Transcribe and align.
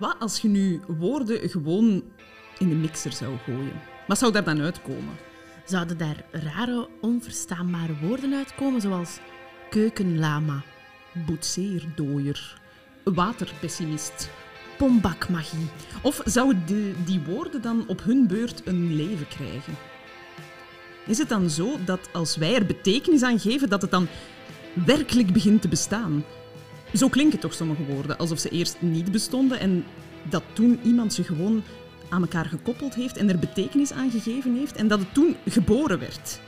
Wat 0.00 0.16
als 0.18 0.40
je 0.40 0.48
nu 0.48 0.80
woorden 0.86 1.48
gewoon 1.48 2.02
in 2.58 2.68
de 2.68 2.74
mixer 2.74 3.12
zou 3.12 3.36
gooien? 3.44 3.80
Wat 4.06 4.18
zou 4.18 4.32
daar 4.32 4.44
dan 4.44 4.60
uitkomen? 4.60 5.16
Zouden 5.64 5.98
daar 5.98 6.24
rare, 6.30 6.88
onverstaanbare 7.00 7.96
woorden 8.02 8.34
uitkomen, 8.34 8.80
zoals 8.80 9.18
keukenlama, 9.70 10.62
Boetseerdooier, 11.26 12.60
waterpessimist. 13.04 14.30
pombakmagie? 14.78 15.68
Of 16.02 16.20
zouden 16.24 16.66
de, 16.66 16.94
die 17.04 17.20
woorden 17.20 17.62
dan 17.62 17.84
op 17.86 18.02
hun 18.02 18.26
beurt 18.26 18.66
een 18.66 18.94
leven 18.96 19.28
krijgen? 19.28 19.74
Is 21.06 21.18
het 21.18 21.28
dan 21.28 21.50
zo 21.50 21.76
dat 21.84 22.08
als 22.12 22.36
wij 22.36 22.54
er 22.54 22.66
betekenis 22.66 23.22
aan 23.22 23.40
geven, 23.40 23.68
dat 23.68 23.82
het 23.82 23.90
dan 23.90 24.08
werkelijk 24.86 25.32
begint 25.32 25.62
te 25.62 25.68
bestaan? 25.68 26.24
Zo 26.94 27.08
klinken 27.08 27.38
toch 27.38 27.54
sommige 27.54 27.84
woorden, 27.84 28.18
alsof 28.18 28.38
ze 28.38 28.48
eerst 28.48 28.76
niet 28.80 29.12
bestonden 29.12 29.60
en 29.60 29.84
dat 30.22 30.42
toen 30.52 30.80
iemand 30.82 31.12
ze 31.12 31.24
gewoon 31.24 31.62
aan 32.08 32.22
elkaar 32.22 32.44
gekoppeld 32.44 32.94
heeft 32.94 33.16
en 33.16 33.28
er 33.28 33.38
betekenis 33.38 33.92
aan 33.92 34.10
gegeven 34.10 34.56
heeft 34.56 34.76
en 34.76 34.88
dat 34.88 34.98
het 34.98 35.14
toen 35.14 35.36
geboren 35.46 35.98
werd. 35.98 36.40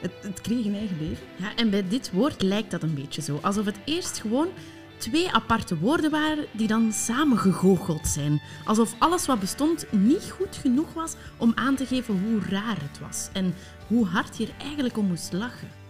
Het, 0.00 0.12
het 0.20 0.40
kreeg 0.40 0.64
een 0.64 0.74
eigen 0.74 0.96
leven. 1.00 1.26
Ja, 1.36 1.54
en 1.56 1.70
bij 1.70 1.88
dit 1.88 2.10
woord 2.12 2.42
lijkt 2.42 2.70
dat 2.70 2.82
een 2.82 2.94
beetje 2.94 3.22
zo. 3.22 3.38
Alsof 3.42 3.64
het 3.64 3.78
eerst 3.84 4.18
gewoon 4.18 4.48
twee 4.96 5.32
aparte 5.32 5.78
woorden 5.78 6.10
waren 6.10 6.46
die 6.52 6.66
dan 6.66 6.92
samengegoocheld 6.92 8.06
zijn. 8.06 8.42
Alsof 8.64 8.94
alles 8.98 9.26
wat 9.26 9.40
bestond 9.40 9.86
niet 9.90 10.30
goed 10.30 10.56
genoeg 10.56 10.92
was 10.92 11.14
om 11.36 11.52
aan 11.54 11.76
te 11.76 11.86
geven 11.86 12.20
hoe 12.20 12.40
raar 12.48 12.76
het 12.82 12.98
was 13.00 13.28
en 13.32 13.54
hoe 13.86 14.06
hard 14.06 14.36
je 14.36 14.46
er 14.46 14.54
eigenlijk 14.64 14.96
om 14.96 15.06
moest 15.06 15.32
lachen. 15.32 15.83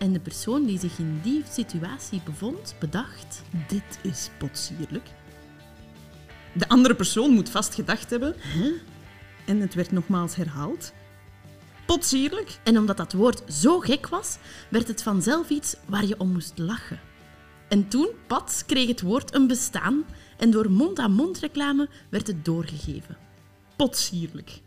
En 0.00 0.12
de 0.12 0.20
persoon 0.20 0.64
die 0.64 0.78
zich 0.78 0.98
in 0.98 1.20
die 1.22 1.42
situatie 1.50 2.20
bevond, 2.24 2.74
bedacht... 2.78 3.42
Dit 3.68 3.98
is 4.02 4.30
potsierlijk. 4.38 5.08
De 6.52 6.68
andere 6.68 6.94
persoon 6.94 7.30
moet 7.30 7.50
vast 7.50 7.74
gedacht 7.74 8.10
hebben. 8.10 8.34
En 9.46 9.60
het 9.60 9.74
werd 9.74 9.92
nogmaals 9.92 10.34
herhaald. 10.34 10.92
Potsierlijk. 11.86 12.58
En 12.62 12.78
omdat 12.78 12.96
dat 12.96 13.12
woord 13.12 13.52
zo 13.52 13.78
gek 13.80 14.08
was, 14.08 14.36
werd 14.68 14.88
het 14.88 15.02
vanzelf 15.02 15.48
iets 15.50 15.76
waar 15.86 16.06
je 16.06 16.18
om 16.18 16.32
moest 16.32 16.58
lachen. 16.58 17.00
En 17.68 17.88
toen, 17.88 18.08
pats, 18.26 18.66
kreeg 18.66 18.88
het 18.88 19.00
woord 19.00 19.34
een 19.34 19.46
bestaan 19.46 20.04
en 20.36 20.50
door 20.50 20.70
mond-aan-mond 20.70 21.38
reclame 21.38 21.88
werd 22.08 22.26
het 22.26 22.44
doorgegeven. 22.44 23.16
Potsierlijk. 23.76 24.60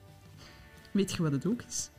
Weet 0.92 1.12
je 1.12 1.24
wat 1.24 1.32
het 1.32 1.46
ook 1.46 1.62
is? 1.68 1.90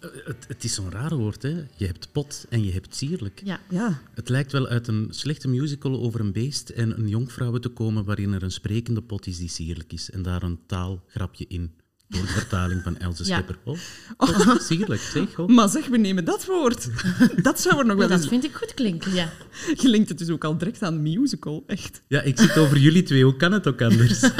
Het, 0.00 0.44
het 0.48 0.64
is 0.64 0.74
zo'n 0.74 0.90
raar 0.90 1.16
woord, 1.16 1.42
hè? 1.42 1.64
Je 1.76 1.86
hebt 1.86 2.12
pot 2.12 2.46
en 2.48 2.64
je 2.64 2.72
hebt 2.72 2.96
sierlijk. 2.96 3.42
Ja, 3.44 3.60
Ja. 3.70 4.02
Het 4.14 4.28
lijkt 4.28 4.52
wel 4.52 4.66
uit 4.66 4.88
een 4.88 5.06
slechte 5.10 5.48
musical 5.48 6.00
over 6.00 6.20
een 6.20 6.32
beest 6.32 6.68
en 6.68 6.98
een 6.98 7.08
jonkvrouw 7.08 7.58
te 7.58 7.68
komen 7.68 8.04
waarin 8.04 8.32
er 8.32 8.42
een 8.42 8.50
sprekende 8.50 9.02
pot 9.02 9.26
is 9.26 9.38
die 9.38 9.48
sierlijk 9.48 9.92
is 9.92 10.10
en 10.10 10.22
daar 10.22 10.42
een 10.42 10.58
taalgrapje 10.66 11.44
in. 11.48 11.70
Door 12.08 12.20
de 12.22 12.26
vertaling 12.26 12.82
van 12.82 12.98
Else 12.98 13.24
Ja. 13.24 13.34
Schepper. 13.34 13.58
Oh, 14.16 14.56
sierlijk, 14.58 15.00
zeg. 15.00 15.38
Oh. 15.38 15.48
Maar 15.48 15.68
zeg, 15.68 15.86
we 15.86 15.96
nemen 15.96 16.24
dat 16.24 16.44
woord. 16.44 16.88
Dat 17.42 17.60
zou 17.60 17.78
er 17.78 17.86
nog 17.86 17.96
wel 17.96 18.08
dat 18.08 18.18
eens... 18.18 18.28
vind 18.28 18.44
ik 18.44 18.54
goed 18.54 18.74
klinken, 18.74 19.14
ja. 19.14 19.32
Je 19.76 19.88
linkt 19.88 20.08
het 20.08 20.18
dus 20.18 20.30
ook 20.30 20.44
al 20.44 20.58
direct 20.58 20.82
aan 20.82 21.02
musical, 21.02 21.64
echt. 21.66 22.02
Ja, 22.08 22.20
ik 22.22 22.38
zit 22.38 22.56
over 22.56 22.78
jullie 22.78 23.02
twee. 23.02 23.24
Hoe 23.24 23.36
kan 23.36 23.52
het 23.52 23.66
ook 23.66 23.82
anders? 23.82 24.20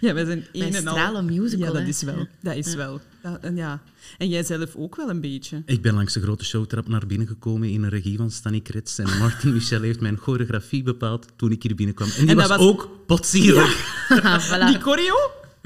Ja, 0.00 0.14
wij 0.14 0.24
zijn 0.24 0.46
één 0.52 0.70
Wij 0.70 0.80
en 0.80 0.86
al... 0.86 0.94
stralen 0.94 1.24
musical, 1.24 1.66
Ja, 1.66 1.72
dat 1.72 1.82
hè. 1.82 1.88
is 1.88 2.02
wel. 2.02 2.26
Dat 2.42 2.54
is 2.56 2.74
wel. 2.74 3.00
Dat- 3.22 3.38
en, 3.40 3.56
ja. 3.56 3.82
en 4.18 4.28
jij 4.28 4.42
zelf 4.42 4.74
ook 4.76 4.96
wel 4.96 5.08
een 5.10 5.20
beetje. 5.20 5.62
Ik 5.66 5.82
ben 5.82 5.94
langs 5.94 6.12
de 6.12 6.20
grote 6.20 6.44
showtrap 6.44 6.88
naar 6.88 7.06
binnen 7.06 7.26
gekomen 7.26 7.68
in 7.70 7.82
een 7.82 7.88
regie 7.88 8.16
van 8.16 8.30
Stanny 8.30 8.60
Krets. 8.60 8.98
En 8.98 9.18
Martin 9.18 9.52
Michel 9.52 9.80
heeft 9.82 10.00
mijn 10.00 10.16
choreografie 10.16 10.82
bepaald 10.82 11.26
toen 11.36 11.50
ik 11.50 11.62
hier 11.62 11.74
binnenkwam. 11.74 12.08
En 12.08 12.20
die 12.20 12.28
En 12.28 12.36
was, 12.36 12.48
dat 12.48 12.58
was- 12.58 12.66
ook 12.68 12.88
potsierlijk. 13.06 13.76
voilà. 14.48 14.66
Die 14.66 14.80
choreo? 14.80 15.16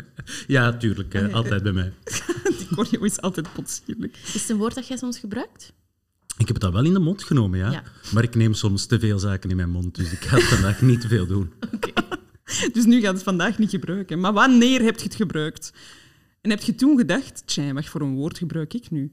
Ja, 0.47 0.77
tuurlijk. 0.77 1.13
hè, 1.13 1.33
altijd 1.39 1.63
bij 1.63 1.73
mij. 1.73 1.93
Die 2.59 2.67
choreo 2.71 3.03
is 3.05 3.21
altijd 3.21 3.53
potsierlijk. 3.53 4.17
Is 4.17 4.33
het 4.33 4.49
een 4.49 4.57
woord 4.57 4.75
dat 4.75 4.89
jij 4.89 4.97
soms 4.97 5.19
gebruikt? 5.19 5.73
Ik 6.39 6.47
heb 6.47 6.57
het 6.57 6.65
al 6.65 6.73
wel 6.73 6.85
in 6.85 6.93
de 6.93 6.99
mond 6.99 7.25
genomen, 7.25 7.59
ja. 7.59 7.71
Ja. 7.71 7.83
Maar 8.13 8.23
ik 8.23 8.35
neem 8.35 8.55
soms 8.55 8.87
te 8.87 8.99
veel 8.99 9.19
zaken 9.19 9.51
in 9.51 9.57
mijn 9.57 9.71
mond, 9.71 9.95
dus 9.95 10.13
ik 10.13 10.25
ga 10.25 10.37
het 10.37 10.45
vandaag 10.45 10.81
niet 10.81 11.01
te 11.01 11.09
veel 11.09 11.27
doen. 11.27 11.53
Dus 12.73 12.85
nu 12.85 13.01
gaat 13.01 13.15
het 13.15 13.23
vandaag 13.23 13.59
niet 13.59 13.71
gebruiken. 13.71 14.21
Maar 14.21 14.33
wanneer 14.33 14.83
heb 14.83 14.97
je 14.97 15.05
het 15.05 15.15
gebruikt? 15.15 15.73
En 16.41 16.51
heb 16.51 16.63
je 16.63 16.75
toen 16.75 16.97
gedacht, 16.99 17.43
tja, 17.47 17.73
wat 17.73 17.85
voor 17.87 18.01
een 18.01 18.15
woord 18.15 18.39
gebruik 18.39 18.75
ik 18.75 18.91
nu? 18.91 19.13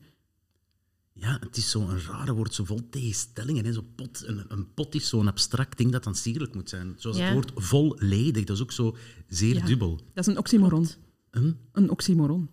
Ja, 1.17 1.37
het 1.39 1.57
is 1.57 1.69
zo'n 1.71 1.99
rare 1.99 2.33
woord, 2.33 2.53
zo 2.53 2.63
vol 2.63 2.89
tegenstellingen. 2.89 3.65
Hè. 3.65 3.73
Zo 3.73 3.85
pot, 3.95 4.23
een, 4.25 4.45
een 4.47 4.73
pot 4.73 4.95
is 4.95 5.09
zo'n 5.09 5.27
abstract 5.27 5.77
ding 5.77 5.91
dat 5.91 6.03
dan 6.03 6.15
sierlijk 6.15 6.53
moet 6.53 6.69
zijn. 6.69 6.93
Zoals 6.97 7.17
Ja. 7.17 7.23
het 7.23 7.33
woord 7.33 7.51
volledig, 7.55 8.43
dat 8.43 8.55
is 8.55 8.61
ook 8.61 8.71
zo 8.71 8.95
zeer 9.27 9.55
Ja. 9.55 9.65
dubbel. 9.65 9.95
Dat 10.13 10.27
is 10.27 10.33
een 10.33 10.37
oxymoron. 10.39 10.87
Een, 11.31 11.57
Een 11.71 11.89
oxymoron. 11.89 12.49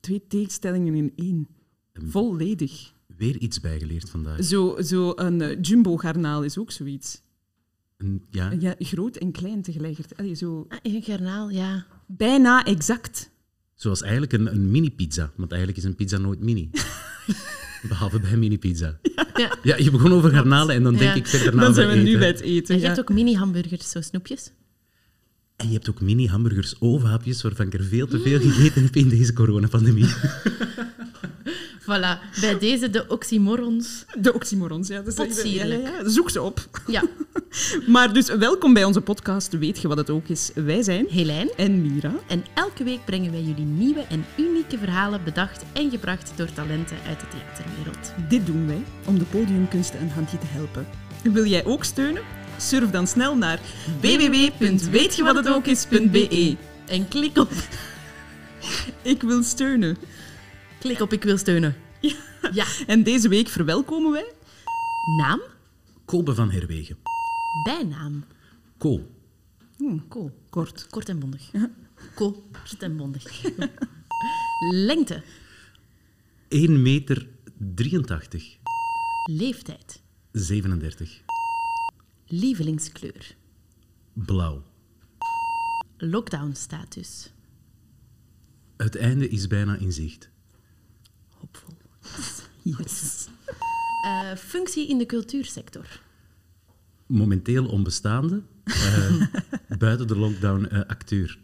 Twee 0.00 0.26
tegenstellingen 0.28 0.94
in 0.94 1.12
één. 1.16 1.46
Volledig. 1.92 2.92
weer 3.16 3.36
iets 3.38 3.60
bijgeleerd 3.60 4.10
vandaag. 4.10 4.44
Zo, 4.44 4.80
zo 4.82 5.12
een 5.16 5.40
eh, 5.40 5.58
jumbo-garnaal 5.62 6.42
is 6.42 6.58
ook 6.58 6.70
zoiets. 6.70 7.22
Een, 7.96 8.22
ja, 8.30 8.50
Ja, 8.50 8.74
groot 8.78 9.16
en 9.16 9.32
klein 9.32 9.62
tegelijkertijd. 9.62 10.20
Allee, 10.20 10.34
zo 10.34 10.66
Ah, 10.68 10.78
een 10.82 11.02
garnaal, 11.02 11.50
ja. 11.50 11.86
bijna 12.06 12.64
exact. 12.64 13.30
zoals 13.74 14.02
eigenlijk 14.02 14.32
een, 14.32 14.54
een 14.54 14.70
mini-pizza. 14.70 15.32
Want 15.36 15.50
eigenlijk 15.50 15.80
is 15.80 15.86
een 15.86 15.94
pizza 15.96 16.18
nooit 16.18 16.40
mini. 16.40 16.70
Behalve 17.82 18.20
bij 18.20 18.36
mini-pizza. 18.36 18.98
Ja. 19.34 19.56
Ja, 19.62 19.76
je 19.76 19.90
begon 19.90 20.12
over 20.12 20.30
garnalen 20.30 20.74
en 20.74 20.82
dan 20.82 20.92
denk 20.92 21.10
Ja. 21.10 21.14
ik 21.14 21.26
verder 21.26 21.54
na 21.54 21.62
Dan 21.62 21.74
zijn 21.74 21.88
we 21.88 21.94
nu 21.94 22.18
bij 22.18 22.26
het 22.26 22.40
eten. 22.40 22.68
En 22.68 22.74
je 22.74 22.80
ja. 22.80 22.86
hebt 22.86 23.00
ook 23.00 23.08
mini-hamburgers, 23.16 23.90
zo 23.90 24.00
snoepjes. 24.00 24.52
En 25.56 25.66
je 25.66 25.72
hebt 25.72 25.90
ook 25.90 26.00
mini-hamburgers, 26.00 26.74
ovenhapjes, 26.80 27.42
waarvan 27.42 27.66
ik 27.66 27.74
er 27.74 27.84
veel 27.84 28.06
te 28.06 28.20
veel 28.20 28.40
gegeten 28.40 28.82
heb 28.82 28.96
in 28.96 29.08
deze 29.08 29.32
coronapandemie. 29.32 30.06
Voilà, 31.82 32.18
bij 32.40 32.58
deze 32.58 32.90
de 32.90 33.04
oxymorons. 33.08 34.04
De 34.18 34.32
oxymorons, 34.34 34.88
ja. 34.88 35.00
Dat 35.02 35.18
is- 35.26 35.42
ja, 35.42 35.64
ja, 35.64 35.74
ja. 35.74 36.08
Zoek 36.08 36.30
ze 36.30 36.42
op. 36.42 36.68
Ja, 36.86 37.02
Maar 37.86 38.12
dus 38.12 38.26
welkom 38.28 38.72
bij 38.72 38.84
onze 38.84 39.00
podcast. 39.00 39.58
Weet 39.58 39.80
je 39.80 39.88
wat 39.88 39.96
het 39.96 40.10
ook 40.10 40.28
is? 40.28 40.50
Wij 40.54 40.82
zijn 40.82 41.06
Helijn. 41.10 41.50
en 41.56 41.82
Mira. 41.82 42.12
En 42.28 42.44
elke 42.54 42.84
week 42.84 43.04
brengen 43.04 43.30
wij 43.30 43.42
jullie 43.42 43.64
nieuwe 43.64 44.00
en 44.08 44.24
unieke 44.38 44.78
verhalen 44.78 45.20
bedacht 45.24 45.64
en 45.72 45.90
gebracht 45.90 46.32
door 46.36 46.52
talenten 46.52 46.96
uit 47.08 47.20
de 47.20 47.26
theaterwereld. 47.28 48.12
Dit 48.28 48.46
doen 48.46 48.66
wij 48.66 48.82
om 49.06 49.18
de 49.18 49.24
podiumkunsten 49.24 50.00
een 50.00 50.10
handje 50.10 50.38
te 50.38 50.46
helpen. 50.48 50.86
Wil 51.22 51.46
jij 51.46 51.64
ook 51.64 51.84
steunen? 51.84 52.22
Surf 52.58 52.90
dan 52.90 53.06
snel 53.06 53.36
naar 53.36 53.60
www.weetjewathetokis.be. 54.00 56.56
En 56.86 57.08
klik 57.08 57.38
op, 57.38 57.50
Ik 59.02 59.22
wil 59.22 59.42
steunen. 59.42 59.96
Klik 60.82 61.00
op 61.00 61.12
ik 61.12 61.22
wil 61.22 61.38
steunen. 61.38 61.74
Ja. 62.52 62.66
En 62.86 63.02
deze 63.02 63.28
week 63.28 63.48
verwelkomen 63.48 64.12
wij 64.12 64.32
Naam, 65.16 65.40
Kobe 66.04 66.34
van 66.34 66.50
Herwegen. 66.50 66.96
bijnaam. 67.64 68.24
Ko. 68.78 69.06
Ko. 70.08 70.30
kort. 70.50 70.86
Kort 70.90 71.08
en 71.08 71.18
bondig. 71.18 71.50
Ko. 72.14 72.44
Kort 72.52 72.82
en 72.82 72.96
bondig. 72.96 73.42
Lengte, 74.86 75.22
1 76.48 76.82
meter 76.82 77.28
83. 77.74 78.56
leeftijd, 79.30 80.02
37. 80.32 81.20
lievelingskleur, 82.26 83.34
Blauw. 84.12 84.62
lockdown-status, 85.96 87.32
Het 88.76 88.96
einde 88.96 89.28
is 89.28 89.46
bijna 89.46 89.76
in 89.76 89.92
zicht. 89.92 90.30
Hoopvol. 91.42 91.74
Yes. 92.62 93.26
Eh, 94.04 94.36
functie 94.36 94.88
in 94.88 94.98
de 94.98 95.06
cultuursector. 95.06 95.86
Momenteel 97.06 97.66
onbestaande. 97.66 98.42
eh, 98.64 99.22
buiten 99.78 100.06
de 100.06 100.16
lockdown 100.16 100.64
eh, 100.64 100.80
acteur. 100.86 101.38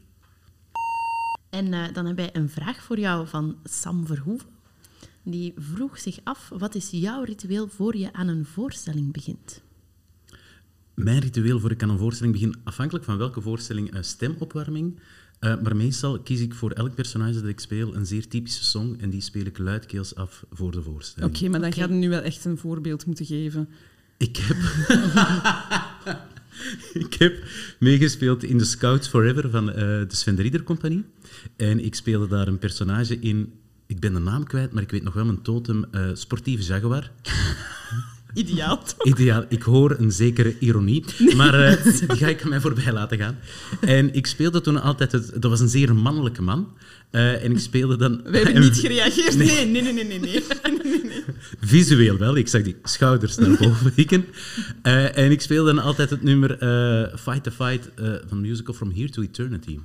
En 1.51 1.73
eh, 1.73 1.93
dan 1.95 2.07
hebben 2.07 2.25
wij 2.25 2.31
een 2.43 2.49
vraag 2.49 2.83
voor 2.83 2.99
jou 2.99 3.29
van 3.29 3.57
Sam 3.65 4.07
Verhoeven. 4.07 4.49
Die 5.23 5.55
vroeg 5.57 5.99
zich 5.99 6.19
af, 6.25 6.49
wat 6.59 6.75
is 6.75 6.89
jouw 6.91 7.23
ritueel 7.23 7.69
voor 7.69 7.97
je 7.97 8.13
aan 8.13 8.29
een 8.29 8.45
voorstelling 8.47 9.13
begint? 9.13 9.63
Mijn 10.95 11.19
ritueel 11.21 11.61
voor 11.61 11.71
ik 11.71 11.83
aan 11.83 11.91
een 11.91 11.99
voorstelling 11.99 12.33
begin, 12.35 12.55
afhankelijk 12.65 13.05
van 13.05 13.19
welke 13.19 13.41
voorstelling, 13.41 13.93
eh, 13.95 14.03
stemopwarming. 14.03 15.01
Eh, 15.39 15.61
maar 15.63 15.77
meestal 15.77 16.21
kies 16.21 16.41
ik 16.41 16.55
voor 16.55 16.71
elk 16.71 16.95
personage 16.95 17.41
dat 17.41 17.49
ik 17.49 17.61
speel 17.61 17.95
een 17.95 18.07
zeer 18.07 18.29
typische 18.29 18.65
song 18.65 18.97
en 19.01 19.11
die 19.11 19.21
speel 19.21 19.45
ik 19.45 19.59
luidkeels 19.59 20.15
af 20.15 20.45
voor 20.51 20.71
de 20.71 20.83
voorstelling. 20.83 21.37
Oké, 21.37 21.49
maar 21.49 21.61
dan 21.61 21.73
gaat 21.73 21.89
je 21.89 21.95
nu 21.95 22.09
wel 22.09 22.21
echt 22.21 22.45
een 22.45 22.59
voorbeeld 22.59 23.07
moeten 23.07 23.27
geven. 23.27 23.69
Ik 24.17 24.37
heb... 24.37 24.57
ik 27.05 27.15
heb 27.15 27.43
meegespeeld 27.79 28.43
in 28.43 28.59
The 28.59 28.65
Scouts 28.65 29.09
Forever 29.09 29.51
van 29.51 29.71
eh, 29.71 29.77
de 29.85 30.07
Sven 30.09 30.35
de 30.35 30.43
Ridder 30.43 30.63
Compagnie. 30.63 31.05
En 31.57 31.85
ik 31.85 31.95
speelde 31.95 32.29
daar 32.29 32.49
een 32.49 32.59
personage 32.59 33.19
in... 33.19 33.53
Ik 33.87 34.01
ben 34.01 34.13
de 34.13 34.19
naam 34.21 34.45
kwijt, 34.45 34.73
maar 34.73 34.83
ik 34.83 34.91
weet 34.91 35.03
nog 35.03 35.15
wel 35.15 35.25
mijn 35.25 35.43
totem. 35.43 35.85
eh, 35.91 36.11
sportieve 36.13 36.63
Jaguar. 36.63 37.11
Ideaal, 38.35 38.79
toch? 38.79 39.07
Ideaal. 39.07 39.45
Ik 39.49 39.63
hoor 39.63 39.97
een 39.99 40.13
zekere 40.13 40.59
ironie, 40.59 41.05
maar 41.37 41.55
eh, 41.55 41.85
die 42.09 42.17
ga 42.17 42.27
ik 42.27 42.45
mij 42.45 42.61
voorbij 42.61 42.93
laten 42.93 43.19
gaan. 43.19 43.39
En 43.81 44.15
ik 44.15 44.27
speelde 44.27 44.61
toen 44.61 44.83
altijd... 44.83 45.13
Het, 45.13 45.31
dat 45.43 45.51
was 45.51 45.61
een 45.61 45.69
zeer 45.69 45.95
mannelijke 45.95 46.43
man. 46.43 46.69
Eh, 47.11 47.45
en 47.45 47.51
ik 47.51 47.59
speelde 47.59 47.97
dan... 47.97 48.21
We 48.25 48.39
hebben 48.39 48.61
niet 48.61 48.79
gereageerd. 48.87 49.37
Nee, 49.37 49.67
nee, 49.67 49.83
nee, 49.83 49.93
nee, 49.93 50.05
nee. 50.05 50.19
nee. 50.19 50.43
nee, 50.83 51.05
nee. 51.05 51.25
Visueel 51.61 52.19
wel. 52.19 52.37
Ik 52.37 52.49
zag 52.49 52.63
die 52.63 52.77
schouders 52.83 53.37
naar 53.37 53.57
boven 53.59 53.93
wieken. 53.95 54.25
Eh, 54.83 55.17
en 55.17 55.31
ik 55.31 55.41
speelde 55.41 55.75
dan 55.75 55.85
altijd 55.85 56.11
het 56.11 56.23
nummer 56.23 56.49
Fight 57.19 57.43
the 57.43 57.51
Fight 57.51 57.91
van 58.29 58.41
musical 58.41 58.75
From 58.75 58.93
Here 58.93 59.11
to 59.11 59.23
Eternity. 59.23 59.79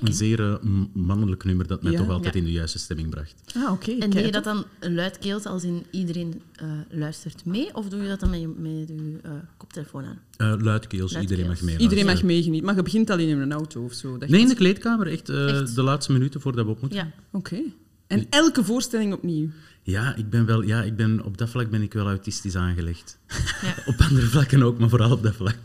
Een 0.00 0.12
zeer 0.12 0.40
eh, 0.52 0.54
mannelijk 0.92 1.44
nummer 1.44 1.66
dat 1.66 1.82
mij 1.82 1.92
Ja. 1.92 1.98
toch 1.98 2.08
altijd 2.08 2.34
Ja. 2.34 2.40
in 2.40 2.46
de 2.46 2.52
juiste 2.52 2.78
stemming 2.78 3.08
bracht. 3.10 3.34
Ah, 3.56 3.72
oké. 3.72 3.90
En 3.90 4.10
deed 4.10 4.24
je 4.24 4.32
dat 4.32 4.44
dan 4.44 4.64
luidkeels 4.80 5.44
als 5.44 5.64
in 5.64 5.84
iedereen 5.90 6.42
eh, 6.54 6.66
luistert 6.90 7.44
mee? 7.44 7.74
Of 7.74 7.88
doe 7.88 8.02
je 8.02 8.08
dat 8.08 8.20
dan 8.20 8.30
met 8.30 8.40
je, 8.40 8.48
met 8.48 8.88
je 8.88 9.18
eh, 9.22 9.30
koptelefoon 9.56 10.04
aan? 10.04 10.18
Eh 10.36 10.46
luidkeels, 10.46 11.12
Luidkeels. 11.12 11.20
iedereen 11.22 11.46
mag 11.46 11.60
mee. 11.62 11.78
Iedereen 11.78 12.06
mag 12.06 12.22
meegenieten. 12.22 12.66
Maar 12.66 12.76
je 12.76 12.82
begint 12.82 13.10
al 13.10 13.18
in 13.18 13.38
een 13.38 13.52
auto 13.52 13.84
of 13.84 13.92
zo. 13.92 14.18
dat 14.18 14.28
je- 14.28 14.34
Nee, 14.34 14.42
in 14.44 14.48
de 14.48 14.54
kleedkamer. 14.54 15.06
Echt, 15.06 15.28
eh, 15.28 15.60
Echt? 15.60 15.74
de 15.74 15.82
laatste 15.82 16.12
minuten 16.12 16.40
voordat 16.40 16.64
we 16.64 16.70
op 16.70 16.80
moeten. 16.80 16.98
Ja. 16.98 17.10
Oké. 17.32 17.58
En 18.06 18.26
elke 18.30 18.64
voorstelling 18.64 19.12
opnieuw. 19.12 19.48
Ja, 19.82 20.16
ik 20.16 20.30
ben 20.30 20.46
wel, 20.46 20.62
ja 20.62 20.82
ik 20.82 20.96
ben, 20.96 21.24
op 21.24 21.38
dat 21.38 21.48
vlak 21.50 21.70
ben 21.70 21.82
ik 21.82 21.92
wel 21.92 22.06
autistisch 22.06 22.56
aangelegd. 22.56 23.18
Ja. 23.62 23.74
Op 23.92 23.94
andere 24.08 24.26
vlakken 24.26 24.62
ook, 24.62 24.78
maar 24.78 24.88
vooral 24.88 25.10
op 25.12 25.22
dat 25.22 25.34
vlak. 25.34 25.58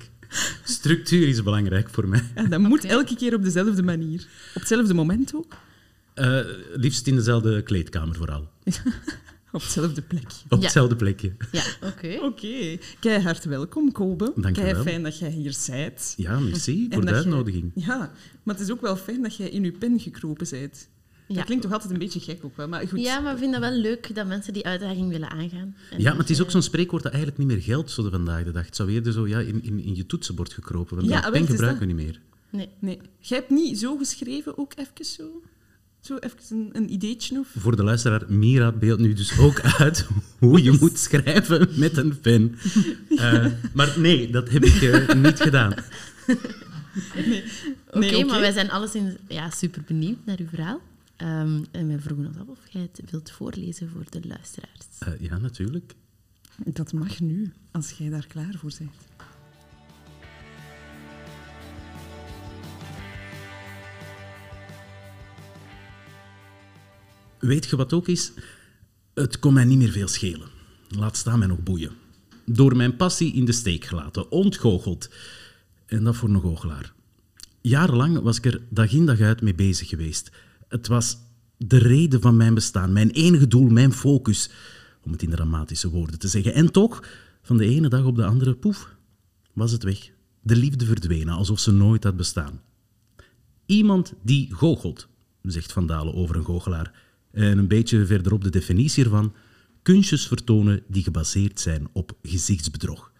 Structuur 0.64 1.28
is 1.28 1.44
belangrijk 1.44 1.90
voor 1.90 2.08
mij. 2.08 2.24
Ja, 2.36 2.44
dat 2.44 2.60
moet 2.60 2.84
elke 2.86 3.16
keer 3.16 3.34
op 3.36 3.44
dezelfde 3.44 3.84
manier. 3.84 4.28
Op 4.54 4.60
hetzelfde 4.62 4.94
moment 4.94 5.36
ook. 5.36 5.54
Eh, 6.14 6.40
liefst 6.76 7.08
in 7.08 7.16
dezelfde 7.16 7.62
kleedkamer 7.64 8.16
vooral. 8.16 8.50
Op 9.52 9.62
hetzelfde 9.62 10.02
plek. 10.02 10.24
Op 10.50 10.58
Ja. 10.58 10.64
hetzelfde 10.64 10.96
plekje. 10.96 11.34
Ja, 11.52 11.64
oké. 11.84 12.18
Oké. 12.22 12.78
Keihard 13.00 13.46
welkom, 13.46 13.92
Kobe. 13.92 14.34
Dank 14.36 14.56
je 14.56 14.64
wel. 14.74 14.82
fijn 14.84 15.04
dat 15.04 15.20
jij 15.20 15.30
hier 15.30 15.56
bent. 15.70 16.14
Ja, 16.18 16.40
merci 16.40 16.84
En 16.84 16.92
voor 16.94 17.02
de 17.02 17.08
jij- 17.08 17.16
uitnodiging. 17.18 17.72
Ja, 17.76 18.12
maar 18.44 18.56
het 18.56 18.64
is 18.64 18.72
ook 18.72 18.81
wel 18.81 18.96
fijn 18.96 19.22
dat 19.24 19.36
jij 19.36 19.50
in 19.50 19.64
je 19.64 19.72
pen 19.72 20.00
gekropen 20.00 20.48
bent. 20.50 20.88
Ja. 21.27 21.36
Dat 21.36 21.45
klinkt 21.45 21.63
toch 21.63 21.74
altijd 21.74 21.92
een 21.92 22.00
beetje 22.00 22.19
gek 22.19 22.39
ook 22.42 22.57
wel, 22.57 22.68
maar 22.68 22.88
goed. 22.88 23.00
Ja, 23.00 23.19
maar 23.19 23.33
ik 23.33 23.39
vind 23.39 23.51
dat 23.51 23.62
wel 23.62 23.72
leuk 23.72 24.16
dat 24.16 24.27
mensen 24.27 24.54
die 24.54 24.66
uitdaging 24.66 25.10
willen 25.10 25.30
aangaan. 25.30 25.75
En 25.92 26.01
Ja, 26.01 26.10
maar 26.10 26.19
het 26.19 26.30
is 26.30 26.39
ook 26.39 26.45
eh, 26.45 26.51
zo'n 26.51 26.62
spreekwoord 26.62 27.04
dat 27.04 27.12
eigenlijk 27.13 27.44
niet 27.44 27.51
meer 27.54 27.66
geldt 27.66 27.92
zo 27.92 28.04
de 28.04 28.10
vandaag 28.10 28.44
de 28.44 28.51
dag. 28.51 28.66
Het 28.66 28.75
zou 28.75 28.92
eerder 28.92 29.13
zo 29.13 29.27
ja, 29.27 29.39
in, 29.39 29.63
in, 29.63 29.80
in 29.80 29.95
je 29.95 30.06
toetsenbord 30.06 30.54
gekropen. 30.54 30.95
Want 30.95 31.07
Ja, 31.10 31.19
pen 31.19 31.33
het 31.33 31.42
is 31.44 31.50
gebruiken 31.50 31.88
we 31.88 31.94
niet 31.94 32.06
meer. 32.06 32.19
Nee. 32.50 32.69
Nee. 32.80 33.00
Jij 33.19 33.38
hebt 33.38 33.50
niet 33.50 33.80
zo 33.80 33.98
geschreven, 33.98 34.57
ook 34.57 34.74
even 34.75 35.06
zo? 35.06 35.42
Zo 36.00 36.16
even 36.16 36.39
een, 36.50 36.69
een 36.74 36.94
ideetje 36.94 37.39
of... 37.39 37.48
Voor 37.57 37.75
de 37.75 37.83
luisteraar, 37.83 38.24
Mira 38.28 38.71
beeldt 38.71 39.01
nu 39.01 39.13
dus 39.13 39.39
ook 39.39 39.62
uit 39.80 40.07
hoe 40.39 40.63
je 40.63 40.78
moet 40.80 41.00
schrijven 41.00 41.69
met 41.75 41.98
een 41.98 42.19
pen. 42.19 42.56
Eh, 43.16 43.45
maar 43.74 43.94
nee, 43.98 44.30
dat 44.30 44.50
heb 44.50 44.66
ik 44.66 44.81
eh, 44.81 45.16
niet 45.16 45.39
gedaan. 45.39 45.74
Oké, 46.28 47.28
Nee, 48.00 48.18
oké. 48.18 48.25
maar 48.25 48.39
wij 48.39 48.51
zijn 48.51 48.71
alleszins 48.71 49.13
ja, 49.28 49.50
super 49.50 49.81
benieuwd 49.88 50.18
naar 50.25 50.38
uw 50.39 50.48
verhaal. 50.48 50.81
Ehm, 51.18 51.64
en 51.72 51.88
wij 51.88 52.00
vroegen 52.00 52.28
ons 52.28 52.38
af 52.38 52.48
of 52.48 52.60
jij 52.70 52.82
het 52.82 53.10
wilt 53.12 53.32
voorlezen 53.32 53.90
voor 53.90 54.06
de 54.10 54.28
luisteraars. 54.28 54.86
Eh, 55.00 55.20
ja, 55.20 55.38
natuurlijk. 55.38 55.96
Dat 56.66 56.94
mag 56.94 57.20
nu, 57.20 57.54
als 57.72 57.92
jij 57.92 58.10
daar 58.10 58.28
klaar 58.28 58.54
voor 58.58 58.72
bent. 58.78 58.92
Weet 67.40 67.66
je 67.66 67.76
wat 67.76 67.94
ook 67.94 68.08
is? 68.08 68.32
Het 69.14 69.40
kon 69.40 69.54
mij 69.54 69.66
niet 69.66 69.78
meer 69.78 69.92
veel 69.92 70.08
schelen. 70.08 70.48
Laat 70.90 71.18
staan 71.18 71.40
mij 71.40 71.48
nog 71.48 71.64
boeien. 71.64 71.92
Door 72.46 72.76
mijn 72.76 72.96
passie 72.96 73.34
in 73.34 73.46
de 73.46 73.52
steek 73.52 73.86
gelaten, 73.86 74.32
ontgoocheld. 74.32 75.10
En 75.86 76.04
dat 76.04 76.16
voor 76.16 76.30
een 76.30 76.42
goochelaar. 76.42 76.94
Jarenlang 77.62 78.20
was 78.20 78.38
ik 78.38 78.46
er 78.46 78.62
dag 78.70 78.92
in 78.92 79.06
dag 79.06 79.20
uit 79.20 79.42
mee 79.42 79.56
bezig 79.56 79.88
geweest. 79.88 80.32
Het 80.68 80.88
was 80.88 81.18
de 81.58 81.78
reden 81.78 82.22
van 82.22 82.38
mijn 82.38 82.54
bestaan, 82.54 82.94
mijn 82.94 83.10
enige 83.10 83.48
doel, 83.48 83.70
mijn 83.70 83.94
focus. 83.94 84.50
Om 85.04 85.12
het 85.12 85.24
in 85.24 85.30
dramatische 85.30 85.90
woorden 85.90 86.20
te 86.20 86.28
zeggen. 86.28 86.54
En 86.54 86.72
toch, 86.72 87.04
van 87.42 87.58
de 87.58 87.66
ene 87.66 87.90
dag 87.90 88.04
op 88.04 88.16
de 88.16 88.26
andere, 88.26 88.56
poef, 88.56 88.96
was 89.54 89.72
het 89.72 89.84
weg. 89.84 90.12
De 90.42 90.56
liefde 90.56 90.86
verdwenen, 90.86 91.34
alsof 91.34 91.60
ze 91.60 91.72
nooit 91.72 92.04
had 92.04 92.18
bestaan. 92.18 92.62
Iemand 93.66 94.14
die 94.24 94.54
goochelt, 94.54 95.08
zegt 95.42 95.72
Van 95.72 95.88
Dalen 95.88 96.14
over 96.14 96.36
een 96.36 96.46
goochelaar. 96.46 96.94
En 97.32 97.58
een 97.58 97.68
beetje 97.68 98.06
verderop 98.06 98.44
de 98.44 98.50
definitie 98.50 99.04
ervan. 99.04 99.34
Kunstjes 99.82 100.28
vertonen 100.28 100.84
die 100.88 101.04
gebaseerd 101.04 101.60
zijn 101.60 101.88
op 101.94 102.18
gezichtsbedrog. 102.22 103.12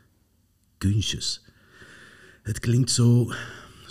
Kunstjes. 0.78 1.44
Het 2.44 2.60
klinkt 2.60 2.92
zo, 2.92 3.32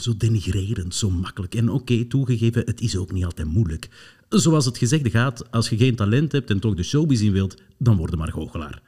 zo 0.04 0.16
denigrerend, 0.16 0.94
zo 0.94 1.10
makkelijk. 1.10 1.54
En 1.54 1.68
oké, 1.68 2.04
toegegeven, 2.04 2.62
het 2.64 2.80
is 2.80 2.96
ook 2.96 3.12
niet 3.12 3.24
altijd 3.24 3.48
moeilijk. 3.48 3.88
Zoals 4.28 4.64
het 4.64 4.78
gezegde 4.78 5.10
gaat, 5.10 5.50
als 5.50 5.68
je 5.68 5.76
geen 5.76 5.96
talent 5.96 6.32
hebt 6.32 6.50
en 6.50 6.60
toch 6.60 6.74
de 6.74 6.82
showbiz 6.82 7.20
in 7.20 7.32
wilt, 7.32 7.62
dan 7.78 7.96
word 7.96 8.10
je 8.10 8.16
maar 8.16 8.32
goochelaar. 8.32 8.82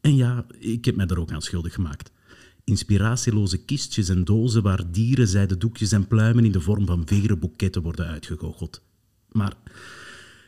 En 0.00 0.16
ja, 0.16 0.46
ik 0.58 0.84
heb 0.84 0.96
mij 0.96 1.06
daar 1.06 1.18
ook 1.18 1.32
aan 1.32 1.42
schuldig 1.42 1.74
gemaakt. 1.74 2.10
Inspiratieloze 2.64 3.58
kistjes 3.58 4.08
en 4.08 4.24
dozen 4.24 4.62
waar 4.62 4.92
dieren, 4.92 5.28
zijden 5.28 5.58
doekjes 5.58 5.92
en 5.92 6.06
pluimen 6.06 6.44
in 6.44 6.52
de 6.52 6.60
vorm 6.60 6.86
van 6.86 7.02
veren 7.06 7.38
boeketten 7.38 7.82
worden 7.82 8.06
uitgegoocheld. 8.06 8.82
Maar 9.28 9.56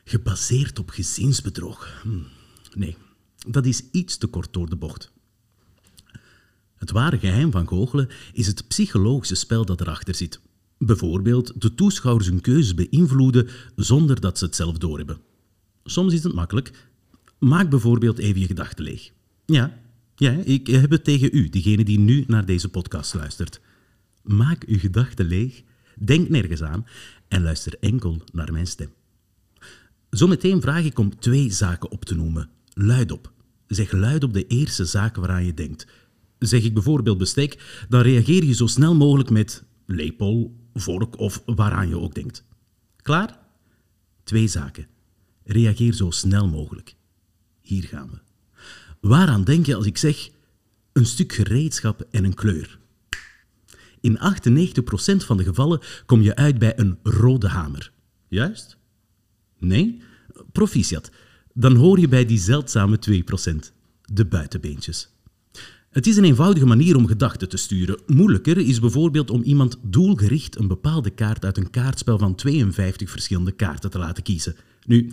gebaseerd 0.04 0.78
op 0.78 0.90
gezinsbedrog. 0.90 2.00
hm, 2.02 2.18
Nee, 2.78 2.96
dat 3.48 3.66
is 3.66 3.82
iets 3.90 4.16
te 4.16 4.26
kort 4.26 4.52
door 4.52 4.68
de 4.68 4.76
bocht. 4.76 5.12
Het 6.84 6.92
ware 6.92 7.18
geheim 7.18 7.50
van 7.50 7.68
goochelen 7.68 8.08
is 8.32 8.46
het 8.46 8.68
psychologische 8.68 9.34
spel 9.34 9.64
dat 9.64 9.80
erachter 9.80 10.14
zit. 10.14 10.40
Bijvoorbeeld 10.78 11.60
de 11.60 11.74
toeschouwers 11.74 12.26
hun 12.26 12.40
keuzes 12.40 12.74
beïnvloeden 12.74 13.48
zonder 13.76 14.20
dat 14.20 14.38
ze 14.38 14.44
het 14.44 14.56
zelf 14.56 14.78
doorhebben. 14.78 15.20
Soms 15.84 16.12
is 16.12 16.22
het 16.22 16.34
makkelijk. 16.34 16.88
Maak 17.38 17.70
bijvoorbeeld 17.70 18.18
even 18.18 18.40
je 18.40 18.46
gedachten 18.46 18.84
leeg. 18.84 19.10
Ja, 19.46 19.78
ja, 20.16 20.30
ik 20.30 20.66
heb 20.66 20.90
het 20.90 21.04
tegen 21.04 21.28
u, 21.32 21.48
diegene 21.48 21.84
die 21.84 21.98
nu 21.98 22.24
naar 22.26 22.46
deze 22.46 22.68
podcast 22.68 23.14
luistert. 23.14 23.60
Maak 24.22 24.64
uw 24.66 24.78
gedachten 24.78 25.26
leeg, 25.26 25.62
denk 25.98 26.28
nergens 26.28 26.62
aan 26.62 26.86
en 27.28 27.42
luister 27.42 27.76
enkel 27.80 28.22
naar 28.32 28.52
mijn 28.52 28.66
stem. 28.66 28.92
Zometeen 30.10 30.60
vraag 30.60 30.84
ik 30.84 30.98
om 30.98 31.18
twee 31.18 31.50
zaken 31.50 31.90
op 31.90 32.04
te 32.04 32.14
noemen. 32.14 32.50
Luid 32.74 33.12
op. 33.12 33.32
Zeg 33.66 33.92
luid 33.92 34.24
op 34.24 34.32
de 34.32 34.46
eerste 34.46 34.84
zaak 34.84 35.16
waaraan 35.16 35.44
je 35.44 35.54
denkt. 35.54 35.86
Zeg 36.38 36.62
ik 36.62 36.74
bijvoorbeeld 36.74 37.18
bestek, 37.18 37.84
dan 37.88 38.00
reageer 38.00 38.44
je 38.44 38.52
zo 38.52 38.66
snel 38.66 38.94
mogelijk 38.94 39.30
met 39.30 39.64
lepel, 39.86 40.56
vork 40.74 41.18
of 41.18 41.42
waaraan 41.46 41.88
je 41.88 41.98
ook 41.98 42.14
denkt. 42.14 42.44
Klaar? 43.02 43.38
Twee 44.24 44.48
zaken. 44.48 44.86
Reageer 45.44 45.92
zo 45.92 46.10
snel 46.10 46.48
mogelijk. 46.48 46.96
Hier 47.60 47.82
gaan 47.82 48.10
we. 48.10 48.18
Waaraan 49.08 49.44
denk 49.44 49.66
je 49.66 49.74
als 49.74 49.86
ik 49.86 49.98
zeg 49.98 50.30
een 50.92 51.06
stuk 51.06 51.32
gereedschap 51.32 52.06
en 52.10 52.24
een 52.24 52.34
kleur? 52.34 52.78
In 54.00 54.18
98% 54.18 54.20
van 55.16 55.36
de 55.36 55.44
gevallen 55.44 55.80
kom 56.06 56.22
je 56.22 56.36
uit 56.36 56.58
bij 56.58 56.78
een 56.78 56.98
rode 57.02 57.48
hamer. 57.48 57.92
Juist? 58.28 58.76
Nee? 59.58 60.02
Proficiat. 60.52 61.10
Dan 61.52 61.76
hoor 61.76 61.98
je 62.00 62.08
bij 62.08 62.24
die 62.24 62.38
zeldzame 62.38 62.98
2%. 62.98 63.72
De 64.02 64.26
buitenbeentjes. 64.26 65.13
Het 65.94 66.06
is 66.06 66.16
een 66.16 66.24
eenvoudige 66.24 66.66
manier 66.66 66.96
om 66.96 67.06
gedachten 67.06 67.48
te 67.48 67.56
sturen. 67.56 68.00
Moeilijker 68.06 68.58
is 68.58 68.80
bijvoorbeeld 68.80 69.30
om 69.30 69.42
iemand 69.42 69.76
doelgericht 69.82 70.58
een 70.58 70.68
bepaalde 70.68 71.10
kaart 71.10 71.44
uit 71.44 71.56
een 71.56 71.70
kaartspel 71.70 72.18
van 72.18 72.34
52 72.34 73.10
verschillende 73.10 73.52
kaarten 73.52 73.90
te 73.90 73.98
laten 73.98 74.22
kiezen. 74.22 74.56
Nu, 74.86 75.10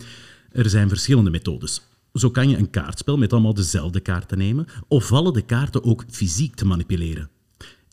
er 0.51 0.69
zijn 0.69 0.89
verschillende 0.89 1.29
methodes. 1.29 1.81
Zo 2.13 2.29
kan 2.29 2.49
je 2.49 2.57
een 2.57 2.69
kaartspel 2.69 3.17
met 3.17 3.33
allemaal 3.33 3.53
dezelfde 3.53 3.99
kaarten 3.99 4.37
nemen, 4.37 4.67
of 4.87 5.05
vallen 5.05 5.33
de 5.33 5.41
kaarten 5.41 5.83
ook 5.83 6.05
fysiek 6.09 6.55
te 6.55 6.65
manipuleren. 6.65 7.29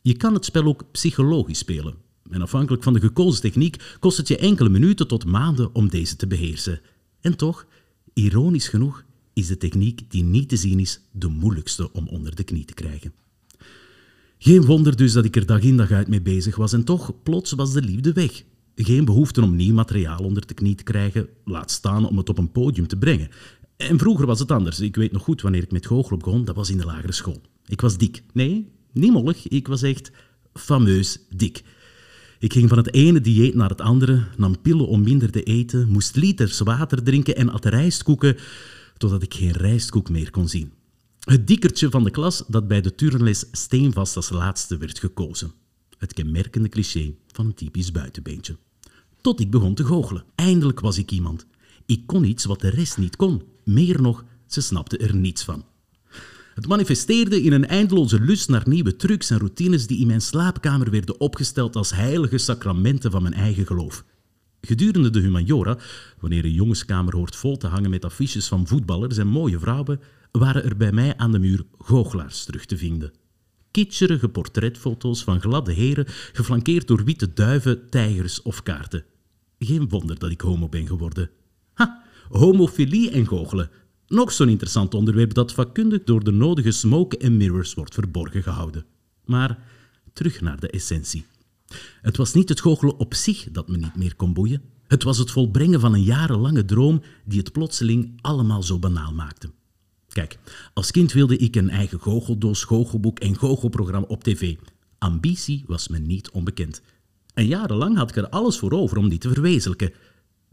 Je 0.02 0.16
kan 0.16 0.35
het 0.35 0.45
spel 0.45 0.64
ook 0.64 0.85
psychologisch 0.92 1.59
spelen. 1.59 1.95
En 2.30 2.42
afhankelijk 2.42 2.83
van 2.83 2.92
de 2.92 3.00
gekozen 3.00 3.40
techniek 3.40 3.97
kost 4.00 4.16
het 4.16 4.28
je 4.28 4.38
enkele 4.38 4.68
minuten 4.68 5.09
tot 5.09 5.26
maanden 5.26 5.75
om 5.75 5.88
deze 5.88 6.16
te 6.16 6.26
beheersen. 6.26 6.80
En 7.21 7.37
toch, 7.37 7.66
ironisch 8.12 8.68
genoeg, 8.68 9.04
is 9.38 9.47
de 9.47 9.57
techniek 9.57 10.11
die 10.11 10.23
niet 10.23 10.49
te 10.49 10.57
zien 10.57 10.80
is 10.80 11.00
de 11.12 11.28
moeilijkste 11.28 11.92
om 11.92 12.09
onder 12.09 12.35
de 12.35 12.45
knie 12.45 12.64
te 12.64 12.75
krijgen. 12.75 13.12
Geen 14.38 14.64
wonder 14.64 14.97
dus 14.97 15.12
dat 15.12 15.25
ik 15.25 15.37
er 15.37 15.47
dag 15.47 15.61
in 15.61 15.76
dag 15.76 15.90
uit 15.90 16.09
mee 16.09 16.23
bezig 16.23 16.57
was 16.57 16.73
en 16.73 16.85
toch, 16.85 17.23
plots 17.23 17.52
was 17.52 17.73
de 17.73 17.83
liefde 17.83 18.12
weg. 18.12 18.42
Geen 18.75 19.04
behoefte 19.04 19.42
om 19.42 19.57
nieuw 19.57 19.75
materiaal 19.75 20.18
onder 20.18 20.47
de 20.47 20.54
knie 20.54 20.75
te 20.75 20.83
krijgen, 20.83 21.28
laat 21.45 21.71
staan 21.71 22.09
om 22.09 22.16
het 22.16 22.28
op 22.28 22.38
een 22.38 22.52
podium 22.52 22.87
te 22.87 22.97
brengen. 22.97 23.28
En 23.76 23.99
vroeger 23.99 24.26
was 24.26 24.38
het 24.38 24.50
anders. 24.50 24.80
Ik 24.80 24.97
weet 24.97 25.12
nog 25.12 25.23
goed 25.23 25.40
wanneer 25.40 25.62
ik 25.62 25.73
met 25.73 25.87
goochelen 25.87 26.18
begon, 26.18 26.45
dat 26.45 26.57
was 26.57 26.71
in 26.71 26.78
de 26.78 26.85
lagere 26.85 27.12
school. 27.12 27.40
Ik 27.66 27.80
was 27.80 27.99
dik. 27.99 28.23
Nee, 28.33 28.68
niet 28.92 29.12
mollig, 29.12 29.49
ik 29.49 29.68
was 29.68 29.83
echt 29.83 30.11
fameus 30.54 31.18
dik. 31.30 31.62
Ik 32.38 32.52
ging 32.52 32.68
van 32.68 32.78
het 32.78 32.95
ene 32.95 33.21
dieet 33.21 33.54
naar 33.54 33.68
het 33.68 33.80
andere, 33.80 34.23
nam 34.37 34.61
pillen 34.61 34.88
om 34.88 35.02
minder 35.02 35.30
te 35.30 35.42
eten, 35.42 35.88
moest 35.88 36.16
liters 36.16 36.59
water 36.59 37.02
drinken 37.02 37.37
en 37.37 37.49
at 37.49 37.64
rijstkoeken, 37.64 38.37
totdat 38.99 39.23
ik 39.23 39.35
geen 39.35 39.52
rijstkoek 39.52 40.11
meer 40.11 40.31
kon 40.31 40.49
zien. 40.49 40.73
Het 41.21 41.47
dikkertje 41.47 41.90
van 41.90 42.05
de 42.05 42.11
klas 42.11 42.45
dat 42.47 42.69
bij 42.69 42.81
de 42.81 42.95
turnles 42.95 43.45
steenvast 43.52 44.17
als 44.17 44.28
laatste 44.28 44.76
werd 44.76 44.99
gekozen. 44.99 45.52
Het 45.99 46.12
kenmerkende 46.12 46.69
cliché 46.69 47.14
van 47.33 47.47
een 47.47 47.55
typisch 47.55 47.93
buitenbeentje. 47.93 48.57
Tot 49.21 49.40
ik 49.40 49.50
begon 49.50 49.75
te 49.75 49.85
goochelen. 49.85 50.25
Eindelijk 50.35 50.81
was 50.81 50.99
ik 50.99 51.11
iemand. 51.11 51.47
Ik 51.87 52.02
kon 52.07 52.25
iets 52.25 52.45
wat 52.45 52.61
de 52.61 52.69
rest 52.69 52.99
niet 52.99 53.17
kon. 53.17 53.43
Meer 53.64 54.02
nog, 54.02 54.25
ze 54.47 54.61
snapte 54.61 54.97
er 54.97 55.14
niets 55.14 55.45
van. 55.45 55.64
Het 56.55 56.67
manifesteerde 56.67 57.43
in 57.43 57.52
een 57.52 57.67
eindeloze 57.67 58.21
lust 58.21 58.49
naar 58.49 58.69
nieuwe 58.69 58.97
trucs 58.97 59.31
en 59.31 59.38
routines 59.38 59.87
die 59.87 60.00
in 60.00 60.07
mijn 60.07 60.21
slaapkamer 60.21 60.90
werden 60.90 61.21
opgesteld 61.21 61.76
als 61.76 61.90
heilige 61.90 62.38
sacramenten 62.38 63.11
van 63.11 63.23
mijn 63.23 63.35
eigen 63.35 63.67
geloof. 63.67 64.05
Gedurende 64.61 65.11
de 65.11 65.21
humaniora, 65.21 65.79
wanneer 66.21 66.45
een 66.45 66.53
jongenskamer 66.53 67.17
hoort 67.17 67.37
vol 67.37 67.57
te 67.57 67.67
hangen 67.67 67.91
met 67.91 68.05
affiches 68.05 68.49
van 68.49 68.67
voetballers 68.67 69.17
en 69.17 69.27
mooie 69.27 69.59
vrouwen, 69.59 70.00
waren 70.33 70.65
er 70.65 70.77
bij 70.77 70.93
mij 70.93 71.17
aan 71.17 71.33
de 71.33 71.38
muur 71.38 71.65
goochelaars 71.79 72.45
terug 72.45 72.67
te 72.67 72.77
vinden. 72.77 73.12
Kitscherige 73.71 74.29
portretfoto's 74.29 75.25
van 75.25 75.41
gladde 75.41 75.73
heren, 75.73 76.05
geflankeerd 76.33 76.87
door 76.87 77.05
witte 77.05 77.33
duiven, 77.33 77.91
tijgers 77.91 78.43
of 78.43 78.62
kaarten. 78.62 79.05
Geen 79.59 79.88
wonder 79.88 80.19
dat 80.19 80.31
ik 80.31 80.41
homo 80.41 80.69
ben 80.69 80.87
geworden. 80.87 81.31
Ha, 81.73 82.03
homofilie 82.29 83.11
en 83.11 83.27
goochelen. 83.27 83.71
Nog 84.07 84.33
zo'n 84.33 84.49
interessant 84.49 84.95
onderwerp 84.95 85.35
dat 85.35 85.53
vakkundig 85.53 86.05
door 86.05 86.25
de 86.25 86.31
nodige 86.31 86.71
smoke 86.71 87.19
en 87.19 87.37
mirrors 87.37 87.75
wordt 87.75 87.95
verborgen 87.95 88.43
gehouden. 88.43 88.85
Maar 89.25 89.59
terug 90.12 90.41
naar 90.41 90.61
de 90.61 90.71
essentie. 90.71 91.25
Het 92.03 92.17
was 92.17 92.35
niet 92.35 92.49
het 92.49 92.61
goochelen 92.61 92.99
op 92.99 93.15
zich 93.15 93.49
dat 93.53 93.69
me 93.69 93.77
niet 93.77 93.97
meer 93.97 94.17
kon 94.17 94.33
boeien. 94.33 94.63
Het 94.87 95.03
was 95.03 95.19
het 95.19 95.31
volbrengen 95.31 95.81
van 95.81 95.95
een 95.95 96.03
jarenlange 96.03 96.65
droom 96.65 97.03
die 97.25 97.39
het 97.39 97.53
plotseling 97.53 98.19
allemaal 98.21 98.63
zo 98.63 98.79
banaal 98.79 99.13
maakte. 99.13 99.51
Kijk, 100.09 100.39
als 100.75 100.91
kind 100.91 101.13
wilde 101.13 101.37
ik 101.37 101.57
een 101.57 101.71
eigen 101.71 102.01
goocheldoos, 102.01 102.65
goochelboek 102.65 103.19
en 103.19 103.37
goochelprogramma 103.37 104.07
op 104.07 104.25
tv. 104.25 104.57
Ambitie 104.99 105.65
was 105.67 105.89
me 105.89 105.99
niet 105.99 106.31
onbekend. 106.31 106.83
En 107.35 107.47
jarenlang 107.47 107.97
had 107.97 108.11
ik 108.11 108.17
er 108.17 108.29
alles 108.29 108.59
voor 108.59 108.73
over 108.73 108.97
om 108.97 109.09
die 109.09 109.19
te 109.19 109.33
verwezenlijken. 109.33 109.93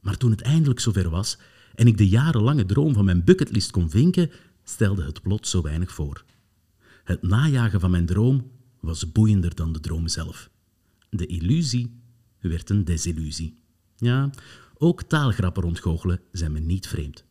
Maar 0.01 0.17
toen 0.17 0.31
het 0.31 0.41
eindelijk 0.41 0.79
zover 0.79 1.09
was 1.09 1.37
en 1.75 1.87
ik 1.87 1.97
de 1.97 2.07
jarenlange 2.07 2.65
droom 2.65 2.93
van 2.93 3.05
mijn 3.05 3.23
bucketlist 3.23 3.71
kon 3.71 3.89
vinken, 3.89 4.31
stelde 4.63 5.03
het 5.03 5.21
plots 5.21 5.49
zo 5.49 5.61
weinig 5.61 5.91
voor. 5.91 6.23
Het 7.03 7.21
najagen 7.21 7.79
van 7.79 7.91
mijn 7.91 8.05
droom 8.05 8.51
was 8.79 9.11
boeiender 9.11 9.55
dan 9.55 9.73
de 9.73 9.79
droom 9.79 10.07
zelf. 10.07 10.49
De 11.15 11.25
illusie 11.25 11.91
werd 12.39 12.69
een 12.69 12.85
desillusie. 12.85 13.53
Ja, 13.95 14.29
ook 14.77 15.03
taalgrappen 15.03 15.63
rondgoochelen 15.63 16.19
zijn 16.31 16.51
me 16.51 16.59
niet 16.59 16.87
vreemd. 16.87 17.23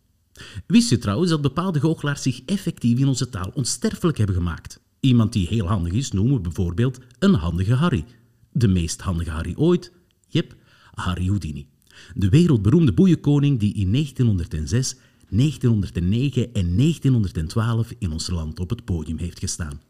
Wist 0.67 0.91
je 0.91 0.99
trouwens 0.99 1.31
dat 1.31 1.43
bepaalde 1.43 1.81
goochelaars 1.81 2.23
zich 2.23 2.43
effectief 2.45 2.99
in 2.99 3.09
onze 3.09 3.29
taal 3.29 3.51
onsterfelijk 3.55 4.19
hebben 4.19 4.37
gemaakt? 4.37 4.81
Iemand 5.01 5.33
die 5.33 5.47
heel 5.47 5.67
handig 5.67 5.93
is 5.93 6.13
noemen 6.13 6.35
we 6.35 6.41
bijvoorbeeld 6.41 6.99
een 7.19 7.35
handige 7.35 7.75
Harry. 7.75 8.05
De 8.53 8.69
meest 8.69 9.01
handige 9.01 9.31
Harry 9.31 9.55
ooit? 9.57 9.93
Jep, 10.29 10.57
Harry 10.95 11.27
Houdini. 11.27 11.67
De 12.15 12.29
wereldberoemde 12.29 12.93
boeienkoning 12.93 13.61
die 13.61 13.75
in 13.75 13.93
1906, 13.93 14.97
1909 15.29 16.43
en 16.43 16.77
1912 16.77 17.93
in 17.99 18.13
ons 18.13 18.31
land 18.31 18.61
op 18.61 18.71
het 18.71 18.85
podium 18.85 19.19
heeft 19.19 19.39
gestaan. 19.39 19.81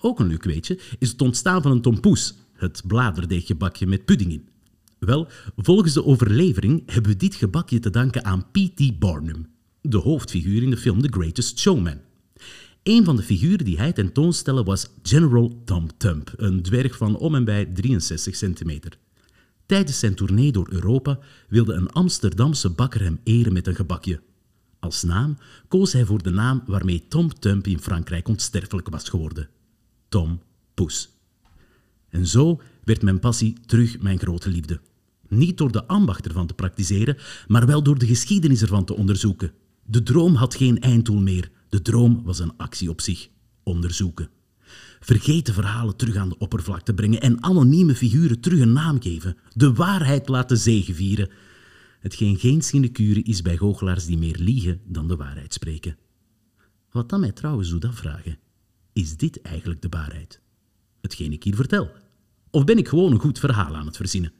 Ook 0.00 0.20
een 0.20 0.26
leuk 0.26 0.44
weetje 0.44 0.80
is 0.98 1.10
het 1.10 1.22
ontstaan 1.22 1.62
van 1.62 1.70
een 1.70 1.82
tompoes, 1.82 2.34
het 2.56 2.82
bladerdeeggebakje 2.86 3.86
met 3.86 4.04
pudding 4.04 4.32
in. 4.32 4.48
Wel, 4.98 5.28
volgens 5.56 5.92
de 5.92 6.04
overlevering 6.04 6.82
hebben 6.86 7.10
we 7.10 7.16
dit 7.16 7.34
gebakje 7.34 7.78
te 7.78 7.90
danken 7.90 8.24
aan 8.24 8.46
P.T. 8.50 8.98
Barnum, 8.98 9.46
de 9.80 9.96
hoofdfiguur 9.96 10.62
in 10.62 10.70
de 10.70 10.76
film 10.76 11.02
The 11.02 11.08
Greatest 11.10 11.58
Showman. 11.58 12.00
Een 12.82 13.04
van 13.04 13.16
de 13.16 13.22
figuren 13.22 13.64
die 13.64 13.78
hij 13.78 13.92
tentoonstelde 13.92 14.62
was 14.62 14.86
General 15.02 15.62
Tom 15.64 15.86
Thumb, 15.96 16.32
een 16.36 16.62
dwerg 16.62 16.96
van 16.96 17.16
om 17.16 17.34
en 17.34 17.44
bij 17.44 17.64
63 17.64 18.36
centimeter. 18.36 18.98
Tijdens 19.66 19.98
zijn 19.98 20.14
tournee 20.14 20.52
door 20.52 20.68
Europa 20.70 21.18
wilde 21.48 21.72
een 21.72 21.90
Amsterdamse 21.90 22.70
bakker 22.70 23.02
hem 23.02 23.20
eren 23.24 23.52
met 23.52 23.66
een 23.66 23.74
gebakje. 23.74 24.20
Als 24.78 25.02
naam 25.02 25.38
koos 25.68 25.92
hij 25.92 26.04
voor 26.04 26.22
de 26.22 26.30
naam 26.30 26.62
waarmee 26.66 27.08
Tom 27.08 27.38
Thumb 27.38 27.66
in 27.66 27.80
Frankrijk 27.80 28.28
onsterfelijk 28.28 28.88
was 28.88 29.08
geworden. 29.08 29.48
Tom 30.08 30.40
Poes. 30.74 31.15
En 32.16 32.26
zo 32.26 32.60
werd 32.84 33.02
mijn 33.02 33.18
passie 33.18 33.56
terug 33.66 34.00
mijn 34.00 34.18
grote 34.18 34.50
liefde. 34.50 34.80
Niet 35.28 35.58
door 35.58 35.72
de 35.72 35.86
ambacht 35.86 36.26
ervan 36.26 36.46
te 36.46 36.54
praktiseren, 36.54 37.16
maar 37.46 37.66
wel 37.66 37.82
door 37.82 37.98
de 37.98 38.06
geschiedenis 38.06 38.62
ervan 38.62 38.84
te 38.84 38.96
onderzoeken. 38.96 39.52
De 39.84 40.02
droom 40.02 40.34
had 40.34 40.54
geen 40.54 40.80
einddoel 40.80 41.20
meer. 41.20 41.50
De 41.68 41.82
droom 41.82 42.22
was 42.24 42.38
een 42.38 42.56
actie 42.56 42.90
op 42.90 43.00
zich. 43.00 43.28
Onderzoeken. 43.62 44.30
Vergeten 45.00 45.54
verhalen 45.54 45.96
terug 45.96 46.16
aan 46.16 46.28
de 46.28 46.38
oppervlakte 46.38 46.94
brengen 46.94 47.20
en 47.20 47.42
anonieme 47.42 47.94
figuren 47.94 48.40
terug 48.40 48.60
een 48.60 48.72
naam 48.72 49.02
geven. 49.02 49.36
De 49.52 49.72
waarheid 49.72 50.28
laten 50.28 50.58
zegevieren. 50.58 51.30
Hetgeen 52.00 52.38
geen 52.38 52.62
sinecure 52.62 53.22
is 53.22 53.42
bij 53.42 53.56
goochelaars 53.56 54.06
die 54.06 54.18
meer 54.18 54.36
liegen 54.38 54.80
dan 54.84 55.08
de 55.08 55.16
waarheid 55.16 55.52
spreken. 55.52 55.96
Wat 56.90 57.08
dan 57.08 57.20
mij 57.20 57.32
trouwens 57.32 57.70
doet 57.70 57.84
afvragen, 57.84 58.38
is 58.92 59.16
dit 59.16 59.42
eigenlijk 59.42 59.82
de 59.82 59.88
waarheid? 59.90 60.40
Hetgeen 61.00 61.32
ik 61.32 61.44
hier 61.44 61.54
vertel. 61.54 61.90
Of 62.56 62.64
ben 62.64 62.78
ik 62.78 62.88
gewoon 62.88 63.12
een 63.12 63.20
goed 63.20 63.38
verhaal 63.38 63.76
aan 63.76 63.86
het 63.86 63.96
verzinnen? 63.96 64.32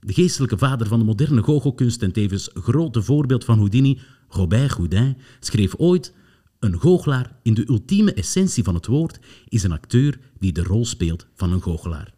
De 0.00 0.12
geestelijke 0.12 0.58
vader 0.58 0.86
van 0.86 0.98
de 0.98 1.04
moderne 1.04 1.42
goochelkunst 1.42 2.02
en 2.02 2.12
tevens 2.12 2.50
grote 2.54 3.02
voorbeeld 3.02 3.44
van 3.44 3.56
Houdini, 3.56 4.00
Robert 4.28 4.70
Houdin, 4.70 5.16
schreef 5.40 5.74
ooit 5.76 6.12
een 6.58 6.80
goochelaar 6.80 7.38
in 7.42 7.54
de 7.54 7.68
ultieme 7.68 8.14
essentie 8.14 8.64
van 8.64 8.74
het 8.74 8.86
woord 8.86 9.20
is 9.48 9.62
een 9.62 9.72
acteur 9.72 10.18
die 10.38 10.52
de 10.52 10.62
rol 10.62 10.84
speelt 10.84 11.26
van 11.34 11.52
een 11.52 11.62
goochelaar. 11.62 12.14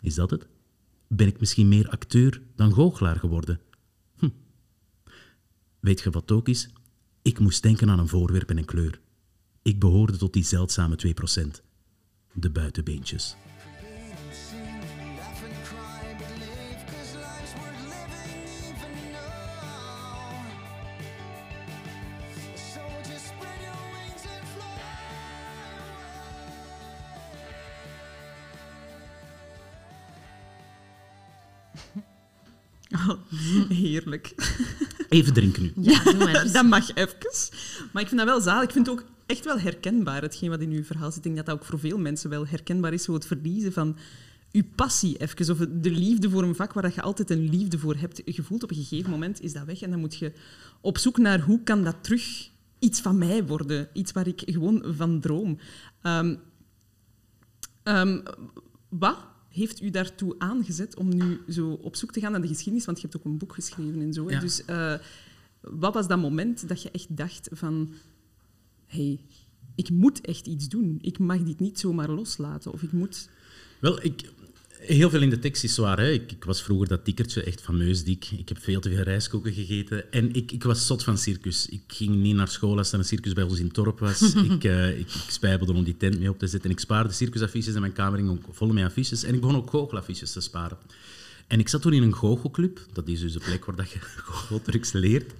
Is 0.00 0.14
dat 0.14 0.30
het? 0.30 0.46
Ben 1.08 1.26
ik 1.26 1.40
misschien 1.40 1.68
meer 1.68 1.88
acteur 1.88 2.42
dan 2.56 2.72
goochelaar 2.72 3.16
geworden? 3.16 3.60
Hm. 4.18 4.28
Weet 5.80 6.00
je 6.00 6.10
wat 6.10 6.32
ook 6.32 6.48
is? 6.48 6.68
Ik 7.22 7.38
moest 7.38 7.62
denken 7.62 7.90
aan 7.90 7.98
een 7.98 8.08
voorwerp 8.08 8.50
en 8.50 8.58
een 8.58 8.64
kleur. 8.64 9.00
Ik 9.62 9.78
behoorde 9.78 10.16
tot 10.16 10.32
die 10.32 10.44
zeldzame 10.44 10.96
2%. 10.96 11.62
De 12.32 12.50
buitenbeentjes. 12.50 13.36
Heerlijk. 33.94 34.34
Even 35.08 35.32
drinken 35.32 35.62
nu. 35.62 35.72
Ja, 35.80 36.02
doe 36.02 36.14
maar 36.14 36.42
eens. 36.42 36.52
Dat 36.52 36.64
mag 36.64 36.94
even. 36.94 37.16
Maar 37.92 38.02
ik 38.02 38.08
vind 38.08 38.20
dat 38.20 38.28
wel 38.28 38.40
zalig. 38.40 38.62
Ik 38.62 38.70
vind 38.70 38.86
het 38.86 38.98
ook 38.98 39.04
echt 39.26 39.44
wel 39.44 39.58
herkenbaar, 39.58 40.22
hetgeen 40.22 40.50
wat 40.50 40.60
in 40.60 40.70
uw 40.70 40.84
verhaal 40.84 41.08
zit. 41.08 41.16
Ik 41.16 41.22
denk 41.22 41.36
dat 41.36 41.46
dat 41.46 41.54
ook 41.54 41.64
voor 41.64 41.78
veel 41.78 41.98
mensen 41.98 42.30
wel 42.30 42.46
herkenbaar 42.46 42.92
is, 42.92 43.02
zo 43.02 43.14
het 43.14 43.26
verliezen 43.26 43.72
van 43.72 43.96
uw 44.52 44.62
passie 44.74 45.16
even, 45.16 45.50
of 45.50 45.58
de 45.58 45.90
liefde 45.90 46.30
voor 46.30 46.42
een 46.42 46.54
vak 46.54 46.72
waar 46.72 46.92
je 46.94 47.02
altijd 47.02 47.30
een 47.30 47.48
liefde 47.48 47.78
voor 47.78 47.96
hebt. 47.96 48.22
Je 48.24 48.42
voelt 48.42 48.62
op 48.62 48.70
een 48.70 48.76
gegeven 48.76 49.10
moment 49.10 49.40
is 49.40 49.52
dat 49.52 49.64
weg 49.64 49.82
en 49.82 49.90
dan 49.90 50.00
moet 50.00 50.16
je 50.16 50.32
op 50.80 50.98
zoek 50.98 51.18
naar 51.18 51.40
hoe 51.40 51.62
kan 51.62 51.84
dat 51.84 51.96
terug 52.00 52.50
iets 52.78 53.00
van 53.00 53.18
mij 53.18 53.44
worden. 53.46 53.88
Iets 53.92 54.12
waar 54.12 54.26
ik 54.26 54.42
gewoon 54.46 54.82
van 54.96 55.20
droom. 55.20 55.58
Ehm, 56.02 56.36
ehm, 57.82 58.20
wat 58.88 59.18
heeft 59.54 59.82
u 59.82 59.90
daartoe 59.90 60.34
aangezet 60.38 60.96
om 60.96 61.08
nu 61.16 61.40
zo 61.48 61.70
op 61.70 61.96
zoek 61.96 62.12
te 62.12 62.20
gaan 62.20 62.32
naar 62.32 62.40
de 62.40 62.48
geschiedenis? 62.48 62.84
Want 62.84 63.00
je 63.00 63.06
hebt 63.06 63.18
ook 63.18 63.24
een 63.24 63.38
boek 63.38 63.54
geschreven 63.54 64.00
en 64.00 64.12
zo. 64.12 64.30
Ja. 64.30 64.40
Dus 64.40 64.64
eh, 64.64 64.94
wat 65.60 65.94
was 65.94 66.08
dat 66.08 66.18
moment 66.18 66.68
dat 66.68 66.82
je 66.82 66.90
echt 66.90 67.16
dacht 67.16 67.48
van... 67.52 67.92
hey, 68.86 69.20
ik 69.74 69.90
moet 69.90 70.20
echt 70.20 70.46
iets 70.46 70.68
doen. 70.68 70.98
Ik 71.00 71.18
mag 71.18 71.42
dit 71.42 71.60
niet 71.60 71.78
zomaar 71.78 72.10
loslaten. 72.10 72.72
Of 72.72 72.82
ik 72.82 72.92
moet... 72.92 73.28
Wel, 73.80 74.04
ik, 74.04 74.32
heel 74.86 75.10
veel 75.10 75.22
in 75.22 75.30
de 75.30 75.38
tekst 75.38 75.64
is 75.64 75.74
zwaar. 75.74 75.98
Hè. 75.98 76.10
Ik, 76.10 76.32
ik 76.32 76.44
was 76.44 76.62
vroeger 76.62 76.88
dat 76.88 77.04
tikkertje, 77.04 77.42
echt 77.42 77.60
fameus 77.60 78.04
dik. 78.04 78.30
Ik 78.30 78.48
heb 78.48 78.58
veel 78.62 78.80
te 78.80 78.88
veel 78.88 79.02
rijstkoeken 79.02 79.52
gegeten. 79.52 80.12
En 80.12 80.34
ik, 80.34 80.52
ik 80.52 80.62
was 80.62 80.86
zot 80.86 81.04
van 81.04 81.18
circus. 81.18 81.68
Ik 81.68 81.82
ging 81.86 82.14
niet 82.14 82.36
naar 82.36 82.48
school 82.48 82.78
als 82.78 82.92
er 82.92 82.98
een 82.98 83.04
circus 83.04 83.32
bij 83.32 83.44
ons 83.44 83.58
in 83.58 83.64
het 83.64 83.74
dorp 83.74 83.98
was. 83.98 84.20
ik, 84.34 84.64
ik, 84.64 84.64
ik 84.98 85.08
spijbelde 85.28 85.72
om 85.72 85.84
die 85.84 85.96
tent 85.96 86.18
mee 86.18 86.30
op 86.30 86.38
te 86.38 86.46
zetten. 86.46 86.70
En 86.70 86.76
ik 86.76 86.82
spaarde 86.82 87.12
circusaffiches 87.12 87.74
en 87.74 87.80
mijn 87.80 87.92
kamer 87.92 88.18
ging 88.18 88.30
ook 88.30 88.44
vol 88.50 88.72
met 88.72 88.84
affiches. 88.84 89.24
En 89.24 89.34
ik 89.34 89.40
begon 89.40 89.56
ook 89.56 89.70
goochelaffiches 89.70 90.32
te 90.32 90.40
sparen. 90.40 90.78
En 91.46 91.58
ik 91.58 91.68
zat 91.68 91.82
toen 91.82 91.92
in 91.92 92.02
een 92.02 92.14
goochelclub. 92.14 92.80
Dat 92.92 93.08
is 93.08 93.20
dus 93.20 93.32
de 93.32 93.40
plek 93.40 93.64
waar 93.64 93.76
dat 93.76 93.90
je 93.90 93.98
goocheltrucs 94.26 94.92
leert. 94.92 95.32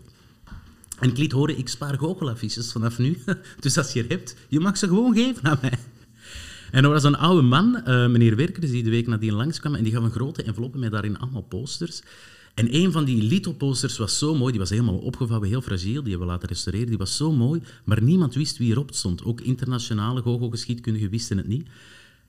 En 0.98 1.08
ik 1.08 1.18
liet 1.18 1.32
horen, 1.32 1.58
ik 1.58 1.68
spaar 1.68 1.98
goochelaffiches 1.98 2.72
vanaf 2.72 2.98
nu. 2.98 3.18
Dus 3.60 3.78
als 3.78 3.92
je 3.92 4.02
er 4.02 4.08
hebt, 4.08 4.36
je 4.48 4.60
mag 4.60 4.76
ze 4.76 4.86
gewoon 4.86 5.14
geven 5.14 5.44
aan 5.44 5.58
mij. 5.60 5.78
En 6.74 6.84
er 6.84 6.90
was 6.90 7.04
een 7.04 7.16
oude 7.16 7.42
man, 7.42 7.76
eh, 7.76 8.06
meneer 8.06 8.36
Werkers, 8.36 8.70
die 8.70 8.82
de 8.82 8.90
week 8.90 9.06
nadien 9.06 9.32
langskwam 9.32 9.74
en 9.74 9.82
die 9.84 9.92
gaf 9.92 10.02
een 10.02 10.10
grote 10.10 10.42
envelop 10.42 10.74
met 10.74 10.90
daarin 10.90 11.18
allemaal 11.18 11.42
posters. 11.42 12.02
En 12.54 12.74
een 12.74 12.92
van 12.92 13.04
die 13.04 13.22
litho-posters 13.22 13.96
was 13.96 14.18
zo 14.18 14.34
mooi, 14.34 14.50
die 14.50 14.60
was 14.60 14.70
helemaal 14.70 14.98
opgevouwen, 14.98 15.48
heel 15.48 15.60
fragiel, 15.60 16.02
die 16.02 16.10
hebben 16.10 16.26
we 16.26 16.32
laten 16.32 16.48
restaureren, 16.48 16.88
die 16.88 16.98
was 16.98 17.16
zo 17.16 17.32
mooi, 17.32 17.62
maar 17.84 18.02
niemand 18.02 18.34
wist 18.34 18.58
wie 18.58 18.70
erop 18.70 18.94
stond. 18.94 19.24
Ook 19.24 19.40
internationale 19.40 20.22
goochelgeschiedkundigen 20.22 21.10
wisten 21.10 21.36
het 21.36 21.48
niet. 21.48 21.68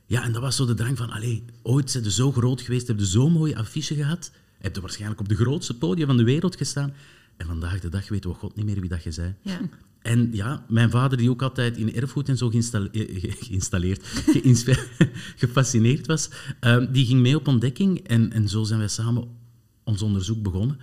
Ja, 0.06 0.24
en 0.24 0.32
dat 0.32 0.42
was 0.42 0.56
zo 0.56 0.66
de 0.66 0.74
drang 0.74 0.98
van, 0.98 1.10
allee, 1.10 1.44
ooit 1.62 1.92
zijn 1.92 2.04
ze 2.04 2.12
zo 2.12 2.32
groot 2.32 2.62
geweest, 2.62 2.88
hebben 2.88 3.06
ze 3.06 3.12
zo'n 3.12 3.32
mooie 3.32 3.58
affiche 3.58 3.96
gehad, 3.96 4.32
heb 4.58 4.75
je 4.75 4.82
waarschijnlijk 4.82 5.20
op 5.20 5.30
de 5.30 5.36
grootste 5.36 5.78
podium 5.78 6.08
van 6.08 6.18
de 6.18 6.24
wereld 6.24 6.56
gestaan. 6.56 6.94
En 7.38 7.46
vandaag 7.48 7.80
de 7.80 7.89
dag 7.89 8.10
weten 8.10 8.30
we 8.30 8.36
god 8.36 8.56
niet 8.56 8.65
meer 8.65 8.80
wie 8.80 8.89
dat 8.89 9.04
je 9.04 9.12
zei. 9.12 9.34
Ja. 9.42 9.60
En 10.01 10.30
ja, 10.34 10.65
mijn 10.70 10.89
vader, 10.89 11.18
die 11.18 11.30
ook 11.30 11.42
altijd 11.42 11.77
in 11.77 11.94
erfgoed 11.96 12.30
en 12.30 12.38
zo 12.38 12.50
geïnstalle- 12.50 12.89
eh, 12.92 13.20
ge- 13.22 13.32
geïnstalleerd, 13.39 14.04
geïnspe- 14.36 14.88
gefascineerd 15.36 16.08
was, 16.08 16.30
ehm, 16.60 16.92
die 16.92 17.06
ging 17.06 17.22
mee 17.22 17.36
op 17.36 17.48
ontdekking. 17.48 18.00
En, 18.08 18.32
en 18.32 18.50
zo 18.50 18.63
zijn 18.63 18.80
wij 18.80 18.88
samen 18.88 19.27
ons 19.84 20.01
onderzoek 20.01 20.42
begonnen. 20.42 20.77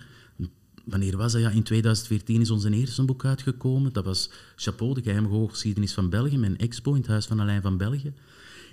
Wanneer 0.85 1.17
was 1.17 1.33
dat? 1.33 1.41
Ja, 1.41 1.51
in 1.51 1.63
2014 1.63 2.41
is 2.41 2.51
ons 2.51 2.65
eerste 2.65 3.05
boek 3.05 3.25
uitgekomen. 3.25 3.93
Dat 3.93 4.05
was 4.05 4.31
Chapeau, 4.57 4.95
de 4.95 5.03
geheime 5.03 5.29
goochelgeschiedenis 5.29 5.93
van 5.95 6.11
België, 6.11 6.39
mijn 6.39 6.59
expo 6.59 6.91
in 6.93 7.01
het 7.01 7.07
Huis 7.07 7.27
van 7.27 7.41
Alain 7.41 7.63
van 7.63 7.77
België. 7.77 8.13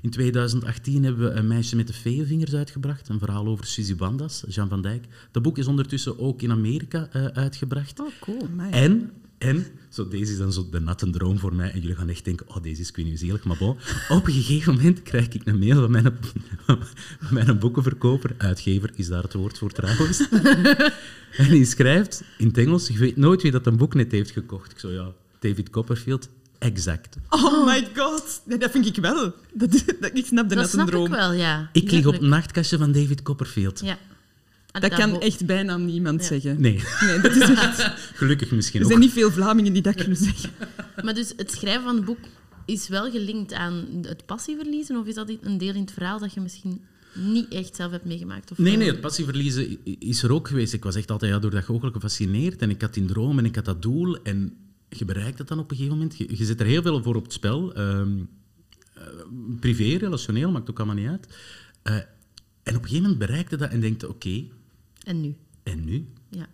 In 0.02 0.10
2018 0.10 1.04
hebben 1.04 1.24
we 1.24 1.40
Een 1.40 1.48
meisje 1.48 1.76
met 1.76 1.88
de 1.88 1.94
feeënvingers 1.94 2.54
uitgebracht. 2.54 3.10
Een 3.10 3.20
verhaal 3.20 3.48
over 3.48 3.66
Suzy 3.66 3.96
Bandas, 3.96 4.44
Jean 4.48 4.70
van 4.70 4.82
Dijk. 4.82 5.06
Dat 5.32 5.44
boek 5.44 5.58
is 5.58 5.68
ondertussen 5.68 6.20
ook 6.20 6.42
in 6.42 6.52
Amerika 6.52 7.10
eh, 7.12 7.26
uitgebracht. 7.26 8.00
Oh, 8.00 8.08
cool. 8.20 8.48
Amai. 8.52 8.72
En, 8.72 9.12
en 9.38 9.66
zo, 9.90 10.08
deze 10.08 10.32
is 10.32 10.38
dan 10.38 10.54
zo 10.54 10.70
de 10.72 10.80
natte 10.80 11.10
droom 11.10 11.40
voor 11.40 11.56
mij. 11.56 11.72
En 11.72 11.80
jullie 11.80 11.96
gaan 11.96 12.10
echt 12.10 12.26
denken, 12.26 12.50
oh, 12.50 12.62
deze 12.62 12.82
is 12.82 13.20
zielig. 13.20 13.44
Maar 13.44 13.58
bon, 13.58 13.78
op 14.10 14.28
een 14.28 14.34
gegeven 14.34 14.76
moment 14.76 15.02
krijg 15.02 15.28
ik 15.28 15.46
een 15.46 15.60
mail 15.60 15.82
van 15.82 15.92
mijn, 15.92 16.18
van 16.66 16.80
mijn 17.30 17.60
boekenverkoper. 17.60 18.36
Uitgever 18.38 18.92
is 18.96 19.08
daar 19.08 19.24
het 19.24 19.34
woord 19.34 19.58
voor 19.58 19.72
trouwens. 19.72 20.30
en 21.38 21.50
die 21.50 21.66
schrijft 21.66 22.24
in 22.38 22.48
het 22.48 22.58
Engels, 22.58 22.88
je 22.88 22.98
weet 22.98 23.18
nooit 23.18 23.42
wie 23.42 23.52
dat 23.52 23.66
een 23.66 23.78
boek 23.78 23.94
net 23.94 24.12
heeft 24.12 24.32
gekocht. 24.32 24.72
Ik 24.72 24.80
zo, 24.80 24.92
ja, 24.92 25.12
David 25.40 25.70
Copperfield. 25.70 26.30
Exact. 26.60 27.16
Oh 27.30 27.66
my 27.66 27.88
god. 27.96 28.42
Nee, 28.46 28.58
dat 28.58 28.72
vind 28.72 28.86
ik 28.86 28.96
wel. 28.96 29.34
Dat, 29.54 29.84
dat, 30.00 30.12
ik 30.14 30.26
snap 30.26 30.50
Dat 30.50 30.58
net 30.58 30.70
snap 30.70 30.86
een 30.86 30.92
droom. 30.92 31.06
ik 31.06 31.12
wel, 31.12 31.32
ja. 31.34 31.70
Ik 31.74 31.92
lig 31.92 32.06
op 32.06 32.14
het 32.14 32.22
nachtkastje 32.22 32.78
van 32.78 32.92
David 32.92 33.22
Copperfield. 33.22 33.80
Ja. 33.80 33.98
En 34.72 34.82
Dat 34.82 34.94
kan 34.94 35.22
echt 35.22 35.46
bijna 35.46 35.78
niemand 35.78 36.22
Ja. 36.22 36.28
zeggen. 36.28 36.62
Nee, 36.62 36.84
Nee, 37.02 37.20
dat 37.20 37.36
is 37.36 37.50
echt... 37.50 37.82
gelukkig 38.22 38.52
misschien 38.52 38.80
Er 38.80 38.86
ook. 38.86 38.92
zijn 38.92 39.04
niet 39.04 39.14
veel 39.14 39.32
Vlamingen 39.32 39.74
die 39.74 39.82
dat 39.82 39.96
kunnen 39.96 40.18
zeggen. 40.18 40.50
Maar 41.04 41.14
dus 41.14 41.34
het 41.38 41.52
schrijven 41.52 41.84
van 41.84 41.96
het 41.96 42.06
boek 42.06 42.18
is 42.66 42.88
wel 42.88 43.12
gelinkt 43.12 43.54
aan 43.54 43.86
het 44.02 44.26
passieverliezen? 44.26 44.98
Of 44.98 45.06
is 45.08 45.16
dat 45.16 45.32
een 45.42 45.58
deel 45.58 45.74
in 45.74 45.82
het 45.82 45.92
verhaal 45.92 46.20
dat 46.20 46.34
je 46.34 46.40
misschien 46.42 46.82
niet 47.14 47.48
echt 47.54 47.76
zelf 47.76 47.92
hebt 47.92 48.06
meegemaakt? 48.06 48.52
Of 48.52 48.58
Nee, 48.58 48.78
nee, 48.78 48.88
het 48.88 49.02
passieverliezen 49.02 49.78
is 50.00 50.24
er 50.24 50.32
ook 50.34 50.48
geweest. 50.48 50.74
Ik 50.74 50.84
was 50.84 50.96
echt 50.96 51.12
altijd 51.12 51.32
ja, 51.32 51.40
door 51.40 51.52
dat 51.52 51.64
goochelen 51.64 51.94
gefascineerd 51.94 52.62
en 52.62 52.70
ik 52.70 52.82
had 52.82 52.94
die 52.94 53.06
droom 53.06 53.38
en 53.38 53.46
ik 53.46 53.56
had 53.56 53.66
dat 53.66 53.82
doel 53.82 54.22
en 54.24 54.54
je 54.90 55.06
bereikt 55.06 55.38
het 55.38 55.48
dan 55.48 55.60
op 55.60 55.72
een 55.72 55.78
gegeven 55.78 55.98
moment. 55.98 56.18
Je, 56.18 56.38
je 56.38 56.46
zet 56.46 56.60
er 56.60 56.66
heel 56.66 56.82
veel 56.82 57.04
voor 57.04 57.16
op 57.16 57.24
het 57.24 57.34
spel. 57.34 57.74
Ehm, 57.74 58.18
eh, 58.94 59.04
privé, 59.60 59.84
relationeel, 59.98 60.52
maakt 60.52 60.70
ook 60.70 60.78
allemaal 60.78 60.96
niet 60.96 61.08
uit. 61.08 61.28
Eh, 61.82 61.96
en 61.96 62.76
op 62.76 62.82
een 62.84 62.90
gegeven 62.90 63.02
moment 63.02 63.18
bereikte 63.20 63.58
dat 63.58 63.70
en 63.70 63.80
denkt, 63.80 64.08
oké, 64.08 64.44
En 65.04 65.22
nu? 65.22 65.36
en 65.64 65.84
nu? 65.86 66.08
Ja. 66.30 66.48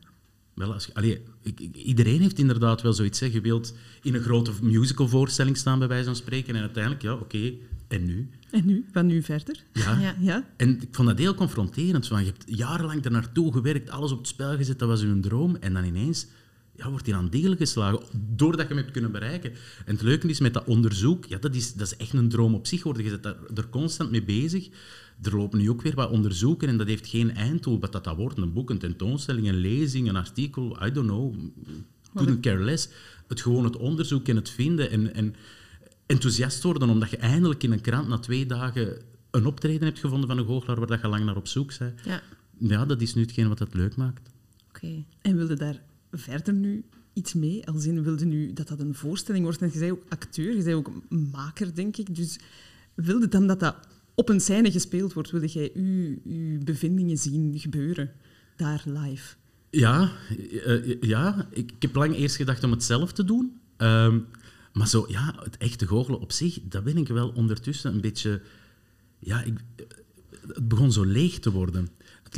Wel, 0.53 0.73
als, 0.73 0.85
je- 0.85 0.93
allee, 0.93 1.21
ik- 1.41 1.59
ik- 1.59 1.75
iedereen 1.75 2.21
heeft 2.21 2.39
inderdaad 2.39 2.81
wel 2.81 2.93
zoiets. 2.93 3.19
Hè. 3.19 3.25
Je 3.25 3.41
wilt 3.41 3.73
in 4.01 4.13
een 4.13 4.21
grote 4.21 4.51
musicalvoorstelling 4.61 5.57
staan, 5.57 5.79
bij 5.79 5.87
wijze 5.87 6.05
van 6.05 6.15
spreken, 6.15 6.55
en 6.55 6.61
uiteindelijk, 6.61 7.03
ja, 7.03 7.13
oké, 7.13 7.53
en 7.87 8.05
nu? 8.05 8.29
En 8.51 8.65
nu? 8.65 8.85
Van 8.91 9.05
nu 9.05 9.21
verder? 9.23 9.63
Ja, 9.73 9.99
Ja. 9.99 10.15
Ja? 10.19 10.47
en 10.57 10.81
ik 10.81 10.87
vond 10.91 11.07
dat 11.07 11.17
heel 11.17 11.35
confronterend. 11.35 12.07
Van, 12.07 12.19
je 12.19 12.25
hebt 12.25 12.43
jarenlang 12.45 13.05
er 13.05 13.11
naartoe 13.11 13.53
gewerkt, 13.53 13.89
alles 13.89 14.11
op 14.11 14.17
het 14.17 14.27
spel 14.27 14.55
gezet, 14.55 14.79
dat 14.79 14.87
was 14.87 15.01
uw 15.01 15.19
droom. 15.19 15.55
En 15.55 15.73
dan 15.73 15.83
ineens 15.83 16.27
ja, 16.75 16.89
wordt 16.89 17.05
hij 17.05 17.15
aan 17.15 17.29
degelijk 17.29 17.59
geslagen, 17.59 17.99
doordat 18.11 18.61
je 18.61 18.67
hem 18.67 18.77
hebt 18.77 18.91
kunnen 18.91 19.11
bereiken. 19.11 19.51
En 19.85 19.93
het 19.93 20.01
leuke 20.01 20.27
is 20.27 20.39
met 20.39 20.53
dat 20.53 20.65
onderzoek, 20.65 21.25
ja, 21.25 21.37
dat, 21.37 21.55
is, 21.55 21.73
dat 21.73 21.87
is 21.87 21.97
echt 21.97 22.13
een 22.13 22.29
droom 22.29 22.55
op 22.55 22.67
zich 22.67 22.81
geworden. 22.81 23.03
Je 23.03 23.09
bent 23.09 23.23
daar, 23.23 23.35
er 23.55 23.69
constant 23.69 24.11
mee 24.11 24.23
bezig. 24.23 24.69
Er 25.21 25.35
lopen 25.35 25.59
nu 25.59 25.69
ook 25.69 25.81
weer 25.81 25.95
wat 25.95 26.09
onderzoeken 26.09 26.67
en 26.67 26.77
dat 26.77 26.87
heeft 26.87 27.07
geen 27.07 27.35
einddoel. 27.35 27.79
Wat 27.79 27.91
dat, 27.91 28.03
dat 28.03 28.15
wordt, 28.15 28.37
een 28.37 28.53
boek, 28.53 28.69
een 28.69 28.77
tentoonstelling, 28.77 29.47
een 29.47 29.59
lezing, 29.59 30.09
een 30.09 30.15
artikel, 30.15 30.85
I 30.85 30.91
don't 30.91 31.07
know. 31.07 31.35
Couldn't 32.13 32.39
care 32.39 32.63
less. 32.63 32.89
Het 33.27 33.41
gewoon 33.41 33.63
het 33.63 33.77
onderzoek 33.77 34.27
en 34.27 34.35
het 34.35 34.49
vinden 34.49 34.91
en... 34.91 35.13
en 35.13 35.35
enthousiast 36.05 36.63
worden 36.63 36.89
omdat 36.89 37.09
je 37.09 37.17
eindelijk 37.17 37.63
in 37.63 37.71
een 37.71 37.81
krant 37.81 38.07
na 38.07 38.17
twee 38.17 38.45
dagen 38.45 39.01
een 39.31 39.45
optreden 39.45 39.87
hebt 39.87 39.99
gevonden 39.99 40.27
van 40.27 40.37
een 40.37 40.45
goochelaar 40.45 40.77
waar 40.77 40.87
dat 40.87 41.01
je 41.01 41.07
lang 41.07 41.25
naar 41.25 41.35
op 41.35 41.47
zoek 41.47 41.77
bent. 41.77 42.01
Ja. 42.05 42.21
Ja, 42.57 42.85
dat 42.85 43.01
is 43.01 43.13
nu 43.13 43.21
hetgeen 43.21 43.47
wat 43.47 43.59
het 43.59 43.73
leuk 43.73 43.95
maakt. 43.95 44.31
Oké. 44.69 45.03
En 45.21 45.35
wilde 45.35 45.55
daar 45.55 45.81
verder 46.17 46.53
nu 46.53 46.83
iets 47.13 47.33
mee? 47.33 47.67
Als 47.67 47.85
in, 47.85 48.03
wilde 48.03 48.25
nu 48.25 48.53
dat 48.53 48.67
dat 48.67 48.79
een 48.79 48.95
voorstelling 48.95 49.43
wordt? 49.43 49.61
En 49.61 49.69
je 49.71 49.77
zei 49.77 49.91
ook 49.91 50.03
acteur, 50.09 50.55
je 50.55 50.61
zei 50.61 50.75
ook 50.75 50.91
maker, 51.09 51.75
denk 51.75 51.97
ik. 51.97 52.15
Dus 52.15 52.39
wilde 52.93 53.27
dan 53.27 53.47
dat 53.47 53.59
dat 53.59 53.75
op 54.15 54.29
een 54.29 54.41
scène 54.41 54.71
gespeeld 54.71 55.13
wordt? 55.13 55.31
Wilde 55.31 55.47
jij 55.47 55.71
uw, 55.73 56.63
bevindingen 56.63 57.17
zien 57.17 57.59
gebeuren 57.59 58.11
daar 58.55 58.83
live? 58.85 59.35
Ja, 59.69 60.11
eh, 60.65 61.01
ja 61.01 61.47
ik, 61.51 61.71
heb 61.79 61.95
lang 61.95 62.15
eerst 62.15 62.35
gedacht 62.35 62.63
om 62.63 62.71
het 62.71 62.83
zelf 62.83 63.13
te 63.13 63.23
doen. 63.23 63.59
Ehm, 63.77 64.19
maar 64.73 64.87
zo, 64.87 65.05
ja, 65.07 65.35
het 65.43 65.57
echte 65.57 65.87
goochelen 65.87 66.19
op 66.19 66.31
zich, 66.31 66.59
dat 66.63 66.83
ben 66.83 66.97
ik 66.97 67.07
wel 67.07 67.29
ondertussen 67.29 67.93
een 67.93 68.01
beetje... 68.01 68.41
Ja, 69.19 69.41
ik, 69.41 69.59
het 70.47 70.67
begon 70.67 70.91
zo 70.91 71.03
leeg 71.03 71.39
te 71.39 71.51
worden. 71.51 71.87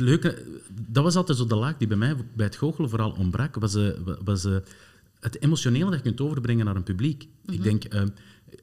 Leuke, 0.00 0.44
dat 0.88 1.04
was 1.04 1.16
altijd 1.16 1.38
zo 1.38 1.46
de 1.46 1.54
laag 1.54 1.76
die 1.76 1.88
bij 1.88 1.96
mij 1.96 2.16
bij 2.34 2.46
het 2.46 2.56
goochelen 2.56 2.90
vooral 2.90 3.10
ontbrak, 3.10 3.54
was, 3.54 3.74
eh, 3.74 3.88
was 4.24 4.44
eh, 4.44 4.56
het 5.20 5.42
emotionele 5.42 5.90
dat 5.90 5.94
je 5.94 6.02
kunt 6.02 6.20
overbrengen 6.20 6.64
naar 6.64 6.76
een 6.76 6.82
publiek. 6.82 7.28
Ik 7.46 7.62
denk, 7.62 7.84
eh, 7.84 8.02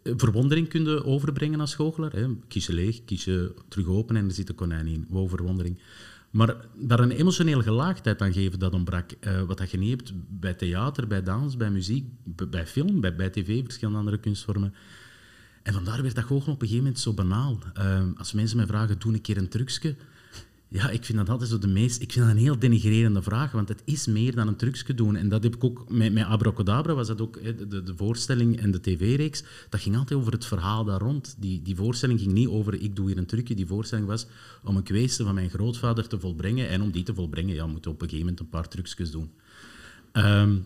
verwondering 0.04 0.68
kun 0.68 0.84
je 0.84 1.06
overbrengen 1.06 1.60
als 1.60 1.76
goochelaar. 1.76 2.12
Hè. 2.12 2.28
Kies 2.48 2.66
je 2.66 2.74
leeg, 2.74 3.06
kies 3.06 3.24
je 3.24 3.54
terug 3.68 3.88
open 3.88 4.16
en 4.16 4.26
er 4.26 4.32
zit 4.32 4.50
een 4.50 4.56
konijn 4.56 4.88
in. 4.88 5.06
Wow, 5.10 5.30
verwondering. 5.30 5.80
Maar 6.30 6.56
daar 6.76 7.00
een 7.00 7.12
emotionele 7.12 7.64
gelaagdheid 7.64 8.22
aan 8.22 8.34
geven, 8.34 8.60
dat 8.60 8.74
ontbrak. 8.74 9.12
Wat 9.48 9.58
dat 9.58 9.72
je 9.72 9.78
niet 9.78 9.90
hebt 9.90 10.14
bij 10.40 10.54
theater, 10.54 11.08
bij 11.08 11.24
dans, 11.24 11.58
bij 11.58 11.72
muziek, 11.72 12.06
bij 12.50 12.68
film, 12.68 13.02
bij, 13.02 13.16
bij 13.16 13.30
tv, 13.30 13.64
verschillende 13.64 14.00
andere 14.00 14.20
kunstvormen. 14.20 14.74
En 15.64 15.74
vandaar 15.74 16.02
werd 16.02 16.16
dat 16.16 16.24
goochelen 16.24 16.56
op 16.56 16.62
een 16.62 16.68
gegeven 16.68 16.84
moment 16.86 17.04
zo 17.04 17.14
banaal. 17.14 17.60
Als 18.18 18.34
mensen 18.34 18.58
mij 18.58 18.66
vragen, 18.66 19.00
doe 19.00 19.14
een 19.14 19.22
keer 19.22 19.38
een 19.38 19.50
trucje. 19.50 19.96
Ja, 20.68 20.90
ik 20.90 21.06
vind 21.06 21.18
dat 21.18 21.30
altijd 21.30 21.50
zo 21.50 21.58
de 21.58 21.68
meest... 21.68 22.02
Ik 22.02 22.12
vind 22.12 22.26
dat 22.26 22.36
een 22.36 22.42
heel 22.42 22.60
denigrerende 22.60 23.22
vraag, 23.22 23.52
want 23.52 23.70
het 23.70 23.82
is 23.86 24.06
meer 24.06 24.36
dan 24.36 24.48
een 24.48 24.56
trucje 24.56 24.94
doen. 24.94 25.16
En 25.16 25.30
dat 25.30 25.44
heb 25.44 25.56
ik 25.56 25.64
ook... 25.64 25.90
Met, 25.90 26.14
met 26.14 26.26
Abracadabra 26.26 26.94
was 26.94 27.08
dat 27.08 27.22
ook 27.22 27.44
de, 27.44 27.84
de 27.84 27.96
voorstelling 27.96 28.60
en 28.60 28.72
de 28.72 28.82
tv-reeks. 28.82 29.44
Dat 29.70 29.82
ging 29.82 29.98
altijd 29.98 30.20
over 30.20 30.32
het 30.32 30.46
verhaal 30.46 30.84
daar 30.86 31.00
rond. 31.00 31.36
Die, 31.40 31.62
die 31.62 31.76
voorstelling 31.76 32.20
ging 32.20 32.32
niet 32.32 32.48
over, 32.48 32.74
ik 32.82 32.96
doe 32.96 33.08
hier 33.08 33.18
een 33.18 33.26
trucje. 33.26 33.56
Die 33.56 33.66
voorstelling 33.66 34.08
was 34.08 34.28
om 34.64 34.76
een 34.76 34.84
kweeste 34.84 35.24
van 35.24 35.34
mijn 35.34 35.50
grootvader 35.50 36.08
te 36.08 36.20
volbrengen. 36.20 36.70
En 36.70 36.82
om 36.82 36.92
die 36.92 37.04
te 37.04 37.14
volbrengen, 37.14 37.56
ja, 37.56 37.68
moet 37.68 37.84
je 37.84 37.90
op 37.90 38.02
een 38.02 38.10
gegeven 38.10 38.26
moment 38.26 38.40
een 38.40 38.50
paar 38.50 38.68
trucjes 38.68 39.12
doen. 39.12 39.32
Ehm, 40.12 40.58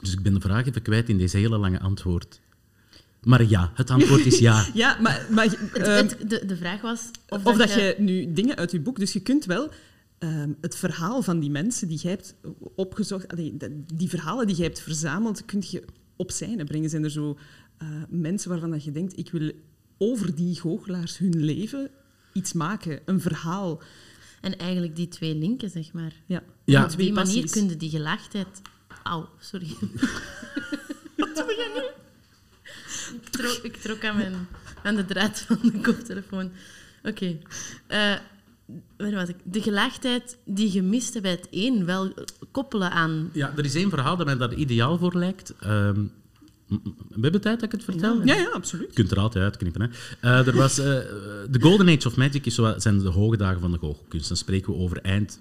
dus 0.00 0.12
ik 0.12 0.22
ben 0.22 0.34
de 0.34 0.40
vraag 0.40 0.66
even 0.66 0.82
kwijt 0.82 1.08
in 1.08 1.18
deze 1.18 1.36
hele 1.36 1.58
lange 1.58 1.80
antwoord. 1.80 2.40
Maar 3.24 3.44
ja, 3.44 3.72
het 3.74 3.90
antwoord 3.90 4.26
is 4.26 4.38
ja. 4.38 4.66
Ja, 4.74 4.98
maar, 5.00 5.26
maar 5.30 5.44
Het, 5.44 5.72
ehm, 5.72 5.88
het- 5.96 6.30
de, 6.30 6.46
de 6.46 6.56
vraag 6.56 6.80
was 6.80 7.10
of, 7.28 7.44
Of 7.44 7.56
dat 7.56 7.72
je 7.74 7.94
nu 7.98 8.32
dingen 8.32 8.56
uit 8.56 8.70
je 8.70 8.80
boek... 8.80 8.98
Dus 8.98 9.12
je 9.12 9.20
kunt 9.20 9.44
wel 9.44 9.70
ehm, 10.18 10.50
het 10.60 10.76
verhaal 10.76 11.22
van 11.22 11.40
die 11.40 11.50
mensen 11.50 11.88
die 11.88 11.98
jij 11.98 12.10
hebt 12.10 12.34
opgezocht... 12.74 13.28
allee, 13.28 13.56
die 13.94 14.08
verhalen 14.08 14.46
die 14.46 14.56
jij 14.56 14.64
hebt 14.64 14.80
verzameld, 14.80 15.44
kun 15.44 15.62
je 15.70 15.84
op 16.16 16.30
scène 16.30 16.64
brengen. 16.64 16.90
Zijn 16.90 17.04
er 17.04 17.10
zo 17.10 17.38
eh, 17.78 17.88
mensen 18.08 18.50
waarvan 18.50 18.70
dat 18.70 18.84
je 18.84 18.90
denkt... 18.92 19.18
Ik 19.18 19.30
wil 19.30 19.52
over 19.98 20.34
die 20.34 20.60
goochelaars 20.60 21.18
hun 21.18 21.44
leven 21.44 21.90
iets 22.32 22.52
maken. 22.52 23.00
Een 23.04 23.20
verhaal. 23.20 23.82
En 24.40 24.56
eigenlijk 24.58 24.96
die 24.96 25.08
twee 25.08 25.34
linken, 25.34 25.70
zeg 25.70 25.92
maar. 25.92 26.12
Ja, 26.26 26.42
Ja. 26.64 26.82
Op 26.82 26.88
twee 26.88 27.06
die 27.06 27.14
manier 27.14 27.50
kun 27.50 27.68
je 27.68 27.76
die 27.76 27.90
gelaagdheid... 27.90 28.60
Au, 29.02 29.24
sorry. 29.38 29.66
Wat 31.16 31.34
doe 31.34 31.46
je 31.46 31.70
nu? 31.74 31.93
Ik 33.44 33.50
trok, 33.50 33.64
ik 33.64 33.76
trok 33.76 34.04
aan, 34.04 34.16
mijn, 34.16 34.48
aan 34.82 34.96
de 34.96 35.04
draad 35.04 35.44
van 35.46 35.58
de 35.62 35.80
koptelefoon. 35.80 36.50
Oké. 37.02 37.38
Eh, 37.86 38.14
waar 38.96 39.12
was 39.12 39.28
ik? 39.28 39.36
De 39.42 39.62
gelaagdheid 39.62 40.38
die 40.44 40.72
je 40.72 40.82
miste 40.82 41.20
bij 41.20 41.30
het 41.30 41.48
een 41.50 41.84
wel 41.84 42.14
koppelen 42.50 42.90
aan... 42.90 43.30
Ja, 43.32 43.52
er 43.56 43.64
is 43.64 43.74
één 43.74 43.90
verhaal 43.90 44.16
dat 44.16 44.26
mij 44.26 44.36
daar 44.36 44.54
ideaal 44.54 44.98
voor 44.98 45.16
lijkt. 45.16 45.54
Ehm, 45.60 46.00
we 47.08 47.20
hebben 47.20 47.40
tijd 47.40 47.60
dat 47.60 47.62
ik 47.62 47.72
het 47.72 47.84
vertel? 47.84 48.22
Ja, 48.24 48.34
ja, 48.34 48.48
absoluut. 48.52 48.86
Je 48.88 48.94
kunt 48.94 49.10
er 49.10 49.18
altijd 49.18 49.44
uitknippen. 49.44 49.82
Hè. 49.82 49.88
Eh, 50.20 50.46
er 50.46 50.56
was, 50.56 50.78
eh, 50.78 50.84
de 51.50 51.60
Golden 51.60 51.88
Age 51.88 52.08
of 52.08 52.16
Magic 52.16 52.46
is 52.46 52.54
zo, 52.54 52.74
zijn 52.76 52.98
de 52.98 53.08
hoge 53.08 53.36
dagen 53.36 53.60
van 53.60 53.72
de 53.72 53.78
goochelkunst. 53.78 54.28
Dan 54.28 54.36
spreken 54.36 54.72
we 54.72 54.78
over 54.78 54.98
eind 54.98 55.40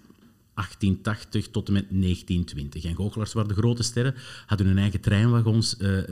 1880 0.55 1.47
tot 1.47 1.67
en 1.67 1.73
met 1.73 1.85
1920. 1.89 2.85
En 2.85 2.95
goochelaars 2.95 3.33
waren 3.33 3.49
de 3.49 3.55
grote 3.55 3.83
sterren, 3.83 4.15
hadden 4.45 4.67
hun 4.67 4.77
eigen 4.77 5.01
treinwagons, 5.01 5.77
eh 5.77 5.91
eh, 5.93 6.05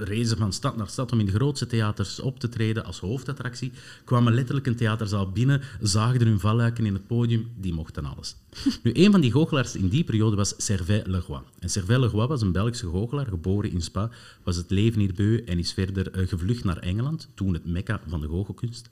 rezen 0.00 0.36
van 0.36 0.52
stad 0.52 0.76
naar 0.76 0.88
stad 0.88 1.12
om 1.12 1.20
in 1.20 1.26
de 1.26 1.32
grootste 1.32 1.66
theaters 1.66 2.20
op 2.20 2.38
te 2.40 2.48
treden 2.48 2.84
als 2.84 2.98
hoofdattractie. 2.98 3.72
Kwamen 4.04 4.34
letterlijk 4.34 4.66
een 4.66 4.76
theaterzaal 4.76 5.30
binnen, 5.30 5.62
zaagden 5.80 6.28
hun 6.28 6.40
valluiken 6.40 6.86
in 6.86 6.92
het 6.92 7.06
podium, 7.06 7.50
die 7.56 7.72
mochten 7.72 8.04
alles. 8.04 8.36
Nu, 8.82 8.90
een 8.94 9.10
van 9.10 9.20
die 9.20 9.32
goochelaars 9.32 9.76
in 9.76 9.88
die 9.88 10.04
periode 10.04 10.36
was 10.36 10.54
Servet 10.56 11.06
Leroy. 11.06 11.40
En 11.58 11.68
Servet 11.68 11.98
Leroy 11.98 12.26
was 12.26 12.42
een 12.42 12.52
Belgische 12.52 12.88
goochelaar, 12.88 13.26
geboren 13.26 13.70
in 13.70 13.82
Spa, 13.82 14.10
was 14.42 14.56
het 14.56 14.70
leven 14.70 15.00
hier 15.00 15.14
beu 15.14 15.42
en 15.46 15.58
is 15.58 15.72
verder 15.72 16.10
eh, 16.10 16.28
gevlucht 16.28 16.64
naar 16.64 16.78
Engeland, 16.78 17.28
toen 17.34 17.54
het 17.54 17.64
mekka 17.64 18.00
van 18.06 18.20
de 18.20 18.28
goochelkunst. 18.28 18.88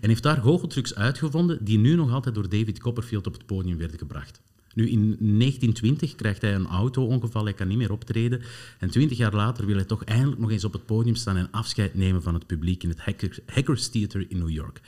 En 0.00 0.08
heeft 0.08 0.22
daar 0.22 0.42
goocheltrucs 0.42 0.94
uitgevonden 0.94 1.64
die 1.64 1.78
nu 1.78 1.94
nog 1.94 2.12
altijd 2.12 2.34
door 2.34 2.48
David 2.48 2.78
Copperfield 2.78 3.26
op 3.26 3.32
het 3.32 3.46
podium 3.46 3.78
werden 3.78 3.98
gebracht. 3.98 4.40
Nu, 4.76 4.88
in 4.88 5.00
1920 5.00 6.14
krijgt 6.14 6.42
hij 6.42 6.54
een 6.54 6.66
auto-ongeval, 6.66 7.44
hij 7.44 7.52
kan 7.52 7.68
niet 7.68 7.78
meer 7.78 7.92
optreden. 7.92 8.42
En 8.78 8.90
twintig 8.90 9.18
jaar 9.18 9.34
later 9.34 9.66
wil 9.66 9.76
hij 9.76 9.84
toch 9.84 10.04
eindelijk 10.04 10.40
nog 10.40 10.50
eens 10.50 10.64
op 10.64 10.72
het 10.72 10.86
podium 10.86 11.14
staan 11.14 11.36
en 11.36 11.50
afscheid 11.50 11.94
nemen 11.94 12.22
van 12.22 12.34
het 12.34 12.46
publiek 12.46 12.82
in 12.82 12.88
het 12.88 13.00
Hacker- 13.00 13.38
Hackers 13.46 13.88
Theater 13.88 14.26
in 14.28 14.38
New 14.38 14.50
York. 14.50 14.80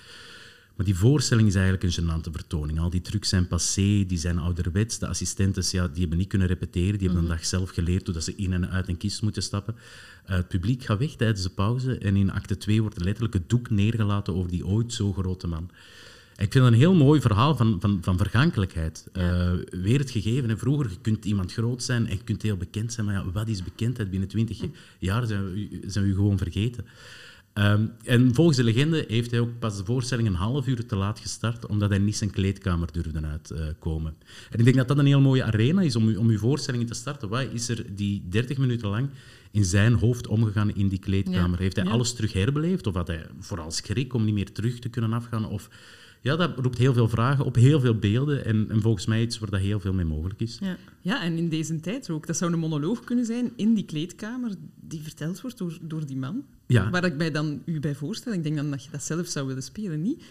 Maar 0.77 0.87
die 0.87 0.97
voorstelling 0.97 1.49
is 1.49 1.55
eigenlijk 1.55 1.85
een 1.85 2.05
gênante 2.05 2.31
vertoning. 2.31 2.81
Al 2.81 2.91
die 2.91 3.01
trucs 3.01 3.29
zijn 3.29 3.47
passé, 3.47 4.05
die 4.07 4.19
zijn 4.19 4.39
ouderwets. 4.39 4.99
De 4.99 5.07
assistentes 5.07 5.71
ja, 5.71 5.89
die 5.89 6.01
hebben 6.01 6.19
niet 6.19 6.29
kunnen 6.29 6.49
repeteren, 6.49 6.99
die 6.99 7.07
hebben 7.07 7.23
een 7.23 7.37
dag 7.37 7.47
zelf 7.47 7.71
geleerd 7.71 8.07
hoe 8.07 8.23
ze 8.23 8.35
in 8.37 8.53
en 8.53 8.71
uit 8.71 8.89
een 8.89 8.97
kist 8.97 9.23
moeten 9.23 9.43
stappen. 9.43 9.75
Uh, 9.77 10.37
het 10.37 10.49
publiek 10.49 10.85
gaat 10.85 10.99
weg 10.99 11.11
tijdens 11.11 11.43
de 11.43 11.51
pauze 11.51 11.99
en 11.99 12.17
in 12.17 12.33
acte 12.33 12.57
2 12.57 12.81
wordt 12.81 12.97
er 12.97 13.05
letterlijk 13.05 13.35
het 13.35 13.49
doek 13.49 13.71
neergelaten 13.71 14.35
over 14.35 14.51
die 14.51 14.67
ooit 14.67 14.93
zo 14.93 15.13
grote 15.13 15.47
man. 15.47 15.71
Ik 16.39 16.53
vind 16.53 16.65
dat 16.65 16.73
een 16.73 16.79
heel 16.79 16.95
mooi 16.95 17.21
verhaal 17.21 17.57
van, 17.57 17.77
van, 17.81 17.99
van 18.01 18.17
vergankelijkheid. 18.17 19.09
Uh, 19.13 19.51
weer 19.71 19.99
het 19.99 20.11
gegeven. 20.11 20.51
En 20.51 20.59
vroeger, 20.59 20.91
je 20.91 21.01
kunt 21.01 21.25
iemand 21.25 21.53
groot 21.53 21.83
zijn 21.83 22.07
en 22.07 22.17
je 22.17 22.25
kunt 22.25 22.43
heel 22.43 22.57
bekend 22.57 22.93
zijn, 22.93 23.07
maar 23.07 23.15
ja, 23.15 23.31
wat 23.33 23.49
is 23.49 23.63
bekendheid? 23.63 24.11
Binnen 24.11 24.29
twintig 24.29 24.61
jaar 24.99 25.27
zijn 25.27 25.53
we, 25.53 25.81
zijn 25.87 26.07
we 26.07 26.15
gewoon 26.15 26.39
vergeten. 26.39 26.85
Um, 27.55 27.93
en 28.05 28.35
volgens 28.35 28.57
de 28.57 28.65
legende 28.65 29.05
heeft 29.09 29.31
hij 29.31 29.41
ook 29.41 29.59
pas 29.59 29.77
de 29.77 29.85
voorstelling 29.85 30.29
een 30.29 30.35
half 30.35 30.67
uur 30.67 30.87
te 30.87 30.97
laat 30.97 31.19
gestart, 31.19 31.67
omdat 31.67 31.91
hij 31.91 31.99
niet 31.99 32.17
zijn 32.17 32.31
kleedkamer 32.31 32.93
durfde 32.93 33.21
uitkomen. 33.23 34.15
Uh, 34.23 34.29
en 34.51 34.59
ik 34.59 34.65
denk 34.65 34.77
dat 34.77 34.89
dat 34.89 34.99
een 34.99 35.07
heel 35.07 35.21
mooie 35.21 35.45
arena 35.45 35.83
is 35.83 35.97
om, 35.97 36.17
om 36.17 36.29
uw 36.29 36.39
voorstellingen 36.39 36.87
te 36.87 36.95
starten. 36.95 37.29
Wat 37.29 37.47
is 37.53 37.69
er 37.69 37.85
die 37.95 38.23
30 38.29 38.59
minuten 38.59 38.89
lang 38.89 39.09
in 39.51 39.65
zijn 39.65 39.95
hoofd 39.95 40.27
omgegaan 40.27 40.75
in 40.75 40.89
die 40.89 40.99
kleedkamer? 40.99 41.59
Ja. 41.59 41.63
Heeft 41.63 41.77
hij 41.77 41.85
ja. 41.85 41.91
alles 41.91 42.13
terug 42.13 42.33
herbeleefd? 42.33 42.87
Of 42.87 42.95
had 42.95 43.07
hij 43.07 43.27
vooral 43.41 43.71
schrik 43.71 44.15
om 44.15 44.25
niet 44.25 44.35
meer 44.35 44.53
terug 44.53 44.79
te 44.79 44.89
kunnen 44.89 45.13
afgaan? 45.13 45.49
Of 45.49 45.69
ja, 46.21 46.37
dat 46.37 46.59
roept 46.59 46.79
heel 46.79 46.93
veel 46.93 47.09
vragen 47.09 47.45
op, 47.45 47.55
heel 47.55 47.81
veel 47.81 47.99
beelden. 47.99 48.45
En, 48.45 48.67
en 48.71 48.81
volgens 48.81 49.07
mij 49.07 49.23
iets 49.23 49.39
waar 49.39 49.51
dat 49.51 49.61
heel 49.61 49.81
veel 49.81 49.93
mee 49.93 50.05
mogelijk 50.05 50.41
is. 50.41 50.59
Ja. 50.61 50.77
ja, 51.01 51.23
en 51.23 51.37
in 51.37 51.49
deze 51.49 51.81
tijd 51.81 52.11
ook. 52.11 52.27
Dat 52.27 52.37
zou 52.37 52.53
een 52.53 52.59
monoloog 52.59 53.05
kunnen 53.05 53.25
zijn 53.25 53.53
in 53.57 53.75
die 53.75 53.85
kleedkamer 53.85 54.51
die 54.81 55.01
verteld 55.01 55.41
wordt 55.41 55.59
door, 55.59 55.79
door 55.81 56.07
die 56.07 56.17
man. 56.17 56.45
Ja. 56.67 56.91
Waar 56.91 57.05
ik 57.05 57.17
mij 57.17 57.31
dan 57.31 57.63
u 57.65 57.81
bij 57.81 57.95
voorstel. 57.95 58.33
Ik 58.33 58.43
denk 58.43 58.57
dan 58.57 58.71
dat 58.71 58.85
je 58.85 58.91
dat 58.91 59.03
zelf 59.03 59.27
zou 59.27 59.47
willen 59.47 59.63
spelen, 59.63 60.03
niet? 60.03 60.23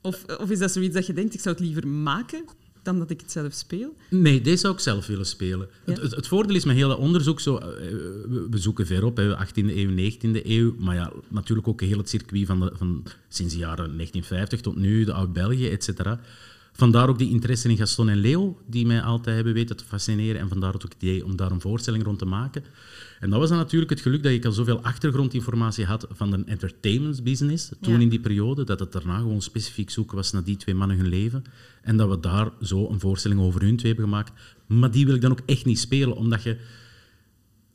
Of, 0.00 0.24
of 0.24 0.50
is 0.50 0.58
dat 0.58 0.72
zoiets 0.72 0.94
dat 0.94 1.06
je 1.06 1.12
denkt, 1.12 1.34
ik 1.34 1.40
zou 1.40 1.54
het 1.54 1.64
liever 1.64 1.88
maken 1.88 2.44
dan 2.86 2.98
dat 2.98 3.10
ik 3.10 3.20
het 3.20 3.32
zelf 3.32 3.52
speel? 3.52 3.96
Nee, 4.10 4.40
deze 4.40 4.56
zou 4.56 4.74
ik 4.74 4.80
zelf 4.80 5.06
willen 5.06 5.26
spelen. 5.26 5.68
Ja. 5.84 5.92
Het, 5.92 6.02
het, 6.02 6.14
het, 6.14 6.26
voordeel 6.26 6.56
is 6.56 6.64
met 6.64 6.76
heel 6.76 6.96
onderzoek, 6.96 7.40
zo, 7.40 7.58
we, 7.58 8.46
we 8.50 8.58
zoeken 8.58 8.86
ver 8.86 9.04
op, 9.04 9.16
hè, 9.16 9.46
18e 9.46 9.54
eeuw, 9.54 10.10
19e 10.10 10.46
eeuw, 10.46 10.74
maar 10.78 10.94
ja, 10.94 11.12
natuurlijk 11.28 11.68
ook 11.68 11.80
heel 11.80 11.98
het 11.98 12.08
circuit 12.08 12.46
van, 12.46 12.60
de, 12.60 12.70
van 12.74 13.02
sinds 13.28 13.52
de 13.52 13.58
jaren 13.58 13.96
1950 13.96 14.60
tot 14.60 14.76
nu, 14.76 15.04
de 15.04 15.12
Oud-België, 15.12 15.68
et 15.68 15.84
cetera. 15.84 16.20
Vandaar 16.76 17.08
ook 17.08 17.18
die 17.18 17.30
interesse 17.30 17.68
in 17.68 17.76
Gaston 17.76 18.08
en 18.08 18.16
Leo, 18.16 18.58
die 18.66 18.86
mij 18.86 19.02
altijd 19.02 19.36
hebben 19.36 19.54
weten 19.54 19.76
te 19.76 19.84
fascineren. 19.84 20.40
En 20.40 20.48
vandaar 20.48 20.74
ook 20.74 20.82
het 20.82 20.96
idee 20.98 21.24
om 21.24 21.36
daar 21.36 21.50
een 21.50 21.60
voorstelling 21.60 22.04
rond 22.04 22.18
te 22.18 22.24
maken. 22.24 22.64
En 23.20 23.30
dat 23.30 23.38
was 23.38 23.48
dan 23.48 23.58
natuurlijk 23.58 23.90
het 23.90 24.00
geluk 24.00 24.22
dat 24.22 24.32
ik 24.32 24.44
al 24.44 24.52
zoveel 24.52 24.82
achtergrondinformatie 24.82 25.84
had 25.84 26.06
van 26.10 26.30
de 26.30 26.42
entertainment 26.46 27.24
business 27.24 27.70
toen 27.80 27.94
ja. 27.94 28.00
in 28.00 28.08
die 28.08 28.20
periode, 28.20 28.64
dat 28.64 28.80
het 28.80 28.92
daarna 28.92 29.18
gewoon 29.18 29.42
specifiek 29.42 29.90
zoeken 29.90 30.16
was 30.16 30.32
naar 30.32 30.44
die 30.44 30.56
twee 30.56 30.74
mannen 30.74 30.96
hun 30.96 31.08
leven. 31.08 31.44
En 31.82 31.96
dat 31.96 32.08
we 32.08 32.20
daar 32.20 32.50
zo 32.60 32.88
een 32.88 33.00
voorstelling 33.00 33.40
over 33.40 33.60
hun 33.60 33.76
twee 33.76 33.92
hebben 33.92 34.10
gemaakt. 34.10 34.32
Maar 34.66 34.90
die 34.90 35.06
wil 35.06 35.14
ik 35.14 35.20
dan 35.20 35.30
ook 35.30 35.42
echt 35.46 35.64
niet 35.64 35.78
spelen, 35.78 36.16
omdat 36.16 36.42
je 36.42 36.56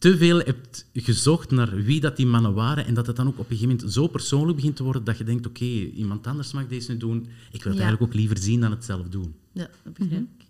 te 0.01 0.17
veel 0.17 0.39
hebt 0.39 0.85
gezocht 0.93 1.51
naar 1.51 1.75
wie 1.75 1.99
dat 1.99 2.15
die 2.15 2.25
mannen 2.25 2.53
waren 2.53 2.85
en 2.85 2.93
dat 2.93 3.07
het 3.07 3.15
dan 3.15 3.27
ook 3.27 3.33
op 3.33 3.39
een 3.39 3.57
gegeven 3.57 3.75
moment 3.75 3.93
zo 3.93 4.07
persoonlijk 4.07 4.55
begint 4.55 4.75
te 4.75 4.83
worden 4.83 5.03
dat 5.03 5.17
je 5.17 5.23
denkt, 5.23 5.45
oké, 5.45 5.63
okay, 5.63 5.85
iemand 5.85 6.27
anders 6.27 6.51
mag 6.51 6.67
deze 6.67 6.91
nu 6.91 6.97
doen. 6.97 7.17
Ik 7.51 7.63
wil 7.63 7.71
het 7.71 7.81
ja. 7.81 7.87
eigenlijk 7.87 8.01
ook 8.01 8.13
liever 8.13 8.37
zien 8.37 8.61
dan 8.61 8.71
het 8.71 8.85
zelf 8.85 9.09
doen. 9.09 9.35
Ja, 9.51 9.69
dat 9.83 9.93
begrijp 9.93 10.11
ik. 10.11 10.19
Mm 10.19 10.25
-hmm. 10.37 10.47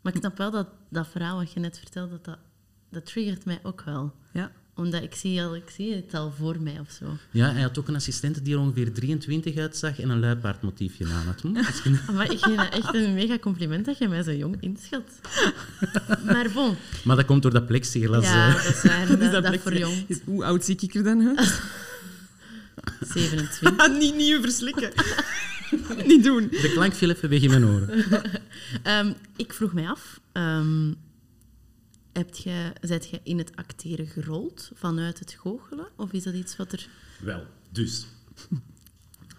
Maar 0.00 0.12
ik 0.12 0.18
snap 0.18 0.36
wel 0.36 0.50
dat 0.50 0.68
dat 0.88 1.08
verhaal 1.08 1.36
wat 1.36 1.52
je 1.52 1.60
net 1.60 1.78
vertelde, 1.78 2.10
dat, 2.10 2.24
dat, 2.24 2.38
dat 2.90 3.06
triggert 3.06 3.44
mij 3.44 3.60
ook 3.62 3.82
wel. 3.82 4.14
Ja. 4.32 4.52
Omdat 4.74 5.02
ik 5.02 5.14
zie, 5.14 5.42
al, 5.42 5.56
ik 5.56 5.70
zie 5.70 5.94
het 5.94 6.14
al 6.14 6.32
voor 6.38 6.60
mij 6.60 6.78
of 6.80 6.90
zo. 6.90 7.16
Ja, 7.30 7.52
hij 7.52 7.62
had 7.62 7.78
ook 7.78 7.88
een 7.88 7.94
assistente 7.94 8.42
die 8.42 8.54
er 8.54 8.60
ongeveer 8.60 8.92
23 8.92 9.56
uitzag 9.56 10.00
en 10.00 10.08
een 10.08 10.20
luipaardmotiefje 10.20 11.06
aan 11.06 11.26
had. 11.26 11.40
Hm? 11.40 11.52
maar 12.16 12.32
ik 12.32 12.38
geef 12.38 12.56
dat 12.56 12.74
echt 12.74 12.94
een 12.94 13.14
mega 13.14 13.38
compliment 13.38 13.84
dat 13.84 13.98
je 13.98 14.08
mij 14.08 14.22
zo 14.22 14.32
jong 14.32 14.56
inschat. 14.60 15.20
maar 16.24 16.50
bon. 16.54 16.76
Maar 17.04 17.16
dat 17.16 17.24
komt 17.24 17.42
door 17.42 17.52
dat 17.52 17.66
plexiglas. 17.66 18.24
Ja, 18.24 18.52
dat 18.52 18.64
is 18.64 18.82
waar. 18.82 19.06
dat, 19.18 19.32
dat, 19.32 19.42
dat 19.42 19.56
voor 19.60 19.76
jong. 19.76 20.20
Hoe 20.24 20.44
oud 20.44 20.64
zie 20.64 20.76
ik 20.80 20.94
er 20.94 21.02
dan 21.02 21.36
uit? 21.36 21.60
27. 23.12 23.98
niet 23.98 24.16
nieuw 24.16 24.40
verslikken. 24.40 24.92
niet 26.06 26.24
doen. 26.24 26.48
De 26.50 26.70
klank 26.72 26.94
viel 26.94 27.10
even 27.10 27.28
weg 27.28 27.40
in 27.40 27.50
mijn 27.50 27.64
oren. 27.64 28.04
um, 29.06 29.14
ik 29.36 29.52
vroeg 29.52 29.72
mij 29.72 29.88
af... 29.88 30.20
Um, 30.32 30.96
Heb 32.12 32.34
je, 32.34 32.72
je 33.10 33.20
in 33.22 33.38
het 33.38 33.56
acteren 33.56 34.06
gerold 34.06 34.70
vanuit 34.74 35.18
het 35.18 35.36
goochelen? 35.40 35.88
Of 35.96 36.12
is 36.12 36.22
dat 36.22 36.34
iets 36.34 36.56
wat 36.56 36.72
er... 36.72 36.88
Wel, 37.20 37.46
dus... 37.70 38.06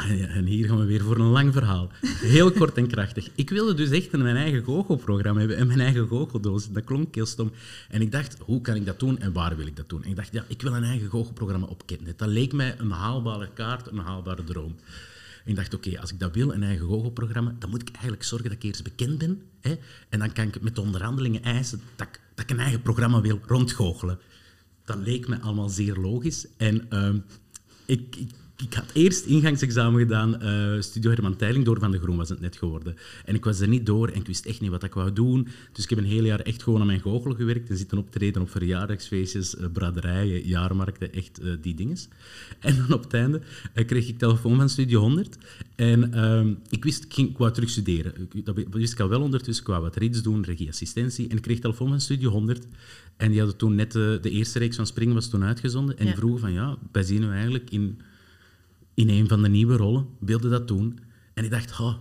En 0.08 0.46
hier 0.46 0.68
gaan 0.68 0.80
we 0.80 0.86
weer 0.86 1.02
voor 1.02 1.18
een 1.18 1.32
lang 1.32 1.54
verhaal. 1.54 1.90
Heel 2.02 2.52
kort 2.52 2.78
en 2.78 2.88
krachtig. 2.88 3.30
Ik 3.36 3.50
wilde 3.50 3.74
dus 3.74 3.90
echt 3.90 4.12
mijn 4.12 4.36
eigen 4.36 4.64
goochelprogramma 4.64 5.40
hebben 5.40 5.58
en 5.58 5.68
mijn 5.68 5.80
eigen 5.80 6.08
goocheldoos. 6.08 6.72
Dat 6.72 6.84
klonk 6.84 7.16
heel 7.16 7.26
stom. 7.26 7.52
En 7.90 8.02
ik 8.02 8.12
dacht, 8.12 8.38
hoe 8.40 8.62
kan 8.62 8.76
ik 8.76 8.86
dat 8.86 9.00
doen 9.00 9.20
en 9.20 9.34
waar 9.34 9.56
wil 9.56 9.66
ik 9.66 9.76
dat 9.76 9.90
doen? 9.90 10.04
En 10.04 10.10
ik 10.10 10.16
dacht, 10.16 10.34
ja, 10.34 10.44
ik 10.48 10.62
wil 10.62 10.76
een 10.76 10.84
eigen 10.84 11.10
goochelprogramma 11.10 11.68
op. 11.68 11.84
Dat 12.16 12.28
leek 12.28 12.54
mij 12.54 12.76
een 12.78 12.92
haalbare 12.92 13.50
kaart, 13.54 13.88
een 13.92 13.98
haalbare 13.98 14.44
droom. 14.44 14.76
Ik 15.46 15.56
dacht, 15.56 15.74
oké, 15.74 16.00
als 16.00 16.12
ik 16.12 16.20
dat 16.20 16.36
wil, 16.36 16.54
een 16.54 16.64
eigen 16.64 16.86
goochelprogramma, 16.86 17.56
dan 17.60 17.70
moet 17.70 17.82
ik 17.82 17.90
eigenlijk 17.92 18.24
zorgen 18.24 18.50
dat 18.50 18.58
ik 18.58 18.64
eerst 18.64 18.84
bekend 18.84 19.18
ben. 19.18 19.42
Hè? 19.62 19.78
En 20.10 20.20
dan 20.20 20.34
kan 20.34 20.48
ik 20.48 20.62
met 20.62 20.76
de 20.76 20.82
onderhandelingen 20.82 21.44
eisen 21.44 21.82
dat 21.96 22.08
ik, 22.08 22.22
dat 22.36 22.50
een 22.50 22.60
eigen 22.60 22.82
programma 22.82 23.22
wil 23.22 23.40
rondgoochelen. 23.46 24.20
Dat 24.86 24.98
leek 24.98 25.28
me 25.28 25.40
allemaal 25.40 25.70
zeer 25.70 25.96
logisch. 25.96 26.48
En 26.58 26.88
ik, 27.86 28.16
ik, 28.16 28.30
ik, 28.62 28.74
had 28.74 28.92
eerst 28.94 29.26
ingangsexamen 29.26 30.00
gedaan, 30.00 30.44
uh, 30.44 30.82
Studio 30.82 31.12
Herman 31.12 31.36
Teiling, 31.36 31.66
door 31.66 31.80
Van 31.80 31.92
de 31.92 32.00
Groen 32.00 32.18
was 32.18 32.30
het 32.30 32.40
net 32.40 32.58
geworden. 32.58 32.96
En 33.26 33.36
ik 33.36 33.44
was 33.44 33.60
er 33.60 33.68
niet 33.68 33.86
door 33.86 34.08
en 34.08 34.20
ik 34.20 34.28
wist 34.28 34.46
echt 34.46 34.62
niet 34.62 34.70
wat 34.70 34.84
ik 34.84 34.94
wou 34.94 35.14
doen. 35.14 35.48
Dus 35.72 35.84
ik 35.84 35.90
heb 35.90 36.00
een 36.00 36.06
heel 36.06 36.24
jaar 36.24 36.40
echt 36.40 36.64
gewoon 36.64 36.80
aan 36.80 36.88
mijn 36.88 37.02
goochel 37.02 37.34
gewerkt 37.34 37.70
en 37.70 37.78
zitten 37.78 37.98
optreden 37.98 38.42
op 38.42 38.50
verjaardagsfeestjes, 38.50 39.56
uh, 39.56 39.66
braderijen, 39.74 40.48
jaarmarkten, 40.48 41.14
echt 41.14 41.40
uh, 41.44 41.54
die 41.62 41.76
dingen. 41.76 41.98
En 42.60 42.76
dan 42.76 42.94
op 42.94 43.04
het 43.04 43.14
einde 43.14 43.42
kreeg 43.86 44.08
ik 44.08 44.18
telefoon 44.18 44.58
van 44.58 44.70
Studio 44.70 45.00
100 45.00 45.38
en 45.76 46.14
ehm, 46.14 46.54
ik 46.70 46.84
wist, 46.84 47.04
ik, 47.04 47.14
ging, 47.14 47.30
ik 47.30 47.38
wou 47.38 47.52
terug 47.52 47.70
studeren. 47.70 48.14
Ik, 48.34 48.46
dat 48.46 48.56
wist 48.72 48.94
ik 48.94 49.00
al 49.00 49.10
wel 49.10 49.22
ondertussen, 49.22 49.64
ik 49.64 49.70
wou 49.70 49.82
wat 49.82 49.96
reeds 49.96 50.22
doen, 50.22 50.44
regieassistentie. 50.44 51.30
En 51.30 51.36
ik 51.36 51.42
kreeg 51.42 51.60
telefoon 51.60 51.88
van 51.88 52.02
Studio 52.02 52.30
100 52.30 52.68
en 53.18 53.30
die 53.30 53.40
hadden 53.40 53.58
toen 53.58 53.76
net 53.76 53.92
de, 53.92 54.20
eerste 54.24 54.60
reeks 54.60 54.76
van 54.76 54.88
Springen 54.88 55.14
was 55.14 55.30
toen 55.30 55.44
uitgezonden 55.44 55.98
en 55.98 56.06
ja. 56.06 56.10
die 56.10 56.20
vroegen 56.20 56.40
van 56.40 56.54
ja, 56.54 56.78
wij 56.92 57.04
zien 57.04 57.24
u 57.24 57.30
eigenlijk 57.30 57.70
in 57.70 58.02
in 59.02 59.10
een 59.10 59.28
van 59.28 59.42
de 59.42 59.50
nieuwe 59.50 59.76
rollen, 59.76 60.08
wilde 60.20 60.50
dat 60.50 60.68
doen. 60.68 61.00
En 61.34 61.44
ik 61.44 61.50
dacht, 61.50 61.80
oh, 61.80 61.96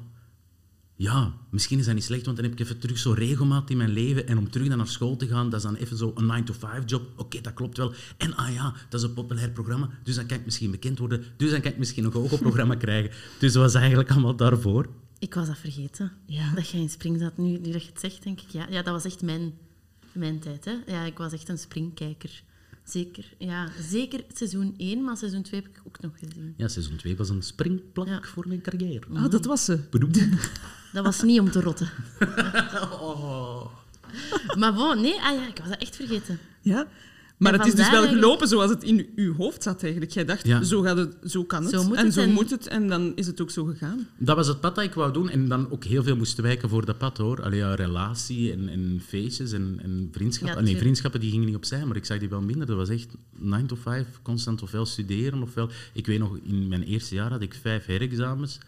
ja, 0.96 1.32
misschien 1.50 1.78
is 1.78 1.84
dat 1.84 1.94
niet 1.94 2.04
slecht, 2.04 2.24
want 2.24 2.36
dan 2.36 2.44
heb 2.44 2.54
ik 2.54 2.60
even 2.60 2.78
terug 2.78 2.98
zo 2.98 3.12
regelmaat 3.12 3.70
in 3.70 3.76
mijn 3.76 3.90
leven. 3.90 4.26
En 4.26 4.38
om 4.38 4.50
terug 4.50 4.68
naar 4.68 4.86
school 4.86 5.16
te 5.16 5.26
gaan, 5.26 5.50
dat 5.50 5.58
is 5.60 5.66
dan 5.66 5.74
even 5.74 5.96
zo 5.96 6.12
een 6.14 6.44
9-to-5-job. 6.44 7.02
Oké, 7.12 7.20
okay, 7.20 7.40
dat 7.40 7.54
klopt 7.54 7.76
wel. 7.76 7.92
En 8.16 8.36
ah 8.36 8.54
ja, 8.54 8.74
dat 8.88 9.00
is 9.00 9.06
een 9.06 9.14
populair 9.14 9.50
programma, 9.50 9.90
dus 10.02 10.14
dan 10.14 10.26
kan 10.26 10.38
ik 10.38 10.44
misschien 10.44 10.70
bekend 10.70 10.98
worden. 10.98 11.24
Dus 11.36 11.50
dan 11.50 11.60
kan 11.60 11.70
ik 11.70 11.78
misschien 11.78 12.04
een 12.04 12.12
goochelprogramma 12.12 12.74
krijgen. 12.84 13.10
Dus 13.38 13.52
dat 13.52 13.62
was 13.62 13.74
eigenlijk 13.74 14.10
allemaal 14.10 14.36
daarvoor. 14.36 14.88
Ik 15.18 15.34
was 15.34 15.46
dat 15.46 15.58
vergeten, 15.58 16.12
ja. 16.26 16.54
dat 16.54 16.68
jij 16.68 16.80
in 16.80 16.90
spring 16.90 17.20
zat. 17.20 17.36
Nu, 17.36 17.58
nu 17.58 17.72
dat 17.72 17.82
je 17.82 17.90
het 17.90 18.00
zegt, 18.00 18.22
denk 18.22 18.40
ik, 18.40 18.48
ja, 18.48 18.66
ja 18.70 18.82
dat 18.82 18.92
was 18.92 19.04
echt 19.04 19.22
mijn, 19.22 19.52
mijn 20.12 20.38
tijd. 20.38 20.64
Hè? 20.64 20.74
Ja, 20.86 21.04
ik 21.04 21.18
was 21.18 21.32
echt 21.32 21.48
een 21.48 21.58
springkijker. 21.58 22.42
Zeker, 22.90 23.24
ja. 23.38 23.68
Zeker 23.80 24.24
seizoen 24.34 24.74
1, 24.76 25.04
maar 25.04 25.16
seizoen 25.16 25.42
2 25.42 25.60
heb 25.60 25.70
ik 25.70 25.80
ook 25.86 26.00
nog 26.00 26.12
gezien. 26.18 26.54
Ja, 26.56 26.68
seizoen 26.68 26.96
2 26.96 27.16
was 27.16 27.28
een 27.28 27.42
springplank 27.42 28.08
ja. 28.08 28.22
voor 28.22 28.48
mijn 28.48 28.60
carrière. 28.60 29.06
Ah, 29.14 29.30
dat 29.30 29.44
was 29.44 29.64
ze. 29.64 29.80
dat 30.92 31.04
was 31.04 31.22
niet 31.22 31.40
om 31.40 31.50
te 31.50 31.60
rotten. 31.60 31.90
oh. 33.00 33.66
Maar 34.58 34.74
bon, 34.74 35.00
nee, 35.00 35.20
ah 35.20 35.34
ja, 35.34 35.46
ik 35.46 35.58
was 35.58 35.68
dat 35.68 35.78
echt 35.80 35.96
vergeten. 35.96 36.38
Ja, 36.60 36.88
Maar 37.40 37.52
En 37.52 37.58
het 37.58 37.68
is 37.68 37.74
dus 37.74 37.90
wel 37.90 38.08
gelopen 38.08 38.48
zoals 38.48 38.70
het 38.70 38.82
in 38.82 39.08
uw 39.14 39.34
hoofd 39.34 39.62
zat 39.62 39.82
eigenlijk. 39.82 40.12
Jij 40.12 40.24
dacht, 40.24 40.46
Ja. 40.46 40.62
zo, 40.62 40.80
gaat 40.82 40.96
het, 40.96 41.16
zo 41.24 41.44
kan 41.44 41.62
het 41.62 41.70
Zo 41.72 41.84
moet 41.84 41.96
en 41.96 42.04
het 42.04 42.14
zo 42.14 42.20
en- 42.22 42.32
moet 42.32 42.50
het. 42.50 42.66
En 42.66 42.88
dan 42.88 43.12
is 43.16 43.26
het 43.26 43.40
ook 43.40 43.50
zo 43.50 43.64
gegaan. 43.64 44.06
Dat 44.18 44.36
was 44.36 44.46
het 44.46 44.60
pad 44.60 44.74
dat 44.74 44.84
ik 44.84 44.94
wou 44.94 45.12
doen 45.12 45.30
en 45.30 45.48
dan 45.48 45.70
ook 45.70 45.84
heel 45.84 46.02
veel 46.02 46.16
moest 46.16 46.40
wijken 46.40 46.68
voor 46.68 46.84
dat 46.84 46.98
pad 46.98 47.18
hoor. 47.18 47.42
Allee, 47.42 47.58
ja, 47.58 47.74
relatie 47.74 48.52
en, 48.52 48.68
en 48.68 49.00
feestjes 49.06 49.52
en, 49.52 49.78
en 49.82 50.08
vriendschappen. 50.12 50.58
Ja, 50.64 50.70
nee, 50.70 50.76
vriendschappen 50.80 51.20
die 51.20 51.30
gingen 51.30 51.46
niet 51.46 51.56
opzij, 51.56 51.84
maar 51.86 51.96
ik 51.96 52.04
zag 52.04 52.18
die 52.18 52.28
wel 52.28 52.40
minder. 52.42 52.66
Dat 52.66 52.76
was 52.76 52.88
echt 52.88 53.08
9 53.38 53.66
to 53.66 53.76
5, 53.76 54.06
constant 54.22 54.62
ofwel 54.62 54.86
studeren 54.86 55.42
ofwel... 55.42 55.70
Ik 55.92 56.06
weet 56.06 56.18
nog, 56.18 56.38
in 56.42 56.68
mijn 56.68 56.82
eerste 56.82 57.14
jaar 57.14 57.30
had 57.30 57.42
ik 57.42 57.54
vijf 57.54 57.86
herexamens 57.86 58.58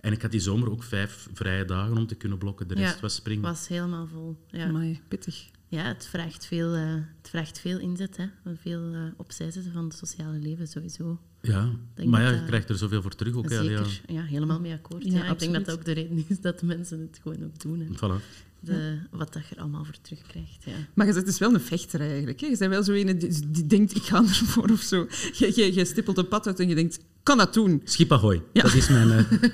en 0.00 0.12
ik 0.12 0.22
had 0.22 0.30
die 0.30 0.40
zomer 0.40 0.70
ook 0.70 0.82
vijf 0.82 1.28
vrije 1.34 1.64
dagen 1.64 1.96
om 1.96 2.06
te 2.06 2.14
kunnen 2.14 2.38
blokken. 2.38 2.68
De 2.68 2.74
rest 2.74 2.94
Ja, 2.94 3.00
was 3.00 3.14
springen. 3.14 3.42
was 3.42 3.68
helemaal 3.68 4.06
vol. 4.12 4.36
Ja, 4.50 4.66
Amai, 4.66 5.00
pittig. 5.08 5.44
Ja 5.70 5.82
het, 5.84 6.06
vraagt 6.06 6.46
veel, 6.46 6.74
eh, 6.74 6.94
het 6.94 7.28
vraagt 7.30 7.58
veel 7.60 7.78
inzet. 7.78 8.16
Hè. 8.16 8.26
Veel 8.62 8.92
eh, 8.92 9.00
opzij 9.16 9.50
zetten 9.50 9.72
van 9.72 9.84
het 9.84 9.94
sociale 9.94 10.38
leven 10.38 10.66
sowieso. 10.68 11.18
Ja, 11.42 11.70
denk 11.94 12.08
maar 12.08 12.22
ja, 12.22 12.30
je 12.30 12.44
krijgt 12.44 12.68
er 12.68 12.76
zoveel 12.78 13.02
voor 13.02 13.14
terug 13.14 13.34
ook. 13.34 13.50
hè, 13.50 13.56
Zeker. 13.62 14.00
Ja. 14.06 14.14
Ja, 14.14 14.22
helemaal 14.22 14.60
mee 14.60 14.72
akkoord. 14.72 15.04
Ja, 15.04 15.24
Ja, 15.24 15.30
ik 15.30 15.38
denk 15.38 15.52
dat 15.52 15.64
dat 15.64 15.74
ook 15.74 15.84
de 15.84 15.92
reden 15.92 16.24
is 16.28 16.40
dat 16.40 16.60
de 16.60 16.66
mensen 16.66 17.00
het 17.00 17.18
gewoon 17.22 17.44
ook 17.44 17.60
doen. 17.60 17.80
Hè. 17.80 17.86
Voilà. 17.96 18.24
De, 18.62 18.98
wat 19.10 19.32
dat 19.32 19.46
je 19.48 19.54
er 19.54 19.60
allemaal 19.60 19.84
voor 19.84 19.94
terugkrijgt. 20.02 20.64
Ja. 20.64 20.72
Maar 20.94 21.06
je 21.06 21.12
bent 21.12 21.26
dus 21.26 21.38
wel 21.38 21.54
een 21.54 21.60
vechter 21.60 22.00
eigenlijk. 22.00 22.40
Hè? 22.40 22.46
Je 22.46 22.56
bent 22.58 22.70
wel 22.70 22.82
zo 22.82 22.92
een 22.92 23.18
die, 23.18 23.50
die 23.50 23.66
denkt, 23.66 23.96
ik 23.96 24.02
ga 24.02 24.18
ervoor 24.18 24.70
of 24.70 24.80
zo. 24.80 25.06
Je, 25.32 25.52
je, 25.54 25.74
je 25.74 25.84
stippelt 25.84 26.18
een 26.18 26.28
pad 26.28 26.46
uit 26.46 26.60
en 26.60 26.68
je 26.68 26.74
denkt, 26.74 26.98
kan 27.22 27.38
dat 27.38 27.54
doen? 27.54 27.80
Schip 27.84 28.12
ahoy. 28.12 28.42
Ja. 28.52 28.62
Dat 28.62 28.74
is 28.74 28.88
mijn... 28.88 29.10
eh, 29.10 29.24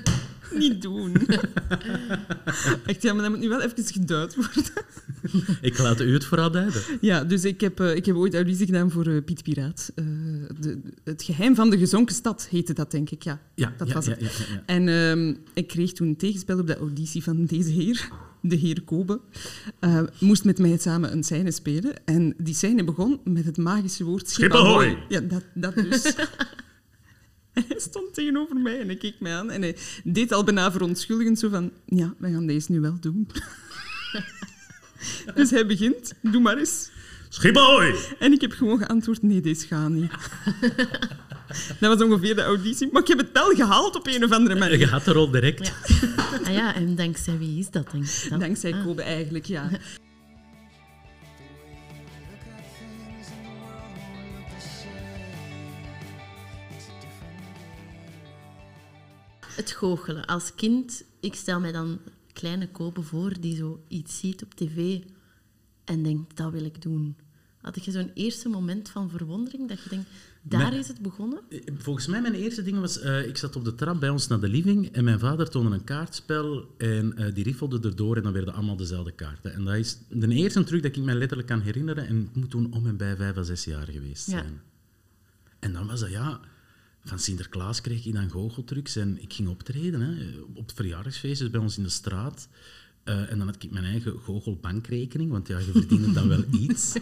Niet 0.59 0.81
doen. 0.81 1.13
Echt, 2.85 3.01
ja, 3.01 3.13
maar 3.13 3.21
dat 3.21 3.31
moet 3.31 3.39
nu 3.39 3.49
wel 3.49 3.61
even 3.61 3.83
geduid 3.83 4.35
worden. 4.35 4.63
ik 5.61 5.77
laat 5.77 6.01
u 6.01 6.13
het 6.13 6.25
vooral 6.25 6.51
duiden. 6.51 6.81
Ja, 7.01 7.23
dus 7.23 7.45
ik 7.45 7.61
heb, 7.61 7.79
eh, 7.79 7.95
ik 7.95 8.05
heb 8.05 8.15
ooit 8.15 8.33
auditie 8.33 8.65
gedaan 8.65 8.91
voor 8.91 9.07
eh, 9.07 9.23
Piet 9.25 9.43
Piraat. 9.43 9.91
Eh, 9.95 10.05
de, 10.59 10.79
het 11.03 11.23
geheim 11.23 11.55
van 11.55 11.69
de 11.69 11.77
gezonken 11.77 12.15
stad 12.15 12.47
heette 12.49 12.73
dat, 12.73 12.91
denk 12.91 13.09
ik. 13.09 13.23
Ja, 13.23 13.41
Ja, 13.55 13.73
dat 13.77 13.87
ja, 13.87 13.93
was 13.93 14.05
ja, 14.05 14.11
het. 14.11 14.47
En 14.65 14.87
ehm, 14.87 15.33
ik 15.53 15.67
kreeg 15.67 15.91
toen 15.91 16.07
een 16.07 16.17
tegenspel 16.17 16.59
op 16.59 16.67
de 16.67 16.77
auditie 16.77 17.23
van 17.23 17.45
deze 17.45 17.71
heer, 17.71 18.09
de 18.41 18.55
heer 18.55 18.81
Kobe. 18.81 19.19
Eh, 19.79 20.01
moest 20.19 20.43
met 20.43 20.59
mij 20.59 20.77
samen 20.77 21.11
een 21.11 21.23
scène 21.23 21.51
spelen. 21.51 22.05
En 22.05 22.33
die 22.37 22.53
scène 22.53 22.83
begon 22.83 23.19
met 23.23 23.45
het 23.45 23.57
magische 23.57 24.03
woord 24.03 24.29
Schip! 24.29 24.51
Ja, 25.09 25.19
dat, 25.19 25.43
dat 25.53 25.75
dus. 25.75 26.15
Hij 27.67 27.79
stond 27.89 28.13
tegenover 28.13 28.55
mij 28.55 28.79
en 28.79 28.85
hij 28.85 28.95
keek 28.95 29.19
mij 29.19 29.33
aan 29.33 29.51
en 29.51 29.61
hij 29.61 29.75
deed 30.03 30.31
al 30.31 30.43
bijna 30.43 30.71
verontschuldigend 30.71 31.39
zo 31.39 31.49
van... 31.49 31.71
Ja, 31.85 32.13
we 32.17 32.31
gaan 32.31 32.47
deze 32.47 32.71
nu 32.71 32.79
wel 32.79 32.97
doen. 32.99 33.27
dus 35.35 35.49
hij 35.49 35.65
begint, 35.65 36.13
doe 36.21 36.41
maar 36.41 36.57
eens. 36.57 36.89
Schip 37.29 37.57
ahoy! 37.57 37.95
En 38.19 38.31
ik 38.31 38.41
heb 38.41 38.51
gewoon 38.51 38.77
geantwoord, 38.77 39.21
nee, 39.21 39.41
deze 39.41 39.67
gaat 39.67 39.89
niet. 39.89 40.11
dat 41.79 41.97
was 41.97 42.01
ongeveer 42.01 42.35
de 42.35 42.43
auditie. 42.43 42.89
Maar 42.91 43.01
ik 43.01 43.07
heb 43.07 43.17
het 43.17 43.29
wel 43.33 43.49
gehaald 43.49 43.95
op 43.95 44.07
een 44.07 44.23
of 44.23 44.31
andere 44.31 44.55
manier. 44.55 44.79
Je 44.79 44.87
had 44.87 45.05
de 45.05 45.11
rol 45.11 45.31
direct. 45.31 45.67
Ja. 45.67 45.73
Ah 46.43 46.53
ja, 46.53 46.75
en 46.75 46.95
dankzij 46.95 47.37
wie 47.37 47.59
is 47.59 47.69
dat, 47.69 47.91
denk 47.91 48.05
ik? 48.05 48.29
dan? 48.29 48.39
Dankzij 48.39 48.73
Ah. 48.73 48.85
Kobe 48.85 49.01
eigenlijk, 49.01 49.45
ja. 49.45 49.69
Het 59.57 59.71
goochelen. 59.71 60.25
Als 60.25 60.55
kind, 60.55 61.03
ik 61.19 61.35
stel 61.35 61.59
mij 61.59 61.71
dan 61.71 61.99
kleine 62.33 62.67
Kobe 62.69 63.01
voor 63.01 63.33
die 63.39 63.55
zo 63.55 63.83
iets 63.87 64.19
ziet 64.19 64.43
op 64.43 64.53
tv 64.53 64.99
en 65.83 66.03
denkt, 66.03 66.37
dat 66.37 66.51
wil 66.51 66.65
ik 66.65 66.81
doen. 66.81 67.15
Had 67.61 67.85
je 67.85 67.91
zo'n 67.91 68.11
eerste 68.13 68.49
moment 68.49 68.89
van 68.89 69.09
verwondering 69.09 69.69
dat 69.69 69.83
je 69.83 69.89
denkt, 69.89 70.09
daar 70.41 70.73
is 70.73 70.87
het 70.87 71.01
begonnen? 71.01 71.39
Volgens 71.77 72.07
mij, 72.07 72.21
mijn 72.21 72.33
eerste 72.33 72.63
ding 72.63 72.79
was... 72.79 72.99
eh, 72.99 73.27
ik 73.27 73.37
zat 73.37 73.55
op 73.55 73.65
de 73.65 73.75
trap 73.75 73.99
bij 73.99 74.09
ons 74.09 74.27
naar 74.27 74.39
de 74.39 74.47
living 74.47 74.91
en 74.91 75.03
mijn 75.03 75.19
vader 75.19 75.49
toonde 75.49 75.75
een 75.75 75.83
kaartspel 75.83 76.73
en 76.77 77.17
eh, 77.17 77.33
die 77.33 77.43
riffelde 77.43 77.79
erdoor 77.89 78.15
en 78.17 78.23
dan 78.23 78.33
werden 78.33 78.53
allemaal 78.53 78.75
dezelfde 78.77 79.11
kaarten. 79.11 79.53
En 79.53 79.63
dat 79.63 79.75
is 79.75 79.97
de 80.09 80.27
eerste 80.27 80.63
truc 80.63 80.83
dat 80.83 80.95
ik 80.95 81.03
me 81.03 81.15
letterlijk 81.15 81.47
kan 81.47 81.61
herinneren 81.61 82.07
en 82.07 82.21
ik 82.21 82.35
moet 82.35 82.49
toen 82.49 82.73
om 82.73 82.87
en 82.87 82.97
bij 82.97 83.15
vijf 83.15 83.37
à 83.37 83.43
zes 83.43 83.63
jaar 83.63 83.87
geweest 83.87 84.27
Ja. 84.31 84.37
zijn. 84.37 84.61
En 85.59 85.73
dan 85.73 85.87
was 85.87 85.99
dat, 85.99 86.09
ja... 86.09 86.39
Van 87.07 87.19
Sinterklaas 87.19 87.81
kreeg 87.81 88.05
ik 88.05 88.13
dan 88.13 88.29
goocheltrucs 88.29 88.95
en 88.95 89.21
ik 89.21 89.33
ging 89.33 89.47
optreden 89.47 90.01
hè, 90.01 90.15
op 90.53 90.71
verjaardagsfeestjes 90.75 91.49
bij 91.49 91.59
ons 91.59 91.77
in 91.77 91.83
de 91.83 91.89
straat. 91.89 92.47
Eh, 93.03 93.31
en 93.31 93.37
dan 93.37 93.47
had 93.47 93.63
ik 93.63 93.71
mijn 93.71 93.85
eigen 93.85 94.17
goochelbankrekening, 94.23 95.31
want 95.31 95.47
ja, 95.47 95.57
je 95.57 95.71
verdiende 95.71 96.11
dan 96.11 96.27
wel 96.27 96.43
iets. 96.69 96.93